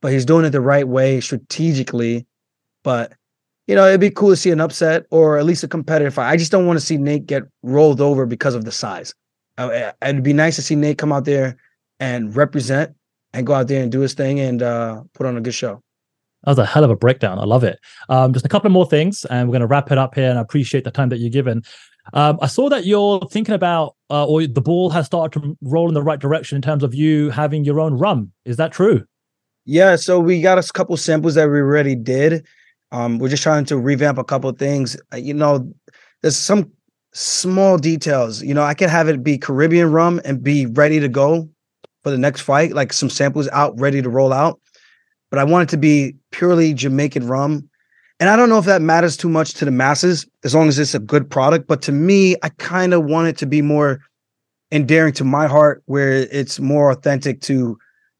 But 0.01 0.12
he's 0.12 0.25
doing 0.25 0.45
it 0.45 0.51
the 0.51 0.61
right 0.61 0.87
way 0.87 1.21
strategically. 1.21 2.27
But 2.83 3.12
you 3.66 3.74
know, 3.74 3.87
it'd 3.87 4.00
be 4.00 4.11
cool 4.11 4.31
to 4.31 4.37
see 4.37 4.50
an 4.50 4.61
upset 4.61 5.07
or 5.11 5.38
at 5.38 5.44
least 5.44 5.64
a 5.64 5.68
competitive 5.68 6.14
fight. 6.14 6.31
I 6.31 6.37
just 6.37 6.53
don't 6.53 6.66
want 6.66 6.79
to 6.79 6.85
see 6.85 6.96
Nate 6.96 7.27
get 7.27 7.44
rolled 7.62 8.00
over 8.00 8.27
because 8.27 8.55
of 8.55 8.64
the 8.64 8.72
size. 8.72 9.14
Uh, 9.57 9.92
it'd 10.03 10.22
be 10.22 10.33
nice 10.33 10.57
to 10.57 10.62
see 10.62 10.74
Nate 10.74 10.98
come 10.98 11.12
out 11.12 11.24
there 11.24 11.57
and 12.00 12.35
represent 12.37 12.94
and 13.33 13.46
go 13.46 13.55
out 13.55 13.68
there 13.68 13.83
and 13.83 13.90
do 13.90 14.00
his 14.00 14.14
thing 14.14 14.40
and 14.40 14.62
uh, 14.62 15.03
put 15.14 15.27
on 15.27 15.37
a 15.37 15.40
good 15.40 15.55
show. 15.55 15.81
That 16.44 16.50
was 16.50 16.59
a 16.59 16.66
hell 16.66 16.85
of 16.85 16.90
a 16.90 16.96
breakdown. 16.96 17.38
I 17.38 17.44
love 17.44 17.64
it. 17.64 17.79
Um, 18.11 18.35
just 18.35 18.44
a 18.44 18.48
couple 18.48 18.66
of 18.66 18.72
more 18.72 18.87
things, 18.87 19.24
and 19.27 19.48
we're 19.48 19.53
going 19.53 19.61
to 19.61 19.66
wrap 19.66 19.90
it 19.90 19.96
up 19.96 20.14
here. 20.14 20.29
And 20.29 20.38
I 20.38 20.42
appreciate 20.42 20.85
the 20.85 20.90
time 20.90 21.09
that 21.09 21.18
you're 21.18 21.31
given. 21.31 21.62
Um, 22.12 22.38
I 22.42 22.48
saw 22.48 22.68
that 22.68 22.85
you're 22.85 23.20
thinking 23.31 23.55
about, 23.55 23.96
uh, 24.11 24.27
or 24.27 24.46
the 24.46 24.61
ball 24.61 24.90
has 24.90 25.07
started 25.07 25.40
to 25.40 25.57
roll 25.62 25.88
in 25.88 25.94
the 25.94 26.03
right 26.03 26.20
direction 26.20 26.57
in 26.57 26.62
terms 26.62 26.83
of 26.83 26.94
you 26.94 27.31
having 27.31 27.64
your 27.64 27.81
own 27.81 27.94
rum. 27.94 28.31
Is 28.44 28.59
that 28.59 28.72
true? 28.72 29.05
Yeah. 29.64 29.96
So 29.96 30.20
we 30.20 30.42
got 30.42 30.59
a 30.59 30.72
couple 30.72 30.94
samples 30.98 31.35
that 31.37 31.48
we 31.48 31.59
already 31.61 31.94
did. 31.94 32.46
Um, 32.94 33.18
we're 33.18 33.28
just 33.28 33.42
trying 33.42 33.64
to 33.66 33.76
revamp 33.78 34.18
a 34.18 34.24
couple 34.24 34.50
things. 34.52 34.96
Uh, 35.12 35.16
you 35.16 35.35
know, 35.35 35.72
there's 36.22 36.37
some 36.37 36.70
small 37.12 37.76
details. 37.76 38.42
You 38.42 38.54
know, 38.54 38.62
I 38.62 38.74
could 38.74 38.90
have 38.90 39.09
it 39.09 39.22
be 39.22 39.37
Caribbean 39.37 39.90
rum 39.90 40.20
and 40.24 40.42
be 40.42 40.66
ready 40.66 41.00
to 41.00 41.09
go 41.09 41.48
for 42.02 42.11
the 42.11 42.18
next 42.18 42.42
fight, 42.42 42.72
like 42.72 42.92
some 42.92 43.11
samples 43.11 43.48
out 43.48 43.78
ready 43.78 44.00
to 44.00 44.09
roll 44.09 44.33
out. 44.33 44.61
But 45.30 45.40
I 45.40 45.44
want 45.44 45.68
it 45.68 45.72
to 45.72 45.76
be 45.76 46.16
purely 46.30 46.72
Jamaican 46.72 47.26
rum 47.26 47.68
and 48.20 48.30
I 48.30 48.37
don't 48.37 48.48
know 48.48 48.59
if 48.59 48.64
that 48.66 48.80
matters 48.80 49.16
too 49.16 49.28
much 49.28 49.54
to 49.54 49.64
the 49.64 49.70
masses 49.70 50.26
as 50.44 50.54
long 50.54 50.68
as 50.68 50.78
it's 50.78 50.94
a 50.94 51.00
good 51.00 51.28
product. 51.28 51.66
But 51.66 51.83
to 51.83 51.92
me, 51.92 52.37
I 52.42 52.48
kind 52.50 52.94
of 52.94 53.04
want 53.04 53.28
it 53.28 53.37
to 53.38 53.46
be 53.46 53.61
more 53.61 54.00
endearing 54.70 55.12
to 55.14 55.24
my 55.24 55.46
heart, 55.46 55.83
where 55.87 56.11
it's 56.12 56.61
more 56.61 56.90
authentic 56.90 57.40
to 57.42 57.76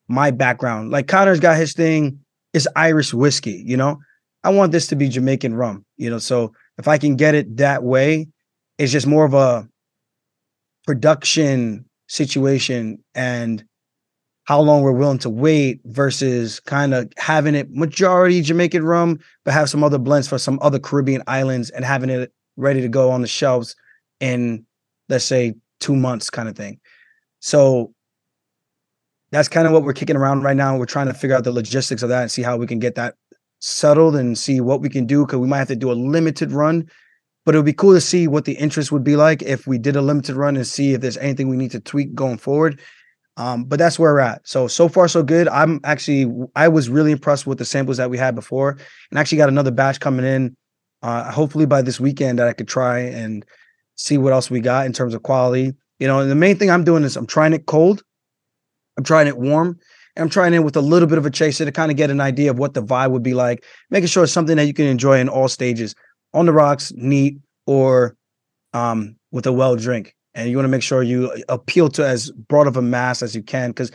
my 0.09 0.31
background. 0.31 0.91
Like 0.91 1.09
Conor's 1.09 1.41
got 1.41 1.57
his 1.57 1.73
thing 1.73 2.21
it's 2.53 2.69
Irish 2.77 3.13
whiskey, 3.13 3.65
you 3.67 3.77
know. 3.77 3.99
I 4.45 4.51
want 4.51 4.73
this 4.73 4.87
to 4.89 4.97
be 4.97 5.09
Jamaican 5.09 5.55
rum, 5.55 5.85
you 5.97 6.11
know. 6.11 6.19
So 6.19 6.53
if 6.79 6.87
I 6.87 6.99
can 6.99 7.17
get 7.17 7.35
it 7.35 7.57
that 7.57 7.83
way, 7.83 8.29
it's 8.79 8.93
just 8.93 9.07
more 9.07 9.25
of 9.25 9.35
a 9.35 9.69
production 10.87 11.87
situation 12.07 13.03
and 13.15 13.65
how 14.45 14.61
long 14.61 14.83
we're 14.83 14.93
willing 14.93 15.19
to 15.19 15.31
wait 15.31 15.81
versus 15.87 16.61
kind 16.61 16.93
of 16.93 17.11
having 17.17 17.55
it 17.55 17.71
majority 17.71 18.43
Jamaican 18.43 18.85
rum, 18.85 19.19
but 19.45 19.55
have 19.55 19.71
some 19.71 19.83
other 19.83 19.99
blends 19.99 20.29
for 20.29 20.37
some 20.37 20.59
other 20.61 20.79
Caribbean 20.79 21.23
islands 21.27 21.71
and 21.71 21.85
having 21.85 22.11
it 22.11 22.31
ready 22.57 22.83
to 22.83 22.89
go 22.89 23.11
on 23.11 23.23
the 23.23 23.27
shelves 23.27 23.75
in 24.21 24.65
let's 25.09 25.25
say 25.25 25.55
two 25.81 25.97
months 25.97 26.29
kind 26.29 26.49
of 26.49 26.57
thing. 26.57 26.79
So 27.41 27.95
that's 29.31 29.49
kind 29.49 29.67
of 29.67 29.73
what 29.73 29.83
we're 29.83 29.95
kicking 29.95 30.17
around 30.17 30.43
right 30.43 30.57
now. 30.57 30.77
We're 30.77 30.87
trying 30.87 31.09
to 31.09 31.15
figure 31.15 31.35
out 31.35 31.45
the 31.45 31.53
logistics 31.53 32.03
of 32.03 32.09
that 32.11 32.23
and 32.23 32.31
see 32.31 32.43
how 32.43 32.57
we 32.57 32.67
can 32.67 32.79
get 32.79 32.95
that 32.95 33.17
settled 33.65 34.15
and 34.15 34.37
see 34.37 34.61
what 34.61 34.83
we 34.83 34.91
can 34.91 35.07
do 35.07 35.25
because 35.25 35.39
we 35.39 35.49
might 35.49 35.59
have 35.59 35.69
to 35.69 35.77
do 35.77 35.91
a 35.91 35.95
limited 35.95 36.53
run. 36.53 36.89
But 37.47 37.55
it 37.55 37.59
would 37.59 37.67
be 37.67 37.73
cool 37.73 37.95
to 37.95 38.01
see 38.01 38.29
what 38.29 38.45
the 38.45 38.53
interest 38.53 38.93
would 38.93 39.05
be 39.05 39.17
like 39.17 39.43
if 39.43 39.67
we 39.67 39.79
did 39.79 39.97
a 39.97 40.03
limited 40.03 40.37
run 40.37 40.57
and 40.57 40.67
see 40.67 40.93
if 40.93 41.01
there's 41.01 41.17
anything 41.19 41.49
we 41.49 41.57
need 41.57 41.71
to 41.73 41.81
tweak 41.81 42.15
going 42.15 42.39
forward. 42.39 42.81
Um, 43.37 43.65
but 43.65 43.79
that's 43.79 43.99
where 43.99 44.13
we're 44.13 44.21
at. 44.21 44.47
So 44.47 44.69
so 44.69 44.89
far 44.89 45.09
so 45.09 45.23
good. 45.23 45.49
I'm 45.49 45.81
actually 45.83 46.31
I 46.55 46.69
was 46.69 46.89
really 46.89 47.11
impressed 47.11 47.47
with 47.47 47.59
the 47.59 47.65
samples 47.65 47.97
that 47.97 48.11
we 48.11 48.17
had 48.17 48.35
before, 48.35 48.79
and 49.11 49.19
actually 49.19 49.39
got 49.39 49.49
another 49.49 49.71
batch 49.71 49.99
coming 49.99 50.25
in. 50.25 50.57
Uh, 51.03 51.31
hopefully 51.31 51.67
by 51.67 51.83
this 51.83 52.01
weekend 52.01 52.39
that 52.39 52.49
I 52.49 52.53
could 52.55 52.69
try 52.69 53.01
and 53.01 53.45
see 53.97 54.17
what 54.17 54.33
else 54.33 54.51
we 54.51 54.61
got 54.61 54.87
in 54.87 54.93
terms 54.93 55.15
of 55.15 55.23
quality. 55.23 55.73
You 55.99 56.07
know, 56.07 56.25
the 56.27 56.35
main 56.35 56.57
thing 56.57 56.71
I'm 56.71 56.85
doing 56.85 57.05
is 57.05 57.17
I'm 57.17 57.27
trying 57.27 57.53
it 57.53 57.67
cold, 57.67 58.03
I'm 58.97 59.05
trying 59.05 59.27
it 59.27 59.37
warm, 59.37 59.79
I'm 60.17 60.29
trying 60.29 60.55
in 60.55 60.63
with 60.63 60.77
a 60.77 60.81
little 60.81 61.09
bit 61.09 61.19
of 61.19 61.27
a 61.27 61.31
chaser 61.31 61.65
to 61.65 61.73
kind 61.73 61.91
of 61.91 61.97
get 61.97 62.11
an 62.11 62.21
idea 62.21 62.51
of 62.51 62.59
what 62.59 62.75
the 62.75 62.83
vibe 62.83 63.11
would 63.11 63.23
be 63.23 63.35
like, 63.35 63.65
making 63.91 64.09
sure 64.09 64.25
it's 64.25 64.33
something 64.33 64.57
that 64.57 64.67
you 64.67 64.75
can 64.75 64.87
enjoy 64.87 65.19
in 65.19 65.29
all 65.29 65.49
stages, 65.49 65.95
on 66.33 66.47
the 66.47 66.53
rocks, 66.53 66.93
neat, 66.97 67.39
or 67.67 68.17
um, 68.73 69.17
with 69.33 69.47
a 69.47 69.53
well 69.53 69.77
drink 69.77 70.15
and 70.35 70.51
you 70.51 70.57
want 70.57 70.65
to 70.65 70.71
make 70.71 70.83
sure 70.83 71.03
you 71.03 71.33
appeal 71.49 71.89
to 71.89 72.07
as 72.07 72.31
broad 72.31 72.67
of 72.67 72.77
a 72.77 72.83
mass 72.83 73.23
as 73.23 73.35
you 73.35 73.43
can 73.43 73.71
because 73.71 73.91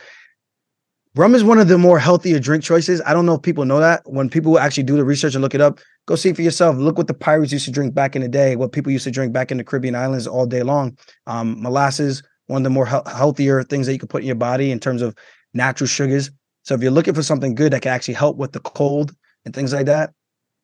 rum 1.15 1.35
is 1.35 1.43
one 1.43 1.59
of 1.59 1.67
the 1.67 1.77
more 1.77 1.99
healthier 1.99 2.39
drink 2.39 2.63
choices. 2.63 3.01
I 3.05 3.13
don't 3.13 3.25
know 3.25 3.35
if 3.35 3.41
people 3.41 3.65
know 3.65 3.79
that. 3.79 4.01
When 4.05 4.29
people 4.29 4.57
actually 4.57 4.83
do 4.83 4.95
the 4.95 5.03
research 5.03 5.35
and 5.35 5.41
look 5.41 5.55
it 5.55 5.61
up, 5.61 5.79
go 6.05 6.15
see 6.15 6.31
for 6.33 6.41
yourself. 6.41 6.77
Look 6.77 6.97
what 6.97 7.07
the 7.07 7.13
pirates 7.13 7.51
used 7.51 7.65
to 7.65 7.71
drink 7.71 7.93
back 7.93 8.15
in 8.15 8.21
the 8.21 8.29
day, 8.29 8.55
what 8.55 8.71
people 8.71 8.91
used 8.91 9.03
to 9.03 9.11
drink 9.11 9.33
back 9.33 9.51
in 9.51 9.57
the 9.57 9.63
Caribbean 9.63 9.95
islands 9.95 10.27
all 10.27 10.45
day 10.45 10.63
long. 10.63 10.97
Um, 11.27 11.61
molasses, 11.61 12.23
one 12.47 12.61
of 12.61 12.63
the 12.63 12.69
more 12.69 12.85
he- 12.85 13.11
healthier 13.11 13.63
things 13.63 13.85
that 13.85 13.93
you 13.93 13.99
can 13.99 14.07
put 14.07 14.21
in 14.21 14.27
your 14.27 14.35
body 14.35 14.71
in 14.71 14.79
terms 14.79 15.01
of 15.01 15.15
natural 15.53 15.87
sugars. 15.87 16.29
So 16.63 16.75
if 16.75 16.81
you're 16.81 16.91
looking 16.91 17.13
for 17.13 17.23
something 17.23 17.55
good 17.55 17.73
that 17.73 17.81
can 17.81 17.91
actually 17.91 18.13
help 18.15 18.37
with 18.37 18.51
the 18.51 18.59
cold 18.59 19.15
and 19.45 19.53
things 19.53 19.73
like 19.73 19.85
that, 19.87 20.13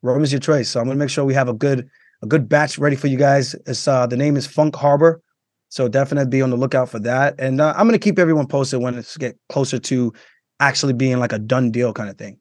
rum 0.01 0.23
is 0.23 0.31
your 0.31 0.41
choice. 0.41 0.69
So 0.69 0.79
I'm 0.79 0.87
gonna 0.87 0.99
make 0.99 1.09
sure 1.09 1.25
we 1.25 1.33
have 1.33 1.49
a 1.49 1.53
good 1.53 1.89
a 2.21 2.27
good 2.27 2.47
batch 2.47 2.77
ready 2.77 2.95
for 2.95 3.07
you 3.07 3.17
guys. 3.17 3.55
It's 3.65 3.87
uh, 3.87 4.07
the 4.07 4.17
name 4.17 4.37
is 4.37 4.47
Funk 4.47 4.75
Harbor. 4.75 5.21
So 5.69 5.87
definitely 5.87 6.29
be 6.29 6.41
on 6.41 6.51
the 6.51 6.55
lookout 6.55 6.89
for 6.89 6.99
that. 6.99 7.35
And 7.39 7.59
uh, 7.59 7.73
I'm 7.75 7.89
to 7.89 7.99
keep 7.99 8.19
everyone 8.19 8.47
posted 8.47 8.81
when 8.81 8.95
it's 8.95 9.17
get 9.17 9.37
closer 9.49 9.79
to 9.79 10.13
actually 10.59 10.93
being 10.93 11.19
like 11.19 11.33
a 11.33 11.39
done 11.39 11.71
deal 11.71 11.91
kind 11.91 12.09
of 12.09 12.17
thing. 12.17 12.39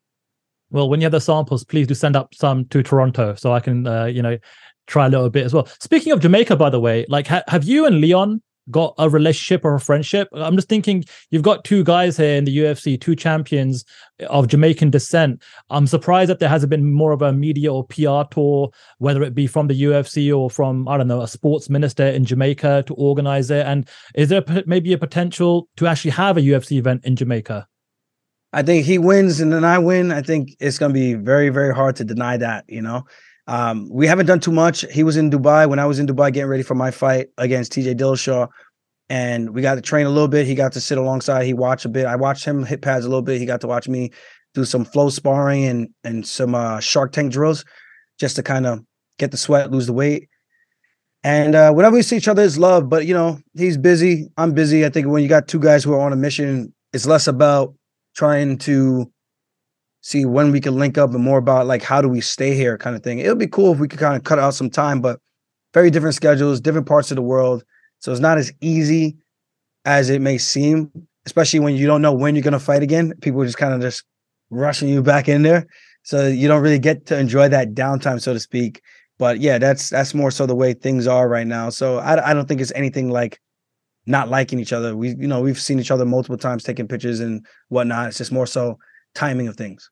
Well, 0.71 0.89
when 0.89 1.01
you 1.01 1.05
have 1.05 1.13
the 1.13 1.21
samples, 1.21 1.65
please 1.65 1.87
do 1.87 1.95
send 1.95 2.17
up 2.17 2.35
some 2.35 2.67
to 2.67 2.83
Toronto 2.83 3.35
so 3.35 3.53
I 3.53 3.61
can, 3.61 3.87
uh, 3.87 4.05
you 4.05 4.23
know, 4.23 4.39
try 4.87 5.07
a 5.07 5.09
little 5.09 5.31
bit 5.31 5.45
as 5.45 5.55
well. 5.55 5.67
Speaking 5.81 6.13
of 6.13 6.21
Jamaica, 6.21 6.57
by 6.57 6.71
the 6.71 6.81
way, 6.81 7.07
like 7.09 7.27
ha- 7.27 7.43
have 7.49 7.65
you 7.65 7.87
and 7.87 8.01
Leon 8.01 8.43
got 8.71 8.95
a 8.99 9.09
relationship 9.09 9.65
or 9.65 9.75
a 9.75 9.81
friendship. 9.81 10.29
I'm 10.33 10.57
just 10.57 10.69
thinking 10.69 11.05
you've 11.31 11.43
got 11.43 11.65
two 11.65 11.85
guys 11.85 12.17
here 12.17 12.37
in 12.37 12.45
the 12.45 12.57
UFC, 12.57 13.01
two 13.01 13.17
champions 13.17 13.85
of 14.29 14.49
Jamaican 14.49 14.91
descent. 14.91 15.43
I'm 15.71 15.87
surprised 15.87 16.31
that 16.31 16.39
there 16.39 16.49
hasn't 16.49 16.71
been 16.71 16.93
more 16.93 17.13
of 17.13 17.23
a 17.23 17.33
media 17.33 17.73
or 17.73 17.87
PR 17.87 18.23
tour, 18.31 18.71
whether 18.99 19.23
it 19.23 19.35
be 19.35 19.47
from 19.47 19.67
the 19.67 19.83
UFC 19.83 20.37
or 20.37 20.51
from, 20.51 20.89
I 20.89 20.97
don't 20.97 21.09
know, 21.09 21.23
a 21.23 21.29
sports 21.29 21.69
minister 21.69 22.07
in 22.07 22.25
Jamaica 22.25 22.85
to 22.87 22.95
organize 22.95 23.51
it. 23.51 23.67
And 23.67 23.89
is 24.15 24.29
there 24.29 24.45
maybe 24.67 24.93
a 24.93 24.99
potential 24.99 25.69
to 25.77 25.87
actually 25.87 26.13
have 26.13 26.37
a 26.37 26.41
UFC 26.41 26.79
event 26.79 27.05
in 27.05 27.17
Jamaica? 27.17 27.67
I 28.53 28.63
think 28.63 28.87
he 28.87 28.99
wins 28.99 29.41
and 29.41 29.53
then 29.53 29.65
I 29.65 29.79
win. 29.79 30.13
I 30.13 30.23
think 30.23 30.57
it's 30.61 30.79
going 30.79 30.91
to 30.91 30.95
be 30.95 31.15
very, 31.15 31.49
very 31.49 31.75
hard 31.75 31.97
to 31.97 32.05
deny 32.05 32.37
that, 32.37 32.65
you 32.69 32.81
know? 32.81 33.05
Um, 33.47 33.89
we 33.91 34.07
haven't 34.07 34.27
done 34.27 34.41
too 34.41 34.53
much. 34.53 34.85
He 34.91 35.03
was 35.03 35.17
in 35.17 35.31
Dubai 35.31 35.69
when 35.69 35.79
I 35.79 35.87
was 35.87 35.99
in 35.99 36.07
Dubai 36.07 36.33
getting 36.33 36.49
ready 36.49 36.63
for 36.63 36.75
my 36.75 36.91
fight 36.91 37.29
against 37.37 37.73
TJ 37.73 37.99
Dillashaw, 37.99 38.49
and 39.09 39.51
we 39.51 39.61
got 39.61 39.75
to 39.75 39.83
train 39.83 40.07
a 40.07 40.11
little 40.11 40.29
bit. 40.29 40.47
He 40.47 40.55
got 40.55 40.73
to 40.73 40.81
sit 40.81 40.97
alongside. 40.97 41.45
He 41.45 41.53
watched 41.53 41.85
a 41.85 41.89
bit. 41.89 42.07
I 42.07 42.17
watched 42.17 42.45
him 42.45 42.65
hit 42.65 42.81
pads 42.81 43.05
a 43.05 43.09
little 43.09 43.23
bit. 43.23 43.39
He 43.39 43.47
got 43.47 43.61
to 43.61 43.67
watch 43.67 43.89
me 43.89 44.11
do 44.55 44.65
some 44.65 44.85
flow 44.85 45.11
sparring 45.11 45.65
and 45.65 45.89
and 46.05 46.27
some 46.27 46.55
uh, 46.55 46.81
Shark 46.81 47.13
Tank 47.13 47.33
drills, 47.33 47.65
just 48.19 48.37
to 48.37 48.43
kind 48.43 48.67
of 48.67 48.81
get 49.19 49.31
the 49.31 49.37
sweat, 49.37 49.71
lose 49.71 49.87
the 49.87 49.93
weight. 49.93 50.29
And 51.23 51.55
uh, 51.55 51.73
whenever 51.73 51.97
we 51.97 52.03
see 52.03 52.17
each 52.17 52.29
other, 52.29 52.43
it's 52.43 52.59
love. 52.59 52.89
But 52.89 53.07
you 53.07 53.15
know, 53.15 53.41
he's 53.55 53.77
busy. 53.77 54.31
I'm 54.37 54.53
busy. 54.53 54.85
I 54.87 54.91
think 54.91 55.07
when 55.07 55.23
you 55.23 55.29
got 55.29 55.49
two 55.49 55.59
guys 55.59 55.85
who 55.85 55.93
are 55.93 56.01
on 56.01 56.13
a 56.13 56.17
mission, 56.17 56.73
it's 56.93 57.07
less 57.07 57.27
about 57.27 57.75
trying 58.15 58.59
to 58.59 59.11
see 60.05 60.27
when 60.27 60.53
we 60.53 60.61
can 60.61 60.79
link 60.79 60.99
up 60.99 61.15
and 61.15 61.25
more 61.25 61.39
about 61.39 61.67
like 61.67 61.83
how 61.83 62.03
do 62.03 62.11
we 62.11 62.21
stay 62.21 62.55
here 62.55 62.77
kind 62.77 62.95
of 62.95 63.03
thing. 63.03 63.21
It 63.21 63.29
would 63.31 63.39
be 63.39 63.47
cool 63.47 63.73
if 63.73 63.79
we 63.79 63.89
could 63.89 63.99
kind 63.99 64.15
of 64.15 64.23
cut 64.23 64.39
out 64.39 64.53
some 64.53 64.69
time, 64.69 65.01
but 65.01 65.19
very 65.73 65.91
different 65.91 66.15
schedules, 66.15 66.61
different 66.61 66.87
parts 66.87 67.11
of 67.11 67.15
the 67.17 67.23
world. 67.23 67.65
So 68.01 68.13
it's 68.13 68.21
not 68.21 68.37
as 68.37 68.53
easy 68.61 69.17
as 69.87 70.11
it 70.11 70.21
may 70.21 70.37
seem, 70.37 70.93
especially 71.25 71.61
when 71.61 71.75
you 71.75 71.87
don't 71.87 72.03
know 72.03 72.13
when 72.13 72.35
you're 72.35 72.43
to 72.43 72.59
fight 72.59 72.83
again. 72.83 73.15
People 73.23 73.41
are 73.41 73.47
just 73.47 73.57
kind 73.57 73.73
of 73.73 73.81
just 73.81 74.05
rushing 74.51 74.91
you 74.91 75.03
back 75.03 75.27
in 75.27 75.41
there. 75.41 75.67
So 76.03 76.27
you 76.27 76.49
don't 76.49 76.61
really 76.61 76.79
get 76.79 77.07
to 77.07 77.19
enjoy 77.19 77.49
that 77.49 77.73
downtime, 77.73 78.21
so 78.21 78.35
to 78.35 78.41
speak. 78.41 78.83
But 79.19 79.41
yeah, 79.41 79.57
that's 79.57 79.89
that's 79.89 80.13
more 80.13 80.31
so 80.31 80.45
the 80.45 80.55
way 80.55 80.75
things 80.75 81.07
are 81.07 81.31
right 81.31 81.47
now. 81.47 81.71
So 81.71 81.97
I, 81.97 82.31
I 82.31 82.35
don't 82.35 82.47
think 82.47 82.61
it's 82.61 82.73
anything 82.75 83.09
like 83.09 83.41
not 84.05 84.29
liking 84.29 84.61
each 84.61 84.75
other. 84.75 84.95
We 84.95 85.15
you 85.15 85.29
know 85.29 85.41
we've 85.41 85.59
seen 85.59 85.81
each 85.81 85.91
other 85.91 86.05
multiple 86.05 86.37
times 86.37 86.63
taking 86.63 86.89
pictures 86.89 87.21
and 87.21 87.47
whatnot. 87.71 88.09
It's 88.09 88.19
just 88.19 88.33
more 88.33 88.47
so 88.47 88.79
timing 89.15 89.49
of 89.49 89.57
things. 89.57 89.91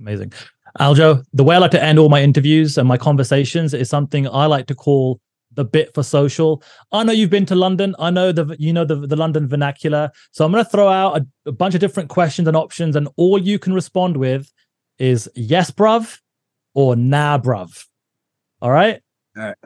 Amazing. 0.00 0.32
Aljo, 0.78 1.24
the 1.32 1.44
way 1.44 1.56
I 1.56 1.58
like 1.58 1.72
to 1.72 1.82
end 1.82 1.98
all 1.98 2.08
my 2.08 2.22
interviews 2.22 2.78
and 2.78 2.88
my 2.88 2.96
conversations 2.96 3.74
is 3.74 3.90
something 3.90 4.28
I 4.28 4.46
like 4.46 4.66
to 4.66 4.74
call 4.74 5.20
the 5.52 5.64
bit 5.64 5.92
for 5.94 6.02
social. 6.02 6.62
I 6.92 7.02
know 7.02 7.12
you've 7.12 7.30
been 7.30 7.46
to 7.46 7.56
London. 7.56 7.94
I 7.98 8.10
know 8.10 8.32
the 8.32 8.56
you 8.58 8.72
know 8.72 8.84
the, 8.84 8.94
the 8.94 9.16
London 9.16 9.48
vernacular. 9.48 10.10
So 10.30 10.44
I'm 10.44 10.52
going 10.52 10.64
to 10.64 10.70
throw 10.70 10.88
out 10.88 11.18
a, 11.18 11.26
a 11.46 11.52
bunch 11.52 11.74
of 11.74 11.80
different 11.80 12.08
questions 12.08 12.46
and 12.46 12.56
options, 12.56 12.96
and 12.96 13.08
all 13.16 13.38
you 13.38 13.58
can 13.58 13.74
respond 13.74 14.16
with 14.16 14.50
is 14.98 15.28
yes, 15.34 15.70
bruv, 15.70 16.18
or 16.74 16.94
nah, 16.94 17.38
bruv. 17.38 17.86
All 18.62 18.70
right. 18.70 19.00
All 19.36 19.44
right. 19.44 19.56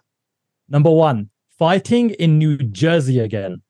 Number 0.69 0.91
one, 0.91 1.31
fighting 1.59 2.11
in 2.11 2.39
New 2.39 2.57
Jersey 2.57 3.21
again. 3.21 3.63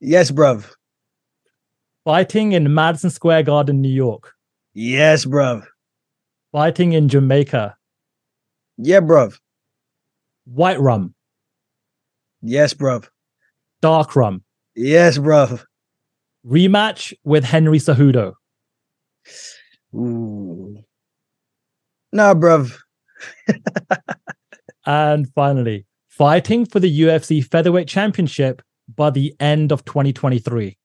Yes, 0.00 0.30
bruv. 0.30 0.70
Fighting 2.04 2.52
in 2.52 2.72
Madison 2.72 3.10
Square 3.10 3.42
Garden, 3.42 3.82
New 3.82 3.92
York. 3.92 4.32
Yes, 4.72 5.26
bruv. 5.26 5.66
Fighting 6.50 6.94
in 6.94 7.08
Jamaica. 7.08 7.76
Yeah, 8.78 9.00
bruv. 9.00 9.38
White 10.46 10.80
rum. 10.80 11.14
Yes, 12.40 12.72
bruv. 12.72 13.08
Dark 13.82 14.16
rum. 14.16 14.42
Yes, 14.74 15.18
bruv. 15.18 15.62
Rematch 16.46 17.12
with 17.22 17.44
Henry 17.44 17.78
Cejudo. 17.78 18.32
Ooh. 19.94 20.78
Nah, 22.12 22.32
bruv. 22.32 22.78
and 24.86 25.28
finally, 25.34 25.86
fighting 26.08 26.64
for 26.64 26.80
the 26.80 27.00
UFC 27.02 27.44
Featherweight 27.44 27.88
Championship 27.88 28.62
by 28.96 29.10
the 29.10 29.34
end 29.38 29.70
of 29.70 29.84
2023. 29.84 30.78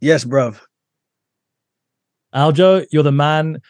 Yes, 0.00 0.24
bruv. 0.24 0.60
Aljo, 2.34 2.86
you're 2.90 3.02
the 3.02 3.12
man. 3.12 3.60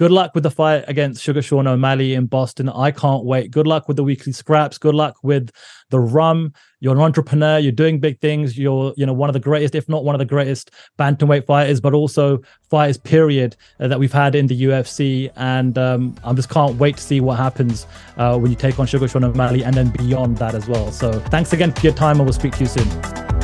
Good 0.00 0.12
luck 0.12 0.34
with 0.34 0.44
the 0.44 0.50
fight 0.50 0.84
against 0.88 1.22
Suga 1.22 1.44
Sean 1.44 1.66
O'Malley 1.66 2.14
in 2.14 2.24
Boston. 2.24 2.70
I 2.70 2.90
can't 2.90 3.22
wait. 3.22 3.50
Good 3.50 3.66
luck 3.66 3.86
with 3.86 3.98
the 3.98 4.02
weekly 4.02 4.32
scraps. 4.32 4.78
Good 4.78 4.94
luck 4.94 5.18
with 5.22 5.50
the 5.90 6.00
rum. 6.00 6.54
You're 6.80 6.94
an 6.94 7.02
entrepreneur. 7.02 7.58
You're 7.58 7.72
doing 7.72 8.00
big 8.00 8.18
things. 8.20 8.56
You're, 8.56 8.94
you 8.96 9.04
know, 9.04 9.12
one 9.12 9.28
of 9.28 9.34
the 9.34 9.40
greatest, 9.40 9.74
if 9.74 9.90
not 9.90 10.02
one 10.02 10.14
of 10.14 10.18
the 10.18 10.24
greatest, 10.24 10.70
bantamweight 10.98 11.44
fighters, 11.44 11.82
but 11.82 11.92
also 11.92 12.40
fighters. 12.70 12.96
Period 12.96 13.56
uh, 13.78 13.88
that 13.88 13.98
we've 13.98 14.10
had 14.10 14.34
in 14.34 14.46
the 14.46 14.62
UFC. 14.62 15.30
And 15.36 15.76
um, 15.76 16.16
I 16.24 16.32
just 16.32 16.48
can't 16.48 16.78
wait 16.78 16.96
to 16.96 17.02
see 17.02 17.20
what 17.20 17.36
happens 17.36 17.86
uh, 18.16 18.38
when 18.38 18.50
you 18.50 18.56
take 18.56 18.80
on 18.80 18.86
Suga 18.86 19.10
Sean 19.10 19.22
O'Malley 19.22 19.64
and 19.64 19.74
then 19.74 19.90
beyond 19.90 20.38
that 20.38 20.54
as 20.54 20.66
well. 20.66 20.92
So 20.92 21.20
thanks 21.20 21.52
again 21.52 21.72
for 21.72 21.82
your 21.82 21.94
time, 21.94 22.16
and 22.16 22.24
we'll 22.24 22.32
speak 22.32 22.54
to 22.54 22.60
you 22.60 22.68
soon. 22.68 22.88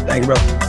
Thank 0.06 0.26
you, 0.26 0.34
bro. 0.34 0.65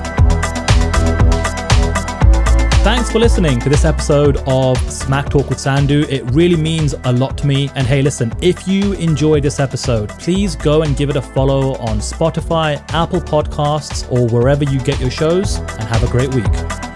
Thanks 2.87 3.11
for 3.11 3.19
listening 3.19 3.59
to 3.59 3.67
this 3.67 3.83
episode 3.83 4.37
of 4.47 4.77
Smack 4.89 5.29
Talk 5.29 5.49
with 5.49 5.57
Sandhu. 5.57 6.09
It 6.09 6.23
really 6.31 6.55
means 6.55 6.95
a 7.03 7.11
lot 7.11 7.37
to 7.39 7.45
me. 7.45 7.69
And 7.75 7.85
hey, 7.85 8.01
listen, 8.01 8.31
if 8.41 8.65
you 8.65 8.93
enjoyed 8.93 9.43
this 9.43 9.59
episode, 9.59 10.07
please 10.11 10.55
go 10.55 10.83
and 10.83 10.95
give 10.95 11.09
it 11.09 11.17
a 11.17 11.21
follow 11.21 11.75
on 11.79 11.97
Spotify, 11.97 12.81
Apple 12.93 13.19
Podcasts, 13.19 14.09
or 14.09 14.25
wherever 14.29 14.63
you 14.63 14.79
get 14.79 15.01
your 15.01 15.11
shows, 15.11 15.57
and 15.57 15.83
have 15.83 16.01
a 16.01 16.07
great 16.07 16.33
week. 16.33 16.86